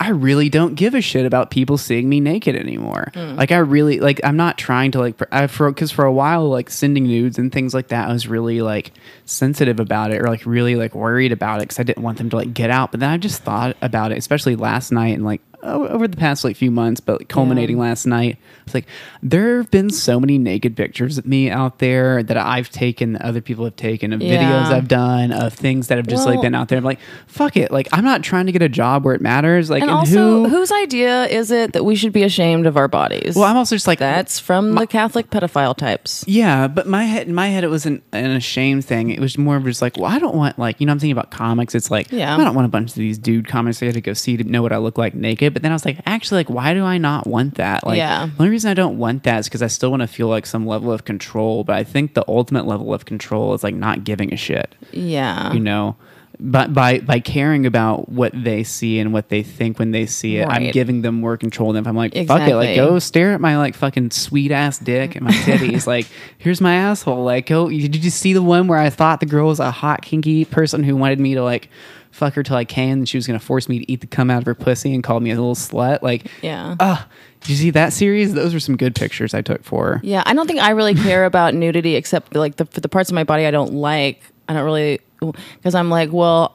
I 0.01 0.11
really 0.11 0.49
don't 0.49 0.75
give 0.75 0.95
a 0.95 1.01
shit 1.01 1.27
about 1.27 1.51
people 1.51 1.77
seeing 1.77 2.09
me 2.09 2.21
naked 2.21 2.55
anymore. 2.55 3.11
Hmm. 3.15 3.35
Like 3.35 3.51
I 3.51 3.59
really 3.59 4.01
like 4.01 4.21
I'm 4.23 4.37
not 4.37 4.57
trying 4.57 4.93
to 4.93 5.01
like 5.01 5.21
I 5.33 5.47
for 5.49 5.73
cuz 5.73 5.91
for 5.91 6.05
a 6.05 6.13
while 6.13 6.49
like 6.49 6.71
sending 6.71 7.05
nudes 7.05 7.39
and 7.39 7.51
things 7.51 7.75
like 7.75 7.89
that 7.89 8.09
I 8.09 8.13
was 8.13 8.29
really 8.29 8.63
like 8.63 8.93
sensitive 9.25 9.81
about 9.81 10.13
it 10.13 10.21
or 10.21 10.29
like 10.29 10.47
really 10.47 10.77
like 10.77 10.95
worried 10.95 11.33
about 11.33 11.61
it 11.63 11.69
cuz 11.69 11.81
I 11.81 11.83
didn't 11.83 12.03
want 12.03 12.19
them 12.19 12.31
to 12.31 12.37
like 12.37 12.55
get 12.55 12.71
out. 12.71 12.93
But 12.93 13.01
then 13.01 13.11
I 13.11 13.17
just 13.17 13.43
thought 13.43 13.77
about 13.83 14.13
it 14.13 14.19
especially 14.19 14.57
last 14.57 14.93
night 14.93 15.17
and 15.17 15.25
like 15.25 15.41
over 15.62 16.07
the 16.07 16.16
past 16.16 16.44
like 16.44 16.57
few 16.57 16.71
months, 16.71 17.01
but 17.01 17.21
like, 17.21 17.29
culminating 17.29 17.79
last 17.79 18.07
night. 18.07 18.38
It's 18.64 18.75
like 18.75 18.87
there 19.23 19.57
have 19.59 19.71
been 19.71 19.90
so 19.90 20.21
many 20.21 20.38
naked 20.38 20.77
pictures 20.77 21.18
of 21.18 21.27
me 21.27 21.51
out 21.51 21.79
there 21.79 22.23
that 22.23 22.37
I've 22.37 22.71
taken, 22.71 23.14
that 23.14 23.23
other 23.23 23.40
people 23.40 23.64
have 23.64 23.77
taken, 23.77 24.12
of 24.12 24.21
Yeah. 24.23 24.42
videos 24.42 24.73
I've 24.73 24.88
done, 24.88 25.33
of 25.33 25.55
things 25.55 25.88
that 25.88 25.97
have 25.99 26.07
just 26.07 26.27
like 26.27 26.40
been 26.40 26.54
out 26.54 26.69
there. 26.69 26.79
I'm 26.79 26.85
like, 26.85 27.00
fuck 27.27 27.56
it. 27.56 27.71
Like 27.73 27.88
I'm 27.92 28.04
not 28.04 28.23
trying 28.23 28.46
to 28.46 28.52
get 28.52 28.63
a 28.63 28.69
job 28.69 29.04
where 29.04 29.15
it 29.15 29.21
matters. 29.21 29.71
Like 29.71 29.83
And 29.83 29.90
and 29.90 29.98
also, 29.98 30.44
who? 30.44 30.48
whose 30.48 30.71
idea 30.71 31.25
is 31.27 31.50
it 31.50 31.73
that 31.73 31.85
we 31.85 31.96
should 31.96 32.13
be 32.13 32.23
ashamed 32.23 32.67
of 32.67 32.77
our 32.77 32.88
bodies? 32.88 33.35
well, 33.35 33.44
I'm 33.44 33.56
also 33.56 33.75
just 33.75 33.87
like 33.87 33.98
That's 33.98 34.38
from 34.38 34.75
the 34.75 34.87
Catholic 34.87 35.31
pedophile 35.31 35.77
types. 35.77 36.25
Yeah, 36.29 36.69
but 36.69 36.87
my 36.87 37.04
head 37.04 37.27
in 37.27 37.35
my 37.35 37.48
head 37.48 37.65
it 37.65 37.71
wasn't 37.71 38.02
an 38.13 38.31
ashamed 38.33 38.85
thing. 38.85 39.11
It 39.11 39.19
was 39.21 39.37
more 39.38 39.56
of 39.56 39.65
just 39.65 39.83
like, 39.83 39.96
well, 39.96 40.06
I 40.11 40.19
don't 40.19 40.37
want 40.37 40.59
like 40.59 40.79
you 40.81 40.87
know 40.87 40.92
I'm 40.92 40.98
thinking 40.98 41.13
about 41.13 41.31
comics. 41.31 41.75
It's 41.75 41.90
like 41.90 42.13
Yeah. 42.13 42.35
I 42.35 42.44
don't 42.44 42.54
want 42.54 42.67
a 42.67 42.69
bunch 42.71 42.90
of 42.90 42.94
these 42.96 43.19
dude 43.19 43.48
comics 43.48 43.83
I 43.83 43.87
had 43.87 43.94
to 43.94 44.00
go 44.00 44.13
see 44.13 44.37
to 44.37 44.44
know 44.44 44.63
what 44.63 44.73
I 44.73 44.77
look 44.79 44.98
like 44.98 45.15
naked. 45.15 45.48
But 45.51 45.63
then 45.63 45.73
I 45.73 45.75
was 45.75 45.85
like, 45.85 45.99
actually, 46.07 46.40
like, 46.40 46.51
why 46.51 46.75
do 46.75 46.85
I 46.85 46.99
not 46.99 47.27
want 47.27 47.55
that? 47.57 47.87
Like, 47.87 47.99
Yeah. 47.99 48.27
the 48.27 48.33
only 48.42 48.51
reason 48.51 48.71
I 48.71 48.75
don't 48.75 48.99
want 48.99 49.23
that 49.25 49.38
is 49.40 49.49
because 49.49 49.63
I 49.63 49.67
still 49.69 49.90
want 49.90 50.03
to 50.03 50.07
feel 50.09 50.29
like 50.29 50.46
some 50.46 50.67
level 50.67 50.92
of 50.92 51.05
control. 51.05 51.65
But 51.65 51.77
I 51.77 51.85
think 51.85 52.15
the 52.15 52.25
ultimate 52.29 52.67
level 52.67 52.92
of 52.94 53.05
control 53.05 53.55
is 53.55 53.63
like 53.65 53.75
not 53.75 54.05
giving 54.05 54.33
a 54.33 54.37
shit. 54.37 54.75
Yeah. 54.92 55.53
You 55.53 55.61
know. 55.61 55.96
But 56.40 56.73
by 56.73 57.01
by 57.01 57.19
caring 57.19 57.67
about 57.67 58.11
what 58.11 58.31
they 58.33 58.63
see 58.63 59.01
and 59.01 59.13
what 59.13 59.29
they 59.29 59.42
think 59.42 59.81
when 59.81 59.90
they 59.90 60.07
see 60.07 60.37
it, 60.37 60.46
I'm 60.49 60.71
giving 60.71 61.03
them 61.03 61.17
more 61.17 61.37
control 61.37 61.73
than 61.73 61.83
if 61.83 61.88
I'm 61.88 61.96
like, 61.96 62.13
fuck 62.29 62.49
it, 62.49 62.55
like 62.55 62.77
go 62.77 63.01
stare 63.01 63.33
at 63.33 63.40
my 63.40 63.59
like 63.59 63.75
fucking 63.75 64.13
sweet 64.13 64.53
ass 64.53 64.79
dick 64.79 65.17
and 65.17 65.25
my 65.25 65.31
titties. 65.44 65.85
like, 65.88 66.07
here's 66.37 66.61
my 66.61 66.75
asshole. 66.75 67.25
Like, 67.25 67.46
go. 67.46 67.69
Did 67.69 68.05
you 68.05 68.11
see 68.11 68.35
the 68.35 68.42
one 68.42 68.69
where 68.69 68.79
I 68.79 68.88
thought 68.88 69.19
the 69.19 69.27
girl 69.27 69.49
was 69.49 69.59
a 69.59 69.73
hot 69.73 70.03
kinky 70.03 70.44
person 70.44 70.85
who 70.85 70.94
wanted 70.94 71.19
me 71.19 71.35
to 71.35 71.42
like 71.42 71.71
fuck 72.19 72.35
her 72.35 72.42
till 72.42 72.56
I 72.56 72.64
came 72.64 72.98
and 72.98 73.08
she 73.08 73.16
was 73.16 73.27
gonna 73.27 73.38
force 73.38 73.69
me 73.69 73.79
to 73.79 73.90
eat 73.90 74.00
the 74.02 74.06
cum 74.06 74.31
out 74.31 74.38
of 74.38 74.46
her 74.46 74.54
pussy 74.54 74.92
and 74.94 75.02
call 75.02 75.21
me 75.21 75.31
a 75.31 75.35
little 75.35 75.54
slut? 75.54 76.02
Like, 76.02 76.27
Yeah. 76.42 76.77
uh, 76.81 77.02
did 77.40 77.48
you 77.50 77.56
see 77.56 77.71
that 77.71 77.92
series? 77.92 78.35
Those 78.35 78.52
were 78.52 78.60
some 78.60 78.77
good 78.77 78.94
pictures 78.94 79.33
I 79.35 79.40
took 79.42 79.64
for 79.64 79.87
her. 79.94 80.00
Yeah, 80.02 80.23
I 80.27 80.35
don't 80.35 80.46
think 80.46 80.60
I 80.60 80.71
really 80.71 80.94
care 80.94 81.25
about 81.33 81.54
nudity 81.54 81.94
except 81.94 82.35
like 82.35 82.56
the 82.56 82.66
for 82.66 82.81
the 82.81 82.88
parts 82.88 83.08
of 83.10 83.14
my 83.14 83.25
body 83.25 83.46
I 83.46 83.50
don't 83.50 83.73
like. 83.75 84.21
I 84.48 84.52
don't 84.52 84.64
really 84.64 85.00
because 85.21 85.75
I'm 85.75 85.90
like, 85.90 86.12
well, 86.12 86.54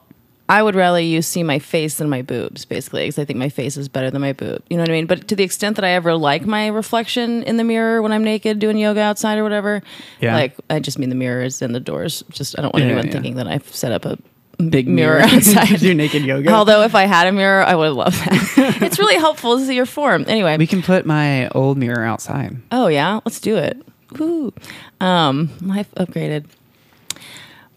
I 0.50 0.62
would 0.62 0.76
rather 0.76 1.00
you 1.00 1.22
see 1.22 1.42
my 1.42 1.58
face 1.60 1.96
than 1.98 2.10
my 2.10 2.22
boobs, 2.22 2.66
basically, 2.66 3.04
because 3.06 3.18
I 3.18 3.24
think 3.24 3.40
my 3.40 3.48
face 3.50 3.78
is 3.78 3.88
better 3.88 4.12
than 4.12 4.20
my 4.22 4.34
boob. 4.34 4.62
You 4.70 4.76
know 4.76 4.84
what 4.84 4.90
I 4.90 4.94
mean? 4.94 5.06
But 5.06 5.28
to 5.30 5.36
the 5.38 5.44
extent 5.44 5.78
that 5.78 5.86
I 5.86 5.92
ever 5.92 6.16
like 6.16 6.46
my 6.46 6.68
reflection 6.68 7.44
in 7.44 7.56
the 7.58 7.64
mirror 7.64 8.02
when 8.02 8.12
I'm 8.12 8.24
naked 8.26 8.60
doing 8.60 8.78
yoga 8.78 9.00
outside 9.00 9.38
or 9.38 9.44
whatever, 9.44 9.82
Yeah. 10.20 10.36
like 10.36 10.54
I 10.70 10.80
just 10.80 11.00
mean 11.00 11.10
the 11.10 11.16
mirrors 11.16 11.62
and 11.62 11.74
the 11.74 11.80
doors. 11.80 12.24
Just 12.30 12.60
I 12.60 12.62
don't 12.62 12.74
want 12.74 12.84
Yeah, 12.84 12.90
anyone 12.92 13.06
yeah. 13.08 13.12
thinking 13.14 13.36
that 13.38 13.48
I've 13.48 13.74
set 13.74 13.94
up 13.94 14.04
a 14.06 14.18
Big 14.58 14.88
mirror 14.88 15.20
mirror 15.20 15.22
outside. 15.36 15.68
Do 15.80 15.94
naked 15.94 16.24
yoga. 16.24 16.52
Although 16.52 16.84
if 16.84 16.94
I 16.96 17.04
had 17.06 17.28
a 17.28 17.32
mirror, 17.32 17.64
I 17.64 17.76
would 17.76 17.94
love 17.94 18.14
that. 18.14 18.78
it's 18.82 19.00
really 19.00 19.16
helpful 19.16 19.58
to 19.58 19.66
see 19.66 19.76
your 19.76 19.86
form. 19.86 20.26
Anyway, 20.28 20.58
we 20.58 20.68
can 20.68 20.82
put 20.82 21.06
my 21.06 21.48
old 21.50 21.78
mirror 21.78 22.04
outside. 22.04 22.56
Oh 22.72 22.88
yeah, 22.88 23.20
let's 23.26 23.40
do 23.40 23.58
it. 23.58 23.82
Woo. 24.20 24.54
Um, 25.02 25.50
life 25.62 25.90
upgraded. 25.96 26.46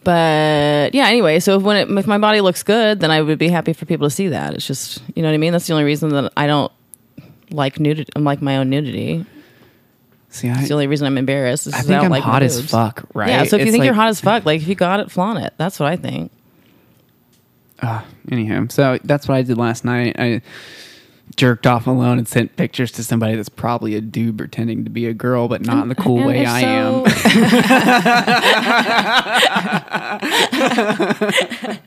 But 0.04 0.94
yeah, 0.94 1.08
anyway, 1.08 1.40
so 1.40 1.56
if 1.56 1.62
when 1.62 1.76
it, 1.76 1.98
if 1.98 2.06
my 2.06 2.18
body 2.18 2.40
looks 2.40 2.62
good, 2.62 3.00
then 3.00 3.10
I 3.10 3.22
would 3.22 3.38
be 3.38 3.48
happy 3.48 3.72
for 3.72 3.86
people 3.86 4.06
to 4.06 4.14
see 4.14 4.28
that. 4.28 4.54
It's 4.54 4.66
just 4.66 5.02
you 5.16 5.22
know 5.22 5.28
what 5.28 5.34
I 5.34 5.38
mean. 5.38 5.52
That's 5.52 5.66
the 5.66 5.72
only 5.72 5.84
reason 5.84 6.10
that 6.10 6.32
I 6.36 6.46
don't 6.46 6.70
like 7.50 7.80
nudity. 7.80 8.10
I'm 8.14 8.22
like 8.22 8.40
my 8.40 8.58
own 8.58 8.70
nudity. 8.70 9.24
See, 10.28 10.48
I, 10.48 10.58
It's 10.58 10.68
the 10.68 10.74
only 10.74 10.86
reason 10.86 11.06
I'm 11.06 11.18
embarrassed. 11.18 11.66
is 11.66 11.74
I 11.74 11.80
think 11.80 12.02
I'm 12.02 12.10
like 12.10 12.22
my 12.24 12.30
hot 12.32 12.42
as 12.42 12.70
fuck, 12.70 13.04
right? 13.14 13.30
Yeah. 13.30 13.44
So 13.44 13.56
if 13.56 13.60
you 13.62 13.66
It's 13.68 13.72
think 13.72 13.84
you're 13.84 13.94
like- 13.94 14.00
hot 14.00 14.08
as 14.10 14.20
fuck, 14.20 14.44
like 14.44 14.60
if 14.60 14.68
you 14.68 14.74
got 14.74 15.00
it, 15.00 15.10
flaunt 15.10 15.38
it. 15.38 15.54
That's 15.56 15.80
what 15.80 15.88
I 15.90 15.96
think. 15.96 16.30
Uh, 17.82 18.02
anyhow, 18.30 18.66
so 18.70 18.98
that's 19.04 19.28
what 19.28 19.36
I 19.36 19.42
did 19.42 19.58
last 19.58 19.84
night. 19.84 20.16
I 20.18 20.40
jerked 21.36 21.66
off 21.66 21.86
alone 21.86 22.18
and 22.18 22.26
sent 22.26 22.56
pictures 22.56 22.90
to 22.92 23.04
somebody 23.04 23.34
that's 23.36 23.48
probably 23.48 23.94
a 23.96 24.00
dude 24.00 24.38
pretending 24.38 24.84
to 24.84 24.90
be 24.90 25.06
a 25.06 25.12
girl, 25.14 25.48
but 25.48 25.60
not 25.62 25.82
in 25.82 25.88
the 25.88 25.94
cool 25.94 26.18
And 26.18 26.26
way 26.26 26.46
I 26.46 26.60
so- 26.62 27.04
am. 27.06 27.06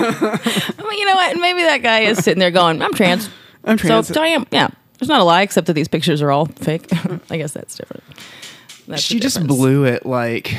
well, 0.00 0.98
you 0.98 1.04
know 1.06 1.14
what? 1.14 1.36
Maybe 1.38 1.62
that 1.62 1.80
guy 1.82 2.00
is 2.00 2.18
sitting 2.18 2.38
there 2.40 2.50
going, 2.50 2.82
"I'm 2.82 2.92
trans." 2.94 3.28
I'm 3.64 3.76
trans. 3.76 4.08
So 4.08 4.20
I 4.22 4.28
am. 4.28 4.46
Yeah. 4.50 4.68
There's 4.98 5.08
not 5.08 5.20
a 5.20 5.24
lie, 5.24 5.42
except 5.42 5.66
that 5.68 5.72
these 5.74 5.88
pictures 5.88 6.20
are 6.20 6.30
all 6.30 6.46
fake. 6.46 6.86
I 7.30 7.36
guess 7.38 7.52
that's 7.52 7.74
different. 7.74 8.02
That's 8.90 9.02
she 9.02 9.20
just 9.20 9.46
blew 9.46 9.84
it 9.84 10.04
like 10.04 10.54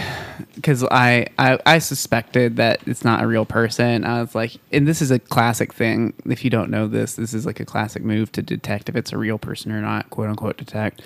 because 0.56 0.84
I, 0.84 1.28
I 1.38 1.60
I 1.66 1.80
suspected 1.80 2.56
that 2.58 2.80
it's 2.88 3.04
not 3.04 3.24
a 3.24 3.28
real 3.28 3.46
person. 3.46 4.06
I 4.06 4.22
was 4.22 4.34
like, 4.36 4.58
and 4.72 4.88
this 4.88 5.02
is 5.02 5.12
a 5.12 5.20
classic 5.20 5.74
thing. 5.74 6.14
If 6.26 6.44
you 6.44 6.50
don't 6.50 6.70
know 6.72 6.88
this, 6.88 7.16
this 7.16 7.34
is 7.34 7.46
like 7.46 7.60
a 7.60 7.66
classic 7.66 8.04
move 8.04 8.32
to 8.34 8.42
detect 8.42 8.90
if 8.90 8.96
it's 8.96 9.12
a 9.12 9.18
real 9.18 9.38
person 9.38 9.72
or 9.72 9.82
not, 9.82 10.10
quote 10.10 10.30
unquote 10.30 10.58
detect. 10.58 11.02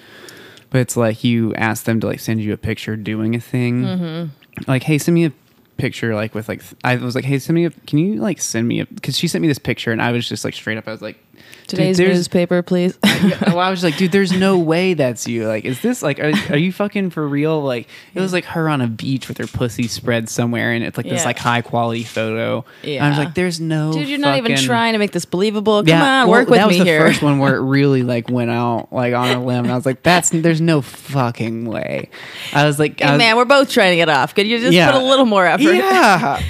But 0.69 0.81
it's 0.81 0.97
like 0.97 1.23
you 1.23 1.53
ask 1.55 1.85
them 1.85 1.99
to 2.01 2.07
like 2.07 2.19
send 2.19 2.41
you 2.41 2.53
a 2.53 2.57
picture 2.57 2.95
doing 2.95 3.35
a 3.35 3.39
thing, 3.39 3.83
Mm-hmm. 3.83 4.71
like, 4.71 4.83
hey, 4.83 4.97
send 4.97 5.15
me 5.15 5.25
a 5.25 5.31
picture 5.77 6.15
like 6.15 6.33
with 6.33 6.47
like 6.47 6.61
I 6.83 6.95
was 6.95 7.15
like, 7.15 7.25
hey, 7.25 7.39
send 7.39 7.55
me 7.55 7.65
a 7.65 7.69
can 7.71 7.99
you 7.99 8.15
like 8.21 8.39
send 8.41 8.67
me 8.67 8.79
a 8.81 8.85
because 8.85 9.17
she 9.17 9.27
sent 9.27 9.41
me 9.41 9.47
this 9.47 9.59
picture 9.59 9.91
and 9.91 10.01
I 10.01 10.11
was 10.11 10.27
just 10.27 10.43
like 10.45 10.53
straight 10.53 10.77
up 10.77 10.87
I 10.87 10.91
was 10.91 11.01
like. 11.01 11.17
Dude, 11.35 11.67
Today's 11.67 11.97
there's- 11.97 12.15
newspaper, 12.15 12.61
please. 12.61 12.97
yeah, 13.05 13.39
well, 13.47 13.59
I 13.59 13.69
was 13.69 13.83
like, 13.83 13.97
dude, 13.97 14.11
there's 14.11 14.31
no 14.31 14.57
way 14.73 14.93
that's 14.93 15.27
you. 15.27 15.47
Like, 15.47 15.65
is 15.65 15.81
this 15.81 16.01
like, 16.01 16.19
are, 16.19 16.31
are 16.49 16.57
you 16.57 16.71
fucking 16.71 17.09
for 17.11 17.27
real? 17.27 17.61
Like, 17.61 17.87
it 18.13 18.19
was 18.19 18.33
like 18.33 18.45
her 18.45 18.67
on 18.69 18.81
a 18.81 18.87
beach 18.87 19.27
with 19.27 19.37
her 19.37 19.47
pussy 19.47 19.87
spread 19.87 20.29
somewhere, 20.29 20.71
and 20.71 20.83
it's 20.83 20.97
like 20.97 21.05
this 21.07 21.21
Yeah. 21.21 21.25
like 21.27 21.37
high 21.39 21.61
quality 21.61 22.03
photo. 22.03 22.65
And 22.83 23.03
I 23.03 23.09
was 23.09 23.17
like, 23.17 23.33
there's 23.35 23.59
no, 23.59 23.93
Dude, 23.93 24.07
you're 24.07 24.19
not 24.19 24.37
even 24.37 24.57
trying 24.57 24.93
to 24.93 24.99
make 24.99 25.11
this 25.11 25.25
believable. 25.25 25.81
Come 25.81 25.87
Yeah, 25.87 26.21
on, 26.23 26.27
well, 26.29 26.39
work 26.41 26.49
with 26.49 26.57
me 26.57 26.57
here. 26.57 26.61
that 26.63 26.67
was 26.67 26.77
the 26.79 26.83
here. 26.85 26.99
first 27.07 27.21
one 27.21 27.39
where 27.39 27.55
it 27.55 27.61
really 27.63 28.03
like 28.03 28.29
went 28.29 28.51
out 28.51 28.91
like 28.91 29.13
on 29.13 29.29
a 29.29 29.43
limb, 29.43 29.65
and 29.65 29.71
I 29.71 29.75
was 29.75 29.85
like, 29.85 30.03
that's 30.03 30.29
there's 30.29 30.61
no 30.61 30.81
fucking 30.81 31.65
way. 31.65 32.09
I 32.53 32.65
was 32.65 32.79
like, 32.79 32.99
Hey, 32.99 33.11
was- 33.11 33.17
man, 33.17 33.35
we're 33.37 33.45
both 33.45 33.69
trying 33.69 33.91
to 33.91 33.95
get 33.95 34.09
off. 34.09 34.35
Could 34.35 34.47
you 34.47 34.59
just 34.59 34.73
Yeah. 34.73 34.91
put 34.91 35.01
a 35.01 35.03
little 35.05 35.25
more 35.25 35.45
effort? 35.45 35.63
Yeah. 35.73 36.41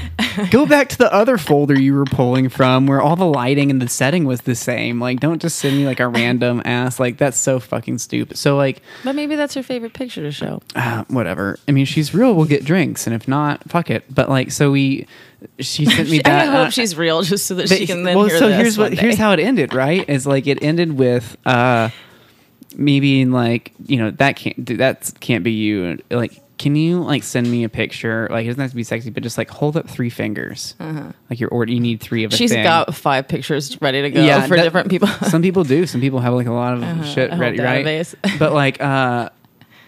Go 0.52 0.66
back 0.66 0.90
to 0.90 0.98
the 0.98 1.12
other 1.14 1.38
folder 1.38 1.80
you 1.80 1.94
were 1.94 2.06
pulling 2.06 2.50
from 2.50 2.88
where 2.88 3.02
all 3.02 3.16
the 3.16 3.26
lighting 3.26 3.72
and 3.72 3.82
the 3.82 3.88
setting 3.88 4.26
was 4.26 4.42
the 4.42 4.56
same. 4.56 4.75
Like, 4.84 5.20
don't 5.20 5.42
just 5.42 5.58
send 5.60 5.76
me 5.78 5.86
like 5.86 6.00
a 6.00 6.08
random 6.08 6.62
ass. 6.66 7.00
Like, 7.00 7.18
that's 7.18 7.38
so 7.38 7.60
fucking 7.60 7.98
stupid. 8.00 8.38
So, 8.38 8.56
like, 8.58 8.82
But 9.04 9.16
maybe 9.16 9.36
that's 9.36 9.54
her 9.56 9.64
favorite 9.64 9.94
picture 9.94 10.22
to 10.22 10.32
show. 10.32 10.62
uh, 10.76 11.04
whatever. 11.08 11.58
I 11.68 11.72
mean, 11.72 11.86
she's 11.86 12.14
real. 12.14 12.34
We'll 12.36 12.46
get 12.46 12.64
drinks. 12.66 13.08
And 13.08 13.16
if 13.16 13.28
not, 13.28 13.70
fuck 13.70 13.90
it. 13.90 14.04
But, 14.14 14.30
like, 14.30 14.52
so 14.52 14.72
we, 14.72 15.08
she 15.60 15.86
sent 15.96 16.10
me 16.10 16.20
back. 16.20 16.48
I 16.48 16.52
hope 16.52 16.68
uh, 16.68 16.70
she's 16.72 16.96
real 16.96 17.22
just 17.22 17.46
so 17.48 17.56
that 17.56 17.70
but- 17.70 17.78
she 17.78 17.88
can 17.88 18.04
then 18.04 18.18
well, 18.18 18.28
hear 18.28 18.38
so 18.38 18.50
here's 18.50 18.78
what 18.78 18.92
one 18.92 18.98
here's 18.98 19.18
how 19.18 19.32
it 19.32 19.40
ended, 19.40 19.74
right? 19.74 20.08
Is 20.10 20.26
like 20.26 20.48
it 20.48 20.62
ended 20.64 20.94
with 20.94 21.38
uh 21.46 21.90
me 22.76 23.00
being 23.00 23.32
like, 23.32 23.72
you 23.86 23.98
know, 23.98 24.12
that 24.12 24.36
can't 24.36 24.66
that 24.78 25.12
can't 25.20 25.44
be 25.44 25.52
you. 25.52 26.02
Like, 26.10 26.42
can 26.58 26.76
you 26.76 27.02
like 27.02 27.24
send 27.24 27.50
me 27.52 27.64
a 27.64 27.70
picture? 27.70 28.28
Like, 28.32 28.46
it 28.46 28.48
doesn't 28.50 28.62
have 28.62 28.70
to 28.72 28.76
be 28.76 28.84
sexy, 28.84 29.10
but 29.10 29.24
just 29.24 29.38
like 29.38 29.50
hold 29.50 29.76
up 29.76 29.90
three 29.90 30.10
fingers. 30.10 30.76
Like 31.30 31.40
you're 31.40 31.50
order, 31.50 31.72
you 31.72 31.80
need 31.80 32.00
three 32.02 32.24
of 32.24 32.32
a 32.32 32.34
Uh-huh. 32.34 32.38
She's 32.38 32.52
thing. 32.52 32.64
got 32.64 32.94
five 32.96 33.28
pictures 33.28 33.80
ready 33.82 34.02
to 34.02 34.10
go 34.12 34.22
Yeah, 34.24 34.48
for 34.48 34.56
that- 34.56 34.64
different 34.64 34.90
people. 34.90 35.08
Some 35.08 35.42
people 35.42 35.64
do. 35.64 35.86
Some 35.88 36.02
people 36.02 36.20
have 36.20 36.34
like 36.34 36.48
a 36.48 36.52
lot 36.54 36.82
of 36.82 37.06
shit 37.08 37.28
a 37.30 37.32
whole 37.34 37.40
ready, 37.42 37.60
right? 37.60 37.86
database. 37.86 38.16
But 38.40 38.54
like, 38.54 38.82
uh, 38.82 39.30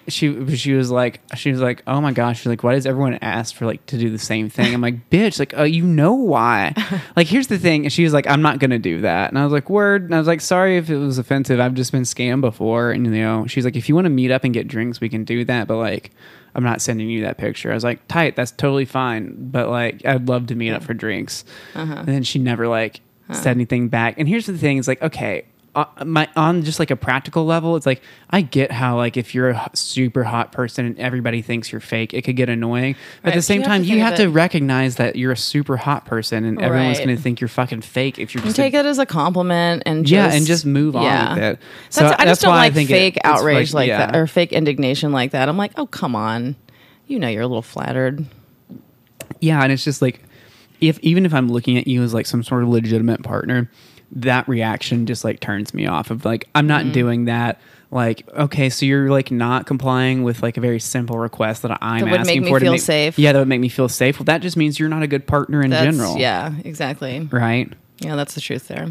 she 0.07 0.55
she 0.55 0.73
was 0.73 0.89
like 0.89 1.19
she 1.35 1.51
was 1.51 1.59
like, 1.59 1.83
oh 1.87 1.99
my 1.99 2.11
gosh, 2.11 2.39
she's 2.39 2.47
like, 2.47 2.63
why 2.63 2.75
does 2.75 2.85
everyone 2.85 3.15
ask 3.21 3.55
for 3.55 3.65
like 3.65 3.85
to 3.87 3.97
do 3.97 4.09
the 4.09 4.17
same 4.17 4.49
thing? 4.49 4.73
I'm 4.73 4.81
like, 4.81 5.09
bitch, 5.09 5.39
like, 5.39 5.57
uh, 5.57 5.63
you 5.63 5.83
know 5.83 6.13
why? 6.13 6.73
like, 7.15 7.27
here's 7.27 7.47
the 7.47 7.59
thing. 7.59 7.83
And 7.83 7.91
she 7.91 8.03
was 8.03 8.13
like, 8.13 8.27
I'm 8.27 8.41
not 8.41 8.59
gonna 8.59 8.79
do 8.79 9.01
that. 9.01 9.29
And 9.29 9.37
I 9.37 9.43
was 9.43 9.53
like, 9.53 9.69
word. 9.69 10.03
And 10.03 10.15
I 10.15 10.19
was 10.19 10.27
like, 10.27 10.41
sorry 10.41 10.77
if 10.77 10.89
it 10.89 10.97
was 10.97 11.17
offensive. 11.17 11.59
I've 11.59 11.73
just 11.73 11.91
been 11.91 12.03
scammed 12.03 12.41
before. 12.41 12.91
And 12.91 13.05
you 13.05 13.11
know, 13.11 13.47
she's 13.47 13.65
like, 13.65 13.75
if 13.75 13.89
you 13.89 13.95
want 13.95 14.05
to 14.05 14.09
meet 14.09 14.31
up 14.31 14.43
and 14.43 14.53
get 14.53 14.67
drinks, 14.67 15.01
we 15.01 15.09
can 15.09 15.23
do 15.23 15.45
that. 15.45 15.67
But 15.67 15.77
like. 15.77 16.11
I'm 16.55 16.63
not 16.63 16.81
sending 16.81 17.07
you 17.07 17.21
that 17.21 17.37
picture. 17.37 17.69
I 17.69 17.75
was 17.75 17.83
like, 17.83 18.07
tight, 18.07 18.35
that's 18.35 18.49
totally 18.49 18.85
fine. 18.85 19.51
But 19.51 19.69
like, 19.69 20.03
I'd 20.03 20.27
love 20.27 20.47
to 20.47 20.55
meet 20.55 20.71
up 20.71 20.81
for 20.81 20.95
drinks. 20.95 21.45
And 21.99 22.07
then 22.07 22.23
she 22.23 22.39
never 22.39 22.67
like 22.67 23.01
said 23.31 23.51
anything 23.51 23.89
back. 23.89 24.15
And 24.17 24.27
here's 24.27 24.47
the 24.47 24.57
thing: 24.57 24.79
it's 24.79 24.87
like, 24.87 25.01
okay, 25.03 25.45
uh, 25.77 26.03
my 26.05 26.27
on 26.35 26.63
just 26.63 26.79
like 26.79 26.89
a 26.89 26.95
practical 26.95 27.45
level, 27.45 27.75
it's 27.75 27.85
like 27.85 28.01
I 28.31 28.41
get 28.41 28.71
how 28.71 28.97
like 28.97 29.15
if 29.15 29.35
you're 29.35 29.49
a 29.51 29.69
super 29.73 30.23
hot 30.23 30.51
person 30.51 30.85
and 30.87 30.97
everybody 30.97 31.41
thinks 31.43 31.71
you're 31.71 31.79
fake, 31.79 32.13
it 32.13 32.23
could 32.23 32.35
get 32.35 32.49
annoying. 32.49 32.95
But 33.21 33.29
at 33.29 33.35
the 33.35 33.41
same 33.43 33.61
you 33.61 33.67
time, 33.67 33.83
you 33.83 33.99
have 33.99 34.15
to 34.15 34.27
recognize 34.27 34.95
that 34.95 35.15
you're 35.15 35.31
a 35.31 35.37
super 35.37 35.77
hot 35.77 36.05
person, 36.05 36.43
and 36.45 36.59
everyone's 36.61 36.97
Right. 36.97 37.05
going 37.05 37.15
to 37.15 37.21
think 37.21 37.39
you're 37.39 37.47
fucking 37.47 37.81
fake 37.81 38.17
if 38.17 38.33
you're 38.33 38.43
just 38.43 38.55
take 38.55 38.73
a, 38.73 38.79
it 38.79 38.85
as 38.87 38.97
a 38.97 39.05
compliment 39.05 39.83
and 39.85 40.05
just, 40.05 40.11
yeah, 40.11 40.35
and 40.35 40.45
just 40.47 40.65
move 40.65 40.95
on 40.95 41.03
yeah. 41.03 41.33
with 41.35 41.43
it. 41.43 41.59
So 41.89 42.01
that's, 42.01 42.21
I 42.21 42.25
just 42.25 42.41
don't 42.41 42.55
like 42.55 42.75
it- 42.75 42.87
fake 42.87 43.17
it's 43.17 43.25
outrage 43.25 43.73
like, 43.73 43.87
yeah. 43.87 44.07
that 44.07 44.15
or 44.15 44.25
fake 44.25 44.51
indignation 44.51 45.11
like 45.11 45.31
that. 45.31 45.47
I'm 45.47 45.57
like, 45.57 45.73
oh 45.77 45.85
come 45.85 46.15
on, 46.15 46.55
you 47.05 47.19
know 47.19 47.27
you're 47.27 47.43
a 47.43 47.47
little 47.47 47.61
flattered. 47.61 48.25
Yeah, 49.39 49.61
and 49.61 49.71
it's 49.71 49.83
just 49.83 50.01
like 50.01 50.23
if 50.81 50.99
even 50.99 51.25
if 51.25 51.33
I'm 51.33 51.49
looking 51.49 51.77
at 51.77 51.87
you 51.87 52.01
as 52.03 52.13
like 52.13 52.25
some 52.25 52.43
sort 52.43 52.63
of 52.63 52.69
legitimate 52.69 53.21
partner, 53.23 53.69
that 54.13 54.47
reaction 54.47 55.05
just 55.05 55.23
like 55.23 55.39
turns 55.39 55.73
me 55.73 55.85
off 55.87 56.11
of 56.11 56.25
like 56.25 56.47
I'm 56.55 56.67
Mm-hmm. 56.67 56.85
not 56.87 56.93
doing 56.93 57.25
that. 57.25 57.59
Like, 57.89 58.27
okay, 58.33 58.69
so 58.69 58.85
you're 58.85 59.09
like 59.09 59.31
not 59.31 59.65
complying 59.65 60.23
with 60.23 60.43
like 60.43 60.57
a 60.57 60.61
very 60.61 60.79
simple 60.79 61.17
request 61.17 61.61
that 61.61 61.77
I'm 61.81 62.01
That 62.01 62.11
would 62.11 62.19
asking 62.21 62.41
make 62.41 62.43
me 62.43 62.49
for 62.49 62.59
to 62.59 62.65
feel 62.65 62.71
make- 62.73 62.81
safe. 62.81 63.17
Yeah, 63.17 63.31
that 63.31 63.39
would 63.39 63.47
make 63.47 63.61
me 63.61 63.69
feel 63.69 63.87
safe. 63.87 64.19
Well, 64.19 64.25
that 64.25 64.41
just 64.41 64.57
means 64.57 64.77
you're 64.77 64.89
not 64.89 65.03
a 65.03 65.07
good 65.07 65.25
partner 65.25 65.61
in 65.61 65.69
That's, 65.69 65.85
general. 65.95 66.17
Yeah, 66.17 66.53
exactly. 66.65 67.21
Right. 67.31 67.71
Yeah, 67.99 68.17
that's 68.17 68.35
the 68.35 68.41
truth 68.41 68.67
there. 68.67 68.89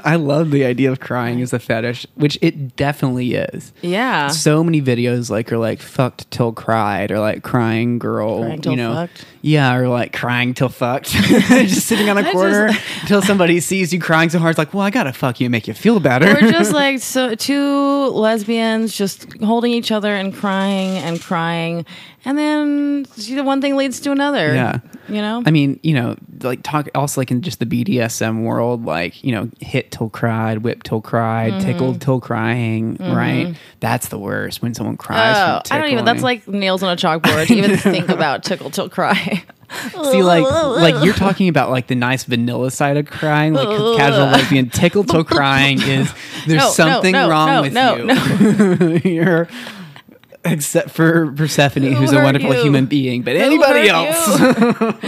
I 0.04 0.16
love 0.16 0.50
the 0.50 0.64
idea 0.64 0.90
of 0.90 1.00
crying 1.00 1.40
as 1.42 1.52
a 1.52 1.58
fetish, 1.58 2.06
which 2.14 2.38
it 2.40 2.76
definitely 2.76 3.34
is. 3.34 3.72
Yeah. 3.82 4.28
So 4.28 4.62
many 4.64 4.80
videos 4.82 5.30
like 5.30 5.52
are 5.52 5.58
like 5.58 5.80
fucked 5.80 6.30
till 6.30 6.52
cried 6.52 7.10
or 7.10 7.18
like 7.20 7.42
crying 7.42 7.98
girl, 7.98 8.40
Crying 8.42 8.60
till 8.60 8.72
you 8.72 8.76
know. 8.76 8.94
fucked. 8.94 9.24
Yeah, 9.48 9.76
or 9.76 9.88
like 9.88 10.12
crying 10.12 10.54
till 10.54 10.68
fucked. 10.68 11.06
just 11.12 11.86
sitting 11.86 12.08
on 12.10 12.18
a 12.18 12.30
corner 12.32 12.68
just- 12.68 13.02
until 13.02 13.22
somebody 13.22 13.60
sees 13.60 13.92
you 13.92 14.00
crying 14.00 14.28
so 14.30 14.38
hard 14.38 14.50
it's 14.50 14.58
like, 14.58 14.74
"Well, 14.74 14.82
I 14.84 14.90
got 14.90 15.04
to 15.04 15.12
fuck 15.12 15.40
you 15.40 15.46
and 15.46 15.52
make 15.52 15.66
you 15.68 15.74
feel 15.74 16.00
better." 16.00 16.26
We're 16.26 16.50
just 16.52 16.72
like 16.84 17.00
so 17.00 17.34
two 17.34 18.08
lesbians 18.08 18.96
just 18.96 19.32
holding 19.42 19.72
each 19.72 19.90
other 19.90 20.14
and 20.14 20.34
crying 20.34 20.98
and 20.98 21.20
crying, 21.20 21.86
and 22.24 22.36
then 22.36 23.06
you 23.16 23.36
know, 23.36 23.42
one 23.44 23.60
thing 23.60 23.76
leads 23.76 24.00
to 24.00 24.12
another. 24.12 24.54
Yeah. 24.54 24.80
you 25.08 25.22
know. 25.22 25.42
I 25.46 25.50
mean, 25.50 25.80
you 25.82 25.94
know, 25.94 26.16
like 26.42 26.62
talk 26.62 26.88
also 26.94 27.20
like 27.20 27.30
in 27.30 27.40
just 27.42 27.58
the 27.60 27.66
BDSM 27.66 28.42
world, 28.42 28.84
like, 28.84 29.24
you 29.24 29.32
know, 29.32 29.48
hit 29.60 29.90
till 29.90 30.10
cried, 30.10 30.58
whip 30.58 30.82
till 30.82 31.00
cried, 31.00 31.52
Mm-hmm. 31.54 31.66
tickled 31.66 32.00
till 32.02 32.20
crying, 32.20 32.96
right? 33.00 33.56
That's 33.80 34.08
the 34.08 34.18
worst 34.18 34.60
when 34.60 34.74
someone 34.74 34.96
cries. 34.98 35.36
Oh, 35.36 35.74
I 35.74 35.78
don't 35.80 35.90
even. 35.92 36.04
That's 36.04 36.22
like 36.22 36.46
nails 36.46 36.82
on 36.82 36.90
a 36.92 36.96
chalkboard 36.96 37.46
to 37.46 37.54
even 37.54 37.76
think 37.78 38.08
about 38.10 38.44
tickle 38.44 38.70
till 38.70 38.88
cry. 38.90 39.37
See, 40.10 40.22
like, 40.22 40.44
like 40.50 41.04
you're 41.04 41.14
talking 41.26 41.48
about 41.48 41.70
like 41.70 41.86
the 41.88 41.94
nice 41.94 42.24
vanilla 42.24 42.70
side 42.70 42.96
of 42.96 43.06
crying, 43.06 43.52
like 43.52 43.68
casual 43.98 44.26
lesbian. 44.26 44.70
Tickle 44.70 45.04
toe 45.04 45.24
crying 45.36 45.80
is 45.82 46.12
there's 46.46 46.62
No, 46.62 46.70
something 46.70 47.12
no, 47.12 47.28
wrong 47.28 47.48
no, 47.48 47.62
with 47.62 47.72
no, 47.74 47.96
you. 49.04 49.10
you're 49.10 49.48
except 50.44 50.90
for 50.90 51.30
Persephone, 51.32 51.82
who's 51.82 52.12
a 52.12 52.22
wonderful 52.22 52.54
you? 52.54 52.62
human 52.62 52.86
being, 52.86 53.22
but 53.22 53.36
anybody 53.36 53.88
else. 53.90 55.04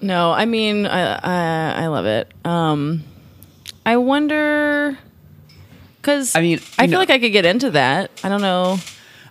No, 0.00 0.32
I 0.32 0.46
mean, 0.46 0.86
I 0.86 1.14
I, 1.14 1.84
I 1.84 1.86
love 1.86 2.06
it. 2.06 2.28
Um, 2.44 3.04
I 3.86 3.96
wonder 3.98 4.98
because 6.00 6.34
I 6.34 6.40
mean, 6.40 6.58
I 6.76 6.82
feel 6.82 6.92
know- 6.92 6.98
like 6.98 7.10
I 7.10 7.18
could 7.20 7.32
get 7.32 7.44
into 7.44 7.70
that. 7.72 8.10
I 8.24 8.28
don't 8.28 8.42
know. 8.42 8.78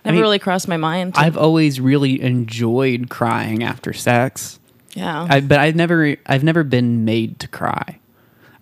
Never 0.04 0.14
mean, 0.16 0.22
really 0.22 0.38
crossed 0.38 0.68
my 0.68 0.76
mind. 0.76 1.14
I've 1.16 1.36
always 1.36 1.80
really 1.80 2.20
enjoyed 2.20 3.08
crying 3.08 3.62
after 3.62 3.92
sex. 3.92 4.58
yeah. 4.94 5.26
I, 5.28 5.40
but 5.40 5.58
I've 5.60 5.76
never 5.76 6.16
I've 6.26 6.44
never 6.44 6.64
been 6.64 7.04
made 7.04 7.38
to 7.40 7.48
cry. 7.48 7.98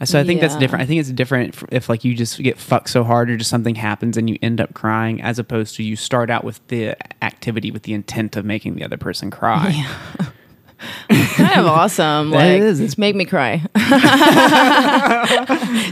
So 0.02 0.18
I 0.18 0.24
think 0.24 0.40
that's 0.40 0.56
different. 0.56 0.82
I 0.82 0.86
think 0.86 1.00
it's 1.00 1.10
different 1.10 1.62
if, 1.70 1.90
like 1.90 2.04
you 2.04 2.14
just 2.14 2.38
get 2.42 2.56
fucked 2.56 2.88
so 2.88 3.04
hard 3.04 3.28
or 3.30 3.36
just 3.36 3.50
something 3.50 3.74
happens 3.74 4.16
and 4.16 4.30
you 4.30 4.38
end 4.40 4.58
up 4.58 4.72
crying, 4.72 5.20
as 5.20 5.38
opposed 5.38 5.76
to 5.76 5.82
you 5.82 5.94
start 5.94 6.30
out 6.30 6.42
with 6.42 6.66
the 6.68 6.96
activity 7.22 7.70
with 7.70 7.82
the 7.82 7.92
intent 7.92 8.34
of 8.34 8.46
making 8.46 8.76
the 8.76 8.82
other 8.82 8.96
person 8.96 9.30
cry. 9.30 9.86
kind 11.10 11.60
of 11.60 11.66
awesome. 11.66 12.30
Like, 12.40 12.62
is. 12.62 12.80
It's- 12.80 12.96
make 12.96 13.14
me 13.14 13.26
cry. 13.26 13.58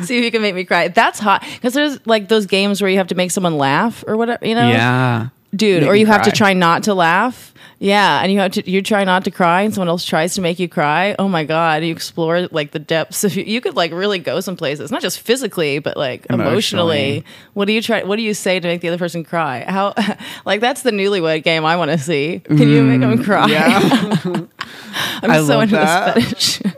See 0.04 0.18
if 0.18 0.24
you 0.24 0.30
can 0.30 0.40
make 0.40 0.54
me 0.54 0.64
cry. 0.64 0.88
That's 0.88 1.18
hot 1.18 1.44
because 1.54 1.74
there's 1.74 1.98
like 2.06 2.28
those 2.28 2.46
games 2.46 2.80
where 2.80 2.90
you 2.90 2.96
have 2.96 3.08
to 3.08 3.14
make 3.14 3.30
someone 3.30 3.58
laugh 3.58 4.04
or 4.06 4.16
whatever. 4.16 4.46
You 4.46 4.54
know, 4.54 4.68
Yeah, 4.70 5.28
dude. 5.54 5.84
Or 5.84 5.94
you 5.94 6.06
have 6.06 6.22
to 6.22 6.30
try 6.30 6.52
not 6.52 6.84
to 6.84 6.94
laugh. 6.94 7.54
Yeah, 7.80 8.20
and 8.22 8.32
you 8.32 8.40
have 8.40 8.50
to 8.52 8.68
you 8.68 8.82
try 8.82 9.04
not 9.04 9.24
to 9.24 9.30
cry, 9.30 9.62
and 9.62 9.72
someone 9.72 9.88
else 9.88 10.04
tries 10.04 10.34
to 10.34 10.40
make 10.40 10.58
you 10.58 10.68
cry. 10.68 11.14
Oh 11.16 11.28
my 11.28 11.44
god! 11.44 11.84
You 11.84 11.92
explore 11.92 12.48
like 12.50 12.72
the 12.72 12.80
depths 12.80 13.22
of 13.22 13.36
you. 13.36 13.44
You 13.44 13.60
could 13.60 13.76
like 13.76 13.92
really 13.92 14.18
go 14.18 14.40
some 14.40 14.56
places, 14.56 14.90
not 14.90 15.00
just 15.00 15.20
physically, 15.20 15.78
but 15.78 15.96
like 15.96 16.26
emotionally. 16.28 16.48
Emotionally. 16.48 17.24
What 17.54 17.66
do 17.66 17.72
you 17.72 17.80
try? 17.80 18.02
What 18.02 18.16
do 18.16 18.22
you 18.22 18.34
say 18.34 18.58
to 18.58 18.66
make 18.66 18.80
the 18.80 18.88
other 18.88 18.98
person 18.98 19.22
cry? 19.22 19.64
How 19.68 19.94
like 20.44 20.60
that's 20.60 20.82
the 20.82 20.90
newlywed 20.90 21.44
game 21.44 21.64
I 21.64 21.76
want 21.76 21.92
to 21.92 21.98
see. 21.98 22.40
Can 22.40 22.68
you 22.68 22.82
make 22.82 23.00
them 23.00 23.22
cry? 23.22 23.48
Mm, 23.48 23.50
yeah. 23.50 24.46
I'm 25.22 25.30
I 25.30 25.42
so 25.42 25.60
into 25.60 25.76
that. 25.76 26.16
this 26.16 26.56
fetish. 26.56 26.72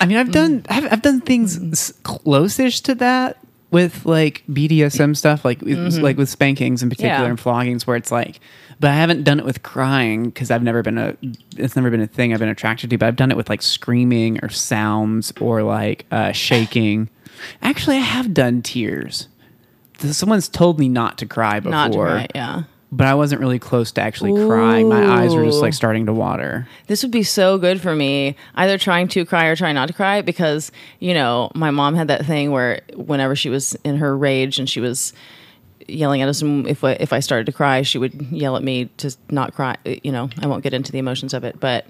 I 0.00 0.06
mean, 0.06 0.18
I've 0.18 0.30
done 0.30 0.66
I've, 0.68 0.92
I've 0.92 1.02
done 1.02 1.22
things 1.22 1.94
close-ish 2.02 2.82
to 2.82 2.94
that 2.96 3.38
with 3.74 4.06
like 4.06 4.42
BDSM 4.50 5.14
stuff, 5.14 5.44
like 5.44 5.60
with, 5.60 5.98
like 5.98 6.16
with 6.16 6.30
spankings 6.30 6.82
in 6.82 6.88
particular 6.88 7.24
Yeah. 7.24 7.28
and 7.28 7.38
floggings, 7.38 7.86
where 7.86 7.96
it's 7.96 8.10
like, 8.10 8.40
but 8.80 8.90
I 8.90 8.94
haven't 8.94 9.24
done 9.24 9.38
it 9.38 9.44
with 9.44 9.62
crying 9.62 10.24
because 10.30 10.50
I've 10.50 10.62
never 10.62 10.80
been 10.82 10.96
a 10.96 11.16
it's 11.58 11.76
never 11.76 11.90
been 11.90 12.00
a 12.00 12.06
thing 12.06 12.32
I've 12.32 12.40
been 12.40 12.48
attracted 12.48 12.88
to. 12.90 12.96
But 12.98 13.06
I've 13.06 13.16
done 13.16 13.30
it 13.30 13.36
with 13.36 13.50
like 13.50 13.60
screaming 13.60 14.38
or 14.42 14.48
sounds 14.48 15.32
or 15.40 15.62
like 15.62 16.06
uh, 16.10 16.32
shaking. 16.32 17.10
Actually, 17.60 17.96
I 17.96 18.00
have 18.00 18.32
done 18.32 18.62
tears. 18.62 19.28
Someone's 19.98 20.48
told 20.48 20.78
me 20.78 20.88
not 20.88 21.18
to 21.18 21.26
cry 21.26 21.60
before, 21.60 21.70
Not 21.70 21.92
to 21.92 21.98
cry. 21.98 22.26
Yeah. 22.34 22.62
But 22.94 23.08
I 23.08 23.14
wasn't 23.14 23.40
really 23.40 23.58
close 23.58 23.90
to 23.92 24.00
actually 24.00 24.46
crying. 24.46 24.88
My 24.88 25.04
eyes 25.04 25.34
were 25.34 25.44
just 25.44 25.60
like 25.60 25.74
starting 25.74 26.06
to 26.06 26.12
water. 26.12 26.68
This 26.86 27.02
would 27.02 27.10
be 27.10 27.24
so 27.24 27.58
good 27.58 27.80
for 27.80 27.94
me, 27.94 28.36
either 28.54 28.78
trying 28.78 29.08
to 29.08 29.24
cry 29.24 29.46
or 29.46 29.56
trying 29.56 29.74
not 29.74 29.88
to 29.88 29.94
cry, 29.94 30.20
because, 30.20 30.70
you 31.00 31.12
know, 31.12 31.50
my 31.56 31.72
mom 31.72 31.96
had 31.96 32.06
that 32.06 32.24
thing 32.24 32.52
where 32.52 32.82
whenever 32.94 33.34
she 33.34 33.50
was 33.50 33.74
in 33.82 33.96
her 33.96 34.16
rage 34.16 34.60
and 34.60 34.70
she 34.70 34.80
was 34.80 35.12
yelling 35.88 36.22
at 36.22 36.28
us, 36.28 36.40
and 36.40 36.68
if 36.68 36.84
I, 36.84 36.92
if 36.92 37.12
I 37.12 37.18
started 37.18 37.46
to 37.46 37.52
cry, 37.52 37.82
she 37.82 37.98
would 37.98 38.14
yell 38.30 38.56
at 38.56 38.62
me 38.62 38.86
to 38.98 39.14
not 39.28 39.54
cry. 39.54 39.76
You 39.84 40.12
know, 40.12 40.30
I 40.40 40.46
won't 40.46 40.62
get 40.62 40.72
into 40.72 40.92
the 40.92 40.98
emotions 40.98 41.34
of 41.34 41.42
it, 41.42 41.58
but 41.58 41.86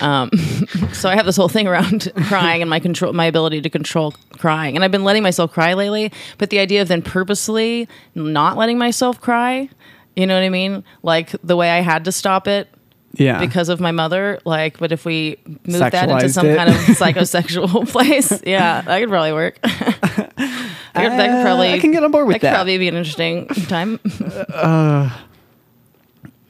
um, 0.00 0.30
so 0.92 1.08
I 1.08 1.14
have 1.14 1.24
this 1.24 1.36
whole 1.36 1.48
thing 1.48 1.68
around 1.68 2.12
crying 2.24 2.62
and 2.62 2.68
my 2.68 2.80
control, 2.80 3.12
my 3.12 3.26
ability 3.26 3.60
to 3.62 3.70
control 3.70 4.12
crying, 4.38 4.74
and 4.74 4.84
I've 4.84 4.90
been 4.90 5.04
letting 5.04 5.22
myself 5.22 5.52
cry 5.52 5.74
lately. 5.74 6.10
But 6.38 6.50
the 6.50 6.58
idea 6.58 6.82
of 6.82 6.88
then 6.88 7.00
purposely 7.00 7.88
not 8.16 8.56
letting 8.56 8.76
myself 8.76 9.20
cry, 9.20 9.68
you 10.16 10.26
know 10.26 10.34
what 10.34 10.44
I 10.44 10.48
mean? 10.48 10.84
Like 11.02 11.30
the 11.42 11.56
way 11.56 11.70
I 11.70 11.80
had 11.80 12.04
to 12.06 12.12
stop 12.12 12.46
it 12.48 12.68
Yeah, 13.14 13.38
because 13.40 13.68
of 13.68 13.80
my 13.80 13.90
mother. 13.92 14.38
Like, 14.44 14.78
but 14.78 14.92
if 14.92 15.04
we 15.04 15.38
move 15.66 15.80
that 15.80 16.08
into 16.10 16.28
some 16.28 16.46
it. 16.46 16.56
kind 16.56 16.68
of 16.70 16.76
psychosexual 16.98 17.88
place, 17.92 18.42
yeah, 18.46 18.80
that 18.82 19.00
could 19.00 19.08
probably 19.08 19.32
work. 19.32 19.58
I 19.64 21.04
could, 21.04 21.12
that 21.12 21.26
could 21.28 21.38
Uh, 21.38 21.42
probably 21.42 21.72
I 21.72 21.78
can 21.78 21.90
get 21.92 22.04
on 22.04 22.10
board 22.10 22.26
with 22.26 22.34
that 22.34 22.40
could 22.40 22.46
that. 22.48 22.54
probably 22.54 22.78
be 22.78 22.88
an 22.88 22.96
interesting 22.96 23.46
time. 23.68 23.98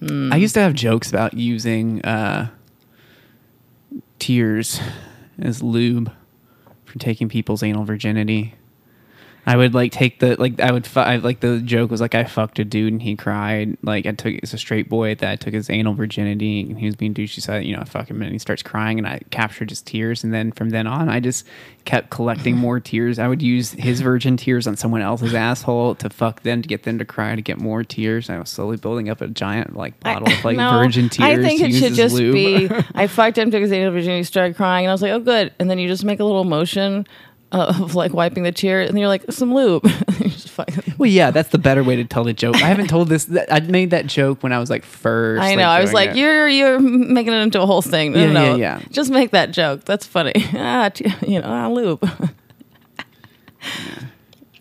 I 0.02 0.36
used 0.36 0.54
to 0.54 0.60
have 0.60 0.74
jokes 0.74 1.08
about 1.08 1.34
using 1.34 2.02
uh, 2.04 2.48
tears 4.18 4.80
as 5.38 5.62
lube 5.62 6.10
for 6.84 6.98
taking 6.98 7.28
people's 7.28 7.62
anal 7.62 7.84
virginity. 7.84 8.54
I 9.45 9.57
would 9.57 9.74
like 9.74 9.90
take 9.90 10.20
the 10.20 10.36
like 10.40 10.61
I 10.61 10.70
would 10.70 10.86
fu- 10.86 11.01
I, 11.01 11.16
like 11.16 11.40
the 11.40 11.61
joke 11.61 11.90
was 11.90 12.01
like 12.01 12.14
I 12.14 12.22
fucked 12.24 12.61
a 12.61 12.64
dude 12.64 12.93
and 12.93 13.03
he 13.03 13.16
cried. 13.16 13.76
Like 13.82 14.07
I 14.07 14.12
took 14.12 14.34
it's 14.34 14.55
a 14.55 14.59
straight 14.59 14.88
boy 14.88 15.16
that 15.16 15.28
I 15.30 15.34
took 15.34 15.53
his 15.53 15.68
anal 15.68 15.95
virginity 15.95 16.61
and 16.61 16.78
he 16.78 16.86
was 16.86 16.95
being 16.95 17.12
douchey. 17.12 17.43
So 17.43 17.55
I, 17.55 17.59
you 17.59 17.74
know 17.74 17.82
I 17.82 17.84
fuck 17.84 18.09
him 18.09 18.22
and 18.22 18.30
he 18.30 18.38
starts 18.38 18.62
crying 18.62 18.99
and 18.99 19.07
I 19.07 19.20
captured 19.30 19.70
his 19.70 19.82
tears. 19.82 20.22
And 20.22 20.32
then 20.32 20.53
from 20.53 20.70
then 20.70 20.86
on 20.86 21.09
I 21.09 21.18
just 21.18 21.45
kept 21.84 22.11
collecting 22.11 22.57
more 22.57 22.78
tears. 22.93 23.18
I 23.18 23.26
would 23.26 23.43
use 23.43 23.72
his 23.72 24.01
virgin 24.01 24.36
tears 24.36 24.68
on 24.68 24.76
someone 24.76 25.03
else's 25.03 25.34
asshole 25.49 25.97
to 25.97 26.09
fuck 26.09 26.43
them 26.43 26.62
to 26.62 26.68
get 26.68 26.84
them 26.84 26.99
to 26.99 27.05
cry 27.05 27.34
to 27.34 27.43
get 27.43 27.59
more 27.59 27.82
tears. 27.82 28.28
And 28.28 28.36
I 28.36 28.40
was 28.40 28.51
slowly 28.51 28.76
building 28.76 29.09
up 29.09 29.20
a 29.20 29.26
giant 29.26 29.74
like 29.74 29.99
bottle 30.01 30.30
of 30.32 30.45
like 30.45 30.57
No, 30.57 30.70
virgin 30.70 31.09
tears 31.09 31.38
I 31.38 31.43
think 31.43 31.61
it 31.61 31.72
should 31.72 31.95
just 31.95 32.14
lube. 32.14 32.32
be 32.32 32.70
I 32.95 33.09
fucked 33.09 33.38
him, 33.38 33.51
took 33.51 33.61
his 33.62 33.72
anal 33.72 33.90
virginity, 33.90 34.22
started 34.22 34.57
crying, 34.57 34.84
and 34.84 34.90
I 34.90 34.95
was 34.95 35.03
like, 35.03 35.12
oh, 35.12 35.18
good. 35.18 35.53
And 35.59 35.68
then 35.68 35.80
you 35.80 35.88
just 35.88 36.05
make 36.05 36.20
a 36.20 36.24
little 36.24 36.45
motion 36.45 37.09
of 37.53 37.94
like 37.94 38.12
wiping 38.12 38.42
the 38.42 38.53
tear, 38.53 38.80
and 38.80 38.98
you're 38.98 39.09
like, 39.09 39.30
some 39.30 39.55
lube. 39.55 39.84
You 40.22 40.28
just 40.30 40.50
fuck- 40.50 40.70
Well, 40.98 41.11
yeah, 41.11 41.30
that's 41.32 41.48
the 41.48 41.59
better 41.59 41.82
way 41.82 41.96
to 41.96 42.05
tell 42.05 42.22
the 42.24 42.32
joke. 42.32 42.57
I 42.57 42.68
haven't 42.68 42.86
told 42.88 43.09
this. 43.09 43.28
I 43.50 43.61
made 43.61 43.90
that 43.90 44.07
joke 44.07 44.42
when 44.42 44.53
I 44.53 44.59
was 44.59 44.70
like 44.70 44.84
first. 44.84 45.42
I 45.42 45.55
know. 45.57 45.64
I 45.64 45.80
was 45.80 45.92
like, 45.92 46.11
it. 46.11 46.16
you're 46.16 46.48
you're 46.48 46.78
making 46.78 47.32
it 47.32 47.36
into 47.42 47.61
a 47.61 47.66
whole 47.66 47.82
thing. 47.82 48.12
No, 48.12 48.20
Yeah, 48.20 48.26
no, 48.32 48.32
no. 48.53 48.57
yeah, 48.57 48.78
yeah. 48.78 48.84
Just 48.90 49.11
make 49.11 49.30
that 49.32 49.50
joke. 49.50 49.84
That's 49.84 50.07
funny. 50.07 50.32
ah, 50.55 50.90
t- 50.90 51.12
you 51.26 51.40
know, 51.40 51.46
ah, 51.48 51.68
lube. 51.68 52.09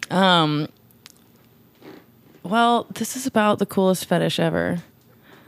um. 0.10 0.68
Well, 2.44 2.88
this 2.96 3.16
is 3.16 3.28
about 3.28 3.60
the 3.60 3.66
coolest 3.68 4.06
fetish 4.06 4.39
ever. 4.39 4.80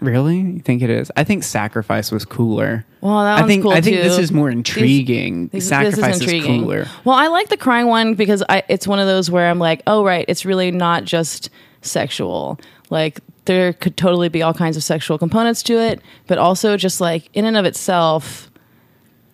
Really. 0.04 0.38
You 0.40 0.60
think 0.60 0.82
it 0.82 0.90
is? 0.90 1.12
I 1.16 1.24
think 1.24 1.44
sacrifice 1.44 2.12
was 2.12 2.26
cooler. 2.26 2.86
Well, 3.02 3.24
that 3.24 3.38
I 3.38 3.42
one's 3.42 3.48
think 3.48 3.64
cool 3.64 3.72
I 3.72 3.82
think 3.82 3.98
this 3.98 4.18
is 4.18 4.32
more 4.32 4.50
intriguing. 4.50 5.48
These- 5.50 5.68
sacrifice 5.68 6.22
is, 6.22 6.46
cooler. 6.46 6.88
Well, 7.04 7.16
I 7.16 7.28
like 7.28 7.50
the 7.50 7.58
crying 7.58 7.88
one 7.88 8.16
because 8.16 8.44
I 8.50 8.64
it's 8.70 8.88
one 8.88 9.00
of 9.00 9.08
those 9.08 9.32
where 9.32 9.50
I'm 9.50 9.60
like, 9.60 9.82
oh 9.88 10.06
right, 10.06 10.26
it's 10.28 10.46
really 10.46 10.72
not 10.72 11.04
just 11.06 11.50
sexual. 11.82 12.60
Like 12.90 13.20
there 13.46 13.74
could 13.74 13.98
totally 13.98 14.30
be 14.30 14.42
all 14.42 14.54
kinds 14.54 14.78
of 14.78 14.84
sexual 14.84 15.18
components 15.18 15.64
to 15.64 15.74
it, 15.80 16.02
but 16.28 16.38
also 16.38 16.78
just 16.78 17.02
like 17.02 17.30
in 17.34 17.46
and 17.46 17.58
of 17.58 17.66
itself, 17.66 18.50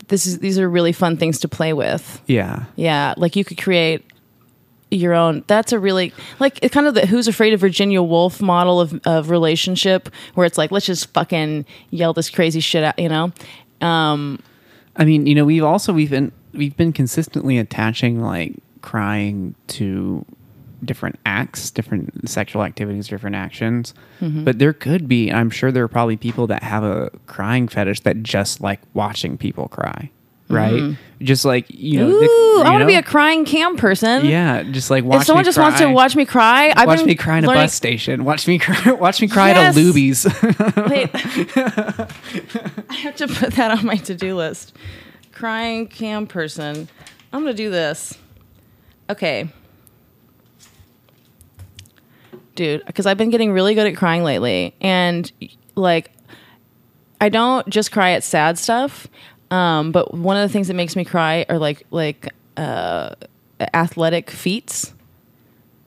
this 0.08 0.26
is 0.26 0.40
these 0.40 0.58
are 0.58 0.70
really 0.70 0.92
fun 0.92 1.18
things 1.18 1.40
to 1.42 1.48
play 1.48 1.74
with. 1.74 2.22
Yeah. 2.26 2.66
Yeah, 2.76 3.14
like 3.18 3.36
you 3.36 3.44
could 3.46 3.62
create 3.62 4.06
your 4.92 5.14
own. 5.14 5.44
That's 5.48 5.72
a 5.72 5.80
really 5.80 6.14
like 6.40 6.60
it's 6.62 6.74
kind 6.74 6.88
of 6.88 6.94
the 6.94 7.06
Who's 7.06 7.28
Afraid 7.28 7.54
of 7.54 7.60
Virginia 7.60 8.02
Woolf 8.02 8.42
model 8.42 8.80
of 8.80 9.00
of 9.06 9.30
relationship, 9.30 10.10
where 10.36 10.46
it's 10.46 10.58
like 10.58 10.72
let's 10.72 10.86
just 10.86 11.12
fucking 11.14 11.66
yell 11.92 12.14
this 12.14 12.30
crazy 12.30 12.60
shit 12.60 12.84
out, 12.84 12.98
you 12.98 13.10
know. 13.10 13.32
Um, 13.82 14.40
I 14.96 15.06
mean, 15.06 15.28
you 15.28 15.36
know, 15.36 15.46
we've 15.46 15.64
also 15.64 15.94
we've 15.94 16.10
been 16.10 16.32
we've 16.54 16.76
been 16.76 16.94
consistently 16.94 17.58
attaching 17.58 18.22
like 18.22 18.56
crying 18.82 19.56
to 19.68 20.26
different 20.84 21.20
acts, 21.26 21.72
different 21.72 22.30
sexual 22.30 22.64
activities, 22.64 23.08
different 23.08 23.36
actions. 23.36 23.94
Mm-hmm. 24.22 24.44
But 24.44 24.60
there 24.60 24.74
could 24.74 25.08
be, 25.08 25.32
I'm 25.32 25.50
sure 25.50 25.72
there 25.72 25.84
are 25.84 25.90
probably 25.90 26.18
people 26.18 26.48
that 26.48 26.64
have 26.64 26.84
a 26.84 27.12
crying 27.28 27.68
fetish 27.68 28.02
that 28.02 28.24
just 28.24 28.62
like 28.62 28.80
watching 28.94 29.38
people 29.38 29.68
cry. 29.68 30.10
Right? 30.50 30.98
Just 31.22 31.44
like 31.46 31.66
you 31.70 32.00
know, 32.00 32.06
Mm-hmm. 32.08 32.16
Ooh, 32.16 32.20
the- 32.20 32.26
you 32.26 32.64
I 32.66 32.70
want 32.72 32.82
to 32.82 32.86
be 32.88 32.96
a 32.96 33.04
crying 33.04 33.46
cam 33.46 33.76
person. 33.78 34.26
yeah, 34.26 34.64
just 34.64 34.90
like 34.90 35.04
watch 35.04 35.22
If 35.22 35.28
someone 35.28 35.44
me 35.44 35.46
just 35.46 35.58
cry. 35.58 35.64
wants 35.66 35.80
to 35.82 35.90
watch 35.90 36.16
me 36.16 36.26
cry, 36.26 36.74
I've 36.76 36.88
watch 36.88 37.04
me 37.04 37.16
cry 37.16 37.38
in 37.38 37.44
a 37.46 37.48
learning- 37.48 37.64
bus 37.64 37.74
station. 37.74 38.24
Watch 38.26 38.48
me 38.48 38.58
cry. 38.60 38.92
Watch 39.00 39.22
me 39.22 39.28
cry 39.28 39.50
Yes. 39.50 39.78
at 39.78 39.82
a 39.82 39.86
Luby's. 39.86 40.26
Wait. 40.90 41.10
I 42.90 42.94
have 42.96 43.16
to 43.18 43.28
put 43.28 43.54
that 43.54 43.72
on 43.78 43.86
my 43.86 43.96
to 43.96 44.16
do 44.16 44.36
list. 44.36 44.76
Crying 45.32 45.88
cam 45.88 46.26
person. 46.28 46.90
I'm 47.32 47.44
going 47.44 47.56
to 47.56 47.64
do 47.64 47.70
this. 47.70 48.18
Okay. 49.10 49.50
Dude, 52.56 52.86
because 52.86 53.06
I've 53.06 53.18
been 53.18 53.30
getting 53.30 53.52
really 53.54 53.74
good 53.76 53.88
at 53.88 53.96
crying 53.96 54.24
lately. 54.24 54.76
And, 54.82 55.32
like, 55.76 56.12
I 57.22 57.30
don't 57.30 57.68
just 57.70 57.92
cry 57.92 58.12
at 58.12 58.24
sad 58.24 58.58
stuff. 58.58 59.08
Um, 59.52 59.92
but 59.92 60.14
one 60.14 60.38
of 60.38 60.48
the 60.48 60.52
things 60.52 60.68
that 60.68 60.76
makes 60.76 60.96
me 60.96 61.04
cry 61.06 61.46
are 61.50 61.58
like 61.58 61.86
like 61.92 62.34
uh, 62.58 63.16
athletic 63.74 64.30
feats. 64.30 64.94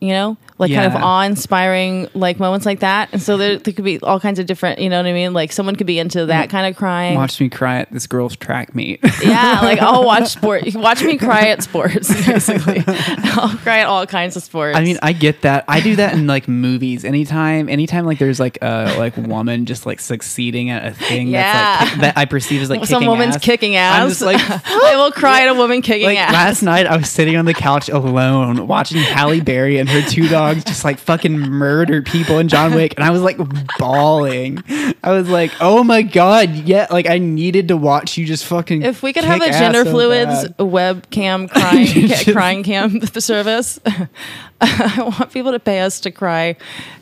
You 0.02 0.12
know, 0.14 0.36
like 0.58 0.72
kind 0.72 0.92
of 0.92 1.00
awe-inspiring 1.00 2.08
like 2.14 2.40
moments 2.40 2.66
like 2.66 2.80
that. 2.80 3.10
And 3.12 3.22
so 3.22 3.36
there, 3.36 3.56
there 3.58 3.72
could 3.72 3.84
be 3.84 4.00
all 4.00 4.18
kinds 4.18 4.40
of 4.40 4.46
different. 4.46 4.80
You 4.80 4.90
know 4.90 4.96
what 4.96 5.06
I 5.06 5.12
mean? 5.12 5.32
Like 5.32 5.52
someone 5.52 5.76
could 5.76 5.86
be 5.86 6.00
into 6.00 6.26
that 6.26 6.50
kind 6.50 6.66
of 6.66 6.76
crying. 6.76 7.14
watch 7.14 7.40
me 7.40 7.48
cry 7.48 7.78
at 7.78 7.92
this 7.92 8.08
girl's 8.08 8.34
track 8.36 8.74
meet. 8.74 9.00
Yeah, 9.22 9.60
like 9.62 9.78
I'll 9.80 10.04
watch 10.12 10.28
sport. 10.30 10.66
You 10.66 10.80
watch 10.80 11.02
me 11.04 11.16
cry 11.16 11.48
at 11.48 11.62
sports. 11.62 12.08
Basically, 12.26 12.82
I'll 12.86 13.56
cry 13.58 13.78
at 13.78 13.86
all 13.86 14.04
kinds 14.06 14.36
of 14.36 14.42
sports. 14.42 14.76
I 14.76 14.82
mean, 14.82 14.98
I 15.00 15.12
get 15.12 15.42
that. 15.42 15.64
I 15.68 15.80
do 15.80 15.94
that 15.96 16.14
in 16.14 16.26
like 16.26 16.48
movies. 16.48 17.04
Anytime, 17.04 17.68
anytime 17.68 18.04
like 18.04 18.18
there's 18.18 18.40
like 18.40 18.58
a 18.60 18.96
like 18.98 19.16
woman 19.16 19.66
just 19.66 19.86
like 19.86 20.00
succeeding 20.00 20.70
at 20.70 20.84
a 20.84 20.90
thing 20.92 21.30
that's 21.30 21.92
like 21.92 22.00
that 22.00 22.18
I 22.18 22.24
perceive 22.24 22.62
as 22.62 22.70
like 22.70 22.84
some 22.86 23.06
woman's 23.06 23.36
ass. 23.36 23.44
kicking 23.44 23.76
ass. 23.76 24.00
I'm 24.00 24.08
just 24.08 24.22
like 24.22 24.40
I 24.40 24.96
will 24.96 25.12
cry 25.12 25.42
at 25.42 25.48
a 25.48 25.54
woman 25.54 25.82
kicking 25.82 26.06
like 26.06 26.18
ass. 26.18 26.32
last 26.32 26.62
night 26.62 26.86
I 26.86 26.96
was 26.96 27.08
sitting 27.08 27.36
on 27.36 27.44
the 27.44 27.54
couch 27.54 27.88
alone 27.88 28.66
watching 28.66 28.98
Halle 28.98 29.40
Berry 29.40 29.78
and 29.78 29.88
her 29.92 30.02
two 30.08 30.28
dogs 30.28 30.64
just 30.64 30.84
like 30.84 30.98
fucking 30.98 31.38
murder 31.38 32.02
people 32.02 32.38
in 32.38 32.48
John 32.48 32.74
Wick 32.74 32.94
and 32.96 33.04
I 33.04 33.10
was 33.10 33.22
like 33.22 33.38
bawling. 33.78 34.62
I 35.04 35.10
was 35.12 35.28
like, 35.28 35.52
"Oh 35.60 35.82
my 35.84 36.02
god, 36.02 36.50
yeah, 36.50 36.86
like 36.90 37.08
I 37.08 37.18
needed 37.18 37.68
to 37.68 37.76
watch 37.76 38.16
you 38.16 38.24
just 38.26 38.44
fucking 38.46 38.82
if 38.82 39.02
we 39.02 39.12
could 39.12 39.24
have 39.24 39.40
a 39.40 39.50
gender 39.50 39.84
so 39.84 39.90
fluids 39.90 40.48
bad. 40.48 40.56
webcam 40.58 41.50
crying 41.52 41.86
Just- 42.08 42.32
crying 42.32 42.62
cam 42.62 43.00
service, 43.20 43.78
I 44.60 45.10
want 45.18 45.32
people 45.32 45.52
to 45.52 45.60
pay 45.60 45.80
us 45.80 46.00
to 46.00 46.10
cry 46.10 46.56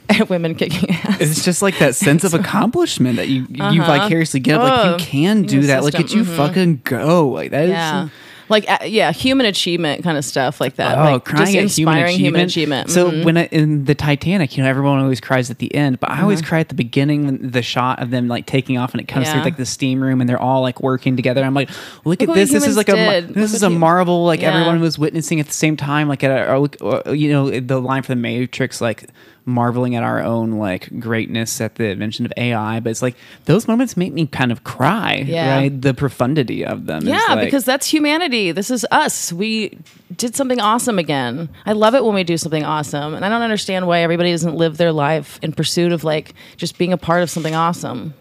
at 0.08 0.28
women 0.28 0.54
kicking 0.54 0.90
ass. 0.90 1.20
It's 1.20 1.44
just 1.44 1.62
like 1.62 1.78
that 1.78 1.94
sense 1.94 2.24
of 2.24 2.34
accomplishment 2.34 3.16
that 3.16 3.28
you 3.28 3.46
you 3.50 3.62
Uh-huh. 3.62 3.98
vicariously 4.00 4.40
get. 4.40 4.58
Like 4.58 4.72
Oh, 4.86 4.90
you 4.92 4.96
can 4.98 5.42
do 5.42 5.62
that. 5.62 5.82
Look 5.84 5.94
at 5.94 6.12
you 6.12 6.24
mhm. 6.24 6.36
fucking 6.36 6.80
go. 6.84 7.28
Like 7.28 7.50
that 7.52 7.68
yeah. 7.68 8.08
Like 8.50 8.68
uh, 8.68 8.78
yeah, 8.84 9.12
human 9.12 9.46
achievement 9.46 10.02
kind 10.02 10.18
of 10.18 10.24
stuff 10.24 10.60
like 10.60 10.74
that. 10.76 10.98
Oh, 10.98 11.12
like 11.12 11.24
crying 11.24 11.42
at 11.42 11.48
human 11.48 11.62
inspiring 11.64 12.04
achievement. 12.16 12.18
human 12.20 12.40
achievement. 12.40 12.90
So 12.90 13.10
Mhm. 13.10 13.24
when 13.24 13.36
I, 13.38 13.44
in 13.46 13.84
the 13.84 13.94
Titanic, 13.94 14.56
you 14.56 14.62
know, 14.62 14.68
everyone 14.68 14.98
always 14.98 15.20
cries 15.20 15.50
at 15.50 15.58
the 15.58 15.72
end, 15.74 16.00
but 16.00 16.10
I 16.10 16.20
always 16.22 16.42
cry 16.42 16.58
at 16.60 16.68
the 16.68 16.74
beginning 16.74 17.50
the 17.50 17.62
shot 17.62 18.02
of 18.02 18.10
them 18.10 18.26
like 18.28 18.46
taking 18.46 18.76
off 18.76 18.92
and 18.92 19.00
it 19.00 19.06
comes 19.08 19.30
through 19.30 19.42
like 19.42 19.56
the 19.56 19.64
steam 19.66 20.02
room 20.02 20.20
and 20.20 20.28
they're 20.28 20.40
all 20.42 20.60
like 20.62 20.80
working 20.82 21.14
together. 21.16 21.42
I'm 21.44 21.54
like, 21.54 21.70
look, 22.04 22.20
Look 22.20 22.28
at 22.28 22.34
this. 22.34 22.50
This 22.50 22.66
is 22.66 22.76
like 22.76 22.88
a 22.88 23.20
this 23.20 23.36
Look 23.52 23.54
is 23.54 23.62
a 23.62 23.70
marvel. 23.70 24.24
Like 24.26 24.40
Yeah. 24.42 24.52
everyone 24.52 24.80
was 24.80 24.98
witnessing 24.98 25.38
at 25.40 25.46
the 25.46 25.52
same 25.52 25.76
time. 25.76 26.08
Like 26.08 26.24
at 26.24 26.30
a, 26.48 26.52
or, 26.52 26.58
look- 26.58 26.76
or, 26.80 27.14
you 27.14 27.30
know, 27.30 27.48
the 27.60 27.80
line 27.80 28.02
for 28.02 28.08
the 28.08 28.16
Matrix, 28.16 28.80
like 28.80 29.04
marveling 29.50 29.94
at 29.96 30.02
our 30.02 30.20
own 30.22 30.52
like 30.52 30.88
greatness 31.00 31.60
at 31.60 31.74
the 31.74 31.84
invention 31.88 32.24
of 32.24 32.32
AI. 32.36 32.80
But 32.80 32.90
it's 32.90 33.02
like 33.02 33.16
those 33.44 33.68
moments 33.68 33.96
make 33.96 34.12
me 34.12 34.26
kind 34.26 34.50
of 34.52 34.64
cry. 34.64 35.24
Yeah. 35.26 35.56
Right, 35.56 35.80
the 35.82 35.92
profundity 35.94 36.64
of 36.64 36.86
them. 36.86 37.02
is 37.02 37.08
Yeah, 37.08 37.20
like- 37.34 37.44
because 37.44 37.64
that's 37.64 37.86
humanity. 37.86 38.52
This 38.52 38.70
is 38.70 38.86
us. 38.90 39.32
We 39.32 39.78
did 40.16 40.34
something 40.34 40.60
awesome 40.60 40.98
again. 40.98 41.48
I 41.66 41.72
love 41.72 41.94
it 41.94 42.04
when 42.04 42.14
we 42.14 42.24
do 42.24 42.36
something 42.36 42.64
awesome. 42.64 43.14
And 43.14 43.24
I 43.24 43.28
don't 43.28 43.42
understand 43.42 43.86
why 43.86 44.00
everybody 44.00 44.30
doesn't 44.30 44.56
live 44.56 44.76
their 44.76 44.92
life 44.92 45.38
in 45.42 45.52
pursuit 45.52 45.92
of 45.92 46.04
like 46.04 46.34
just 46.56 46.78
being 46.78 46.92
a 46.92 46.98
part 46.98 47.22
of 47.22 47.30
something 47.30 47.54
awesome. 47.54 48.14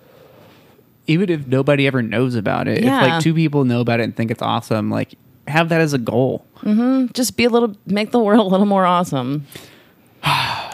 even 1.08 1.30
if 1.30 1.48
nobody 1.48 1.88
ever 1.88 2.02
knows 2.04 2.36
about 2.36 2.68
it, 2.68 2.80
if 2.80 2.86
like 2.86 3.22
two 3.24 3.34
people 3.34 3.66
know 3.66 3.82
about 3.82 4.00
it 4.00 4.04
and 4.04 4.16
think 4.16 4.30
it's 4.32 4.42
awesome, 4.42 4.92
like 4.92 5.16
have 5.48 5.70
that 5.70 5.82
as 5.82 5.94
a 5.94 5.98
goal 5.98 6.46
Mm-hmm. 6.62 7.08
Just 7.14 7.38
be 7.38 7.46
a 7.46 7.50
little 7.50 7.76
make 7.86 8.12
the 8.12 8.20
world 8.20 8.46
a 8.46 8.50
little 8.50 8.66
more 8.68 8.86
awesome 8.86 9.48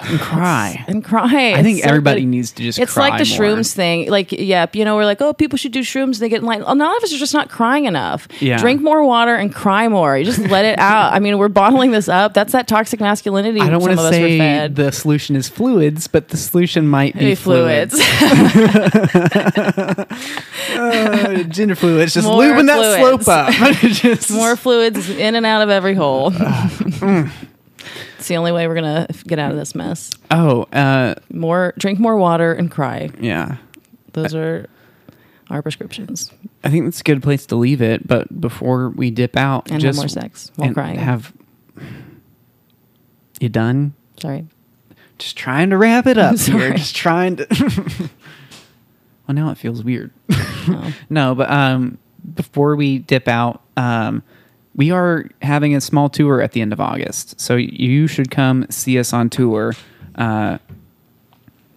and 0.07 0.19
cry. 0.19 0.83
and 0.87 1.03
cry. 1.03 1.53
I 1.53 1.63
think 1.63 1.79
It's 1.79 1.87
everybody 1.87 2.25
needs 2.25 2.51
to 2.53 2.63
just. 2.63 2.77
Cry. 2.77 2.83
It's 2.83 2.97
like 2.97 3.17
the 3.23 3.37
more. 3.37 3.47
shrooms 3.57 3.73
thing. 3.73 4.09
Like, 4.09 4.31
yeah, 4.31 4.65
you 4.73 4.85
know, 4.85 4.95
we're 4.95 5.05
like, 5.05 5.21
oh, 5.21 5.33
people 5.33 5.57
should 5.57 5.71
do 5.71 5.81
shrooms. 5.81 6.19
They 6.19 6.29
get 6.29 6.41
enlightened. 6.41 6.65
Oh, 6.67 6.73
none 6.73 6.95
of 6.95 7.03
us 7.03 7.13
are 7.13 7.17
just 7.17 7.33
not 7.33 7.49
crying 7.49 7.85
enough. 7.85 8.27
Yeah. 8.39 8.57
Drink 8.57 8.81
more 8.81 9.03
water 9.03 9.35
and 9.35 9.53
cry 9.53 9.87
more. 9.87 10.17
You 10.17 10.25
just 10.25 10.39
let 10.39 10.65
it 10.65 10.79
out. 10.79 11.13
I 11.13 11.19
mean, 11.19 11.37
we're 11.37 11.47
bottling 11.49 11.91
this 11.91 12.07
up. 12.09 12.33
That's 12.33 12.51
that 12.53 12.67
toxic 12.67 12.99
masculinity. 12.99 13.61
I 13.61 13.69
don't 13.69 13.81
want 13.81 13.93
to 13.93 13.99
of 13.99 14.05
us 14.05 14.11
were 14.11 14.27
say 14.27 14.67
the 14.67 14.91
solution 14.91 15.35
is 15.35 15.47
fluids, 15.49 16.07
but 16.07 16.29
the 16.29 16.37
solution 16.37 16.87
might 16.87 17.17
be 17.17 17.35
fluids. 17.35 17.99
Uh, 20.77 21.43
gender 21.49 21.75
fluids, 21.75 22.13
just 22.13 22.27
More 22.27 22.41
lubing 22.43 22.67
that 22.67 22.97
fluids. 22.97 23.25
slope 23.25 23.27
up. 23.27 23.75
Just- 23.81 24.31
more 24.31 24.55
fluids 24.55 25.09
in 25.09 25.35
and 25.35 25.45
out 25.45 25.61
of 25.61 25.69
every 25.69 25.93
hole. 25.93 26.31
mm. 26.31 27.29
It's 28.25 28.29
the 28.29 28.37
only 28.37 28.51
way 28.51 28.67
we're 28.67 28.73
gonna 28.73 29.05
get 29.27 29.37
out 29.37 29.51
of 29.51 29.57
this 29.57 29.75
mess. 29.75 30.09
Oh, 30.31 30.63
uh, 30.73 31.13
More 31.31 31.75
drink 31.77 31.99
more 31.99 32.17
water 32.17 32.53
and 32.53 32.71
cry. 32.71 33.11
yeah. 33.19 33.57
Those 34.13 34.33
are 34.33 34.67
our 35.51 35.61
prescriptions. 35.61 36.31
I 36.63 36.71
think 36.71 36.85
that's 36.85 37.01
a 37.01 37.03
good 37.03 37.21
place 37.21 37.45
to 37.47 37.55
leave 37.55 37.83
it. 37.83 38.07
But 38.07 38.41
before 38.41 38.89
we 38.89 39.11
dip 39.11 39.37
out, 39.37 39.69
And 39.69 39.79
just 39.79 39.97
have 39.99 40.03
more 40.03 40.07
sex 40.09 40.51
while 40.55 40.65
and 40.69 40.75
crying. 40.75 40.97
have 40.97 41.33
you 43.39 43.49
done? 43.49 43.93
Sorry. 44.19 44.47
Just 45.19 45.37
trying 45.37 45.69
to 45.69 45.77
wrap 45.77 46.07
it 46.07 46.17
up 46.17 46.31
here. 46.39 46.59
Sorry. 46.59 46.71
Just 46.77 46.95
trying 46.95 47.35
to. 47.35 47.47
well, 49.27 49.35
now 49.35 49.51
it 49.51 49.57
feels 49.59 49.83
weird. 49.83 50.11
Oh. 50.31 50.93
no, 51.11 51.35
but 51.35 51.49
um, 51.51 51.99
before 52.33 52.75
we 52.75 52.97
dip 52.97 53.27
out, 53.27 53.61
um, 53.77 54.23
we 54.75 54.91
are 54.91 55.25
having 55.41 55.75
a 55.75 55.81
small 55.81 56.09
tour 56.09 56.41
at 56.41 56.51
the 56.51 56.61
end 56.61 56.73
of 56.73 56.79
August, 56.79 57.39
so 57.39 57.55
you 57.55 58.07
should 58.07 58.29
come 58.31 58.65
see 58.69 58.99
us 58.99 59.13
on 59.13 59.29
tour. 59.29 59.73
Uh, 60.15 60.57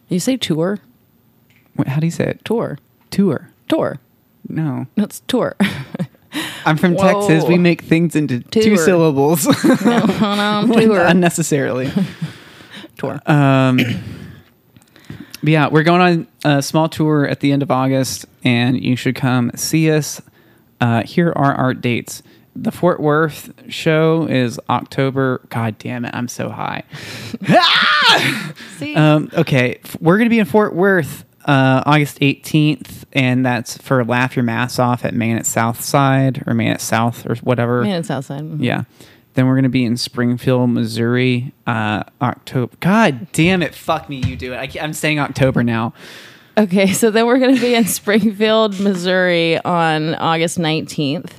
You 0.09 0.21
say 0.21 0.37
tour? 0.37 0.79
wh- 1.79 1.87
how 1.89 2.01
do 2.01 2.07
you 2.07 2.11
say 2.11 2.25
it? 2.31 2.45
Tour. 2.45 2.79
Tour. 3.11 3.51
Tour. 3.69 3.99
No, 4.49 4.87
That's 4.97 5.21
tour. 5.29 5.55
I'm 6.65 6.77
from 6.77 6.95
Whoa. 6.95 7.27
Texas. 7.29 7.49
We 7.49 7.57
make 7.59 7.83
things 7.83 8.15
into 8.17 8.41
two 8.41 8.61
Tour. 8.63 8.77
syllables 8.79 9.47
no, 9.85 10.67
tour. 10.73 11.01
unnecessarily. 11.05 11.91
tour. 12.99 13.21
Um, 13.27 13.79
yeah, 15.43 15.69
we're 15.69 15.83
going 15.85 16.01
on 16.01 16.27
a 16.45 16.63
small 16.63 16.89
tour 16.89 17.27
at 17.27 17.41
the 17.41 17.53
end 17.53 17.63
of 17.63 17.71
August, 17.71 18.27
and 18.45 18.83
you 18.83 18.97
should 18.97 19.15
come 19.15 19.51
see 19.55 19.91
us. 19.91 20.21
Uh, 20.81 21.03
here 21.05 21.33
are 21.37 21.55
our 21.55 21.75
dates. 21.75 22.23
The 22.63 22.73
Fort 22.73 23.01
Worth 23.01 23.53
show 23.69 24.27
is 24.29 24.59
October. 24.69 25.41
God 25.49 25.79
damn 25.79 26.05
it, 26.05 26.15
I'm 26.15 26.29
so 26.29 26.49
high. 26.49 26.83
See? 28.79 28.95
Um, 28.95 29.31
okay, 29.35 29.81
we're 30.01 30.17
going 30.19 30.27
to 30.27 30.31
be 30.31 30.39
in 30.39 30.45
Fort 30.47 30.75
Worth 30.75 31.25
uh, 31.45 31.83
August 31.87 32.21
18th, 32.21 33.05
and 33.13 33.45
that's 33.45 33.79
for 33.79 34.05
Laugh 34.05 34.37
Your 34.37 34.43
Mass 34.43 34.79
Off 34.79 35.05
at 35.05 35.15
Main 35.15 35.37
at 35.37 35.47
South 35.47 35.81
Side 35.81 36.43
or 36.47 36.55
Main 36.55 36.73
at 36.73 36.81
South 36.81 37.27
or 37.27 37.37
whatever. 37.37 37.83
Man, 37.83 38.01
it's 38.01 38.11
outside. 38.11 38.43
Mhm. 38.43 38.63
Yeah. 38.63 38.85
Then 39.35 39.47
we're 39.47 39.55
gonna 39.55 39.69
be 39.69 39.85
in 39.85 39.97
Springfield, 39.97 40.71
Missouri, 40.71 41.53
uh, 41.67 42.03
October. 42.21 42.75
God 42.81 43.31
damn 43.33 43.63
it! 43.63 43.73
Fuck 43.75 44.09
me, 44.09 44.17
you 44.27 44.35
do 44.35 44.53
it. 44.53 44.57
I, 44.77 44.83
I'm 44.85 44.93
saying 44.93 45.21
October 45.21 45.63
now. 45.63 45.95
Okay, 46.57 46.89
so 46.93 47.13
then 47.13 47.25
we're 47.27 47.39
going 47.39 47.55
to 47.55 47.61
be 47.61 47.73
in 47.77 47.85
Springfield, 47.85 48.81
Missouri 48.81 49.63
on 49.65 50.17
August 50.17 50.59
19th. 50.59 51.31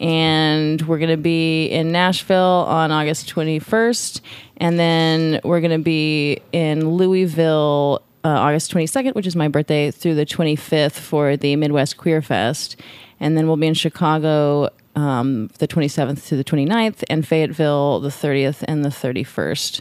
And 0.00 0.82
we're 0.82 0.98
going 0.98 1.10
to 1.10 1.16
be 1.16 1.66
in 1.66 1.92
Nashville 1.92 2.66
on 2.68 2.90
August 2.90 3.28
21st. 3.28 4.20
And 4.56 4.78
then 4.78 5.40
we're 5.44 5.60
going 5.60 5.78
to 5.78 5.84
be 5.84 6.40
in 6.52 6.90
Louisville 6.90 8.02
uh, 8.24 8.28
August 8.28 8.72
22nd, 8.72 9.14
which 9.14 9.26
is 9.26 9.36
my 9.36 9.48
birthday, 9.48 9.90
through 9.90 10.14
the 10.14 10.26
25th 10.26 10.92
for 10.92 11.36
the 11.36 11.56
Midwest 11.56 11.96
Queer 11.96 12.22
Fest. 12.22 12.76
And 13.20 13.36
then 13.36 13.46
we'll 13.46 13.56
be 13.56 13.66
in 13.66 13.74
Chicago 13.74 14.70
um, 14.96 15.48
the 15.58 15.68
27th 15.68 16.26
to 16.28 16.36
the 16.36 16.44
29th, 16.44 17.04
and 17.10 17.26
Fayetteville 17.26 18.00
the 18.00 18.08
30th 18.08 18.64
and 18.66 18.84
the 18.84 18.88
31st. 18.88 19.80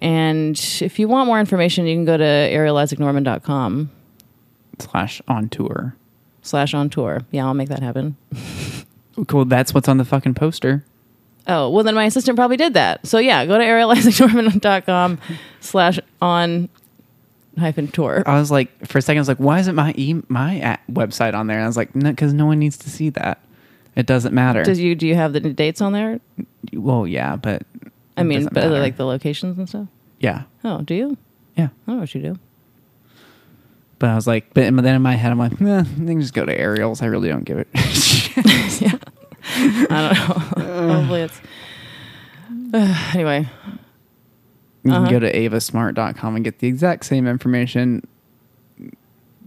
And 0.00 0.58
if 0.80 0.98
you 0.98 1.08
want 1.08 1.26
more 1.26 1.40
information, 1.40 1.86
you 1.86 1.94
can 1.94 2.04
go 2.04 2.16
to 2.16 2.24
arielisaacnorman.com 2.24 3.90
Slash 4.78 5.22
on 5.28 5.48
tour. 5.48 5.94
slash 6.42 6.74
on 6.74 6.90
tour. 6.90 7.22
Yeah, 7.30 7.46
I'll 7.46 7.54
make 7.54 7.68
that 7.68 7.82
happen. 7.82 8.16
Cool. 9.28 9.44
That's 9.46 9.74
what's 9.74 9.88
on 9.88 9.98
the 9.98 10.04
fucking 10.04 10.34
poster. 10.34 10.84
Oh, 11.46 11.68
well, 11.70 11.82
then 11.84 11.94
my 11.94 12.04
assistant 12.04 12.36
probably 12.36 12.56
did 12.56 12.74
that. 12.74 13.06
So 13.06 13.18
yeah, 13.18 13.44
go 13.46 13.58
to 13.58 13.64
arielisaacnorman.com 13.64 15.18
slash 15.60 15.98
on 16.20 16.68
hyphen 17.58 17.88
tour. 17.88 18.22
I 18.26 18.38
was 18.38 18.50
like, 18.50 18.86
for 18.86 18.98
a 18.98 19.02
second, 19.02 19.18
I 19.18 19.20
was 19.22 19.28
like, 19.28 19.38
why 19.38 19.58
isn't 19.58 19.74
my 19.74 19.92
e- 19.96 20.22
my 20.28 20.78
website 20.90 21.34
on 21.34 21.48
there? 21.48 21.56
And 21.58 21.64
I 21.64 21.66
was 21.66 21.76
like, 21.76 21.94
no, 21.94 22.10
because 22.10 22.32
no 22.32 22.46
one 22.46 22.58
needs 22.58 22.76
to 22.78 22.90
see 22.90 23.10
that. 23.10 23.40
It 23.96 24.06
doesn't 24.06 24.32
matter. 24.34 24.62
Does 24.62 24.78
you 24.80 24.94
do 24.94 25.06
you 25.06 25.14
have 25.16 25.32
the 25.34 25.40
dates 25.40 25.80
on 25.80 25.92
there? 25.92 26.20
well, 26.72 27.06
yeah, 27.06 27.36
but 27.36 27.62
I 28.16 28.22
mean, 28.22 28.44
but 28.44 28.54
matter. 28.54 28.78
like 28.78 28.96
the 28.96 29.04
locations 29.04 29.58
and 29.58 29.68
stuff. 29.68 29.88
yeah, 30.20 30.44
Oh, 30.64 30.80
do 30.82 30.94
you? 30.94 31.16
yeah. 31.56 31.64
I 31.64 31.68
don't 31.86 31.96
know 31.96 32.00
what 32.02 32.14
you 32.14 32.22
do. 32.22 32.38
But 33.98 34.10
I 34.10 34.14
was 34.14 34.26
like, 34.26 34.54
but 34.54 34.62
then 34.74 34.86
in 34.94 35.02
my 35.02 35.14
head, 35.16 35.30
I'm 35.30 35.38
like, 35.38 35.52
eh, 35.60 35.82
they 35.98 36.12
can 36.12 36.20
just 36.20 36.34
go 36.34 36.44
to 36.46 36.56
Ariel's. 36.58 37.02
I 37.02 37.06
really 37.06 37.28
don't 37.28 37.44
give 37.44 37.58
it. 37.66 37.68
yeah. 38.80 38.92
I 39.90 40.14
don't 40.56 40.58
know. 40.58 40.94
Hopefully 40.94 41.20
it's. 41.22 41.40
anyway, 43.14 43.48
You 44.84 44.92
Uh-huh. 44.92 45.02
can 45.08 45.10
go 45.12 45.18
to 45.20 45.32
avasmart.com 45.32 46.36
and 46.36 46.44
get 46.44 46.58
the 46.60 46.68
exact 46.68 47.04
same 47.04 47.26
information. 47.26 48.06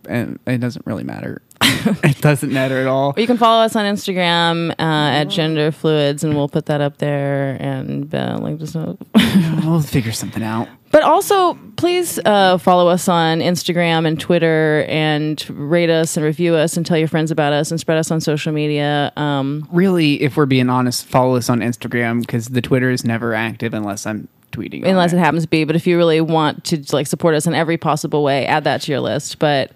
And 0.08 0.40
it 0.46 0.60
doesn't 0.60 0.86
really 0.86 1.04
matter. 1.04 1.42
it 2.04 2.20
doesn't 2.22 2.52
matter 2.52 2.80
at 2.80 2.88
all. 2.88 3.14
you 3.18 3.28
can 3.28 3.38
follow 3.38 3.64
us 3.64 3.76
on 3.76 3.86
Instagram 3.86 4.72
uh, 4.72 4.74
at 4.80 5.26
Gender 5.26 5.72
Fluids, 5.72 6.24
and 6.24 6.36
we'll 6.36 6.50
put 6.50 6.66
that 6.68 6.82
up 6.82 6.98
there. 6.98 7.58
And 7.60 8.14
uh, 8.14 8.38
like 8.42 8.58
just. 8.58 8.76
we'll 8.76 9.82
figure 9.82 10.12
something 10.12 10.44
out. 10.44 10.68
But 10.92 11.04
also, 11.04 11.56
please 11.76 12.20
uh, 12.24 12.58
follow 12.58 12.88
us 12.88 13.10
on 13.10 13.40
Instagram 13.40 14.08
and 14.08 14.18
Twitter, 14.18 14.86
and 14.88 15.44
rate 15.50 15.90
us 15.90 16.16
and 16.16 16.26
review 16.26 16.56
us, 16.56 16.78
and 16.78 16.86
tell 16.86 16.98
your 16.98 17.10
friends 17.10 17.32
about 17.32 17.52
us, 17.52 17.70
and 17.70 17.78
spread 17.78 17.98
us 17.98 18.12
on 18.12 18.22
social 18.22 18.54
media. 18.54 19.12
Um, 19.18 19.68
Really, 19.74 20.22
if 20.22 20.38
we're 20.38 20.46
being 20.46 20.70
honest, 20.70 21.06
follow 21.06 21.36
us 21.36 21.50
on 21.50 21.60
Instagram 21.60 22.22
because 22.22 22.48
the 22.48 22.62
Twitter 22.62 22.92
is 22.92 23.04
never 23.04 23.34
active 23.34 23.74
unless 23.74 24.06
I'm 24.06 24.30
tweeting. 24.54 24.86
unless 24.88 25.12
it. 25.12 25.18
it 25.18 25.20
happens 25.20 25.44
to 25.44 25.50
be. 25.50 25.66
But 25.66 25.76
if 25.76 25.86
you 25.86 25.98
really 25.98 26.22
want 26.22 26.64
to 26.66 26.82
like 26.94 27.08
support 27.08 27.36
us 27.36 27.46
in 27.46 27.54
every 27.54 27.78
possible 27.78 28.24
way, 28.24 28.46
add 28.46 28.64
that 28.64 28.82
to 28.84 28.92
your 28.92 29.02
list. 29.02 29.38
But 29.38 29.72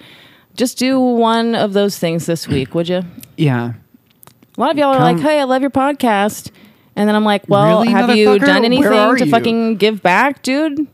just 0.59 0.77
do 0.77 0.99
one 0.99 1.55
of 1.55 1.73
those 1.73 1.97
things 1.97 2.25
this 2.27 2.47
week, 2.55 2.75
would 2.75 2.87
you? 2.89 3.03
Yeah. 3.37 3.73
A 4.57 4.59
lot 4.59 4.71
of 4.71 4.77
y'all 4.77 4.89
are 4.93 4.97
Come- 4.97 5.15
like, 5.15 5.19
"Hey, 5.25 5.39
I 5.39 5.45
love 5.45 5.61
your 5.61 5.71
podcast," 5.71 6.51
and 6.95 7.07
then 7.07 7.15
I'm 7.15 7.23
like, 7.23 7.47
"Well, 7.47 7.79
Really, 7.79 7.89
have 7.93 8.15
you 8.15 8.27
motherfucker? 8.27 8.39
done 8.41 8.55
Where 8.61 8.65
anything 8.65 8.93
are 8.93 9.15
to 9.15 9.25
you?" 9.25 9.31
fucking 9.31 9.77
give 9.77 10.03
back, 10.03 10.43
dude?" 10.43 10.85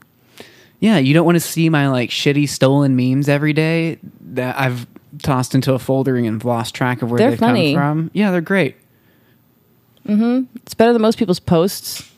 Yeah, 0.80 0.98
you 1.00 1.14
don't 1.16 1.26
want 1.26 1.36
to 1.38 1.40
see 1.40 1.68
my 1.70 1.88
like 1.90 2.12
shitty 2.12 2.48
stolen 2.48 2.96
memes 2.96 3.28
every 3.28 3.54
day 3.54 3.98
that 4.22 4.60
I've 4.60 4.86
tossed 5.24 5.56
into 5.56 5.74
a 5.74 5.80
folder 5.80 6.16
and 6.18 6.44
lost 6.44 6.76
track 6.76 7.02
of 7.02 7.10
where 7.10 7.18
They're 7.18 7.30
they've 7.32 7.40
funny. 7.40 7.74
come 7.74 7.82
from. 7.82 8.12
Yeah, 8.14 8.30
they're 8.32 8.42
great. 8.42 8.76
Mm-hmm. 10.08 10.44
It's 10.58 10.74
better 10.76 10.94
than 10.94 11.02
most 11.02 11.18
people's 11.18 11.40
posts. 11.40 12.12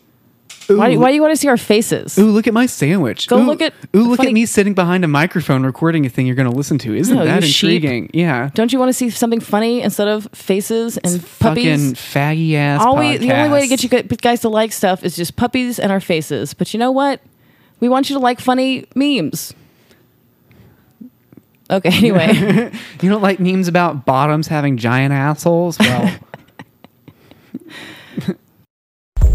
Why, 0.67 0.93
Ooh. 0.93 0.99
why 0.99 1.09
do 1.09 1.15
you 1.15 1.21
want 1.21 1.31
to 1.31 1.37
see 1.37 1.47
our 1.47 1.55
faces? 1.57 2.17
Ooh, 2.19 2.25
look 2.29 2.45
at 2.45 2.53
my 2.53 2.65
sandwich. 2.65 3.27
Go 3.27 3.39
Ooh, 3.39 3.45
look 3.45 3.61
at 3.61 3.73
Ooh, 3.95 4.03
look 4.09 4.17
funny- 4.17 4.29
at 4.29 4.33
me 4.33 4.45
sitting 4.45 4.73
behind 4.73 5.05
a 5.05 5.07
microphone 5.07 5.63
recording 5.65 6.05
a 6.05 6.09
thing 6.09 6.27
you're 6.27 6.35
going 6.35 6.49
to 6.49 6.55
listen 6.55 6.77
to. 6.79 6.93
Isn't 6.93 7.15
No, 7.15 7.23
that 7.25 7.41
you 7.41 7.47
sheep. 7.47 7.83
intriguing? 7.83 8.09
Yeah. 8.13 8.49
Don't 8.53 8.73
you 8.73 8.79
want 8.79 8.89
to 8.89 8.93
see 8.93 9.09
something 9.09 9.39
funny 9.39 9.81
instead 9.81 10.07
of 10.09 10.27
faces 10.33 10.97
and 10.97 11.23
Fucking 11.23 11.37
puppies? 11.39 11.99
Fucking 12.01 12.37
faggy 12.37 12.53
ass. 12.55 12.81
Always, 12.81 13.19
the 13.21 13.31
only 13.31 13.49
way 13.49 13.61
to 13.61 13.67
get 13.67 13.81
you 13.83 13.89
guys 14.17 14.41
to 14.41 14.49
like 14.49 14.73
stuff 14.73 15.03
is 15.03 15.15
just 15.15 15.35
puppies 15.37 15.79
and 15.79 15.91
our 15.91 16.01
faces. 16.01 16.53
But 16.53 16.73
you 16.73 16.79
know 16.79 16.91
what? 16.91 17.21
We 17.79 17.87
want 17.89 18.09
you 18.09 18.15
to 18.15 18.19
like 18.19 18.39
funny 18.41 18.87
memes. 18.95 19.53
Okay, 21.69 21.89
anyway. 21.97 22.71
You 23.01 23.09
don't 23.09 23.21
like 23.21 23.39
memes 23.39 23.67
about 23.67 24.05
bottoms 24.05 24.47
having 24.47 24.77
giant 24.77 25.13
assholes? 25.13 25.77
Well, 25.79 26.15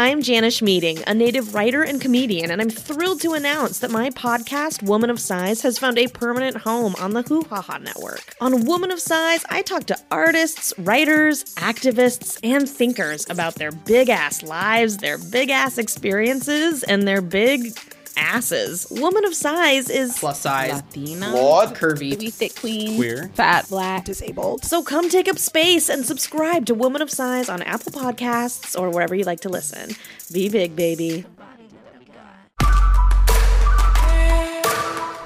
I'm 0.00 0.22
Janish 0.22 0.62
Meeting, 0.62 1.00
a 1.08 1.12
native 1.12 1.56
writer 1.56 1.82
and 1.82 2.00
comedian, 2.00 2.52
and 2.52 2.62
I'm 2.62 2.70
thrilled 2.70 3.20
to 3.22 3.32
announce 3.32 3.80
that 3.80 3.90
my 3.90 4.10
podcast, 4.10 4.80
Woman 4.84 5.10
of 5.10 5.18
Size, 5.18 5.62
has 5.62 5.76
found 5.76 5.98
a 5.98 6.06
permanent 6.06 6.58
home 6.58 6.94
on 7.00 7.14
the 7.14 7.22
Hoo 7.22 7.42
Ha 7.50 7.62
Ha 7.62 7.78
Network. 7.78 8.36
On 8.40 8.64
Woman 8.64 8.92
of 8.92 9.00
Size, 9.00 9.44
I 9.50 9.62
talk 9.62 9.86
to 9.86 9.98
artists, 10.12 10.72
writers, 10.78 11.52
activists, 11.56 12.38
and 12.44 12.68
thinkers 12.68 13.28
about 13.28 13.56
their 13.56 13.72
big 13.72 14.08
ass 14.08 14.44
lives, 14.44 14.98
their 14.98 15.18
big 15.18 15.50
ass 15.50 15.78
experiences, 15.78 16.84
and 16.84 17.02
their 17.02 17.20
big 17.20 17.76
asses. 18.18 18.86
Woman 18.90 19.24
of 19.24 19.34
Size 19.34 19.88
is 19.88 20.18
Plus 20.18 20.40
size. 20.40 20.72
Latina, 20.72 21.30
Broad, 21.30 21.74
Curvy. 21.74 22.18
we 22.18 22.30
thick 22.30 22.54
queen, 22.56 22.96
Queer. 22.96 23.30
fat, 23.34 23.68
black. 23.68 24.04
disabled. 24.04 24.64
So 24.64 24.82
come 24.82 25.08
take 25.08 25.28
up 25.28 25.38
space 25.38 25.88
and 25.88 26.04
subscribe 26.04 26.66
to 26.66 26.74
Woman 26.74 27.00
of 27.00 27.10
Size 27.10 27.48
on 27.48 27.62
Apple 27.62 27.92
Podcasts 27.92 28.78
or 28.78 28.90
wherever 28.90 29.14
you 29.14 29.24
like 29.24 29.40
to 29.40 29.48
listen. 29.48 29.94
Be 30.32 30.48
big, 30.48 30.74
baby. 30.76 31.24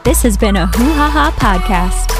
This 0.05 0.23
has 0.23 0.37
been 0.37 0.57
a 0.57 0.67
Hoo 0.67 0.93
Ha 0.95 1.09
Ha 1.11 1.31
podcast. 1.39 2.12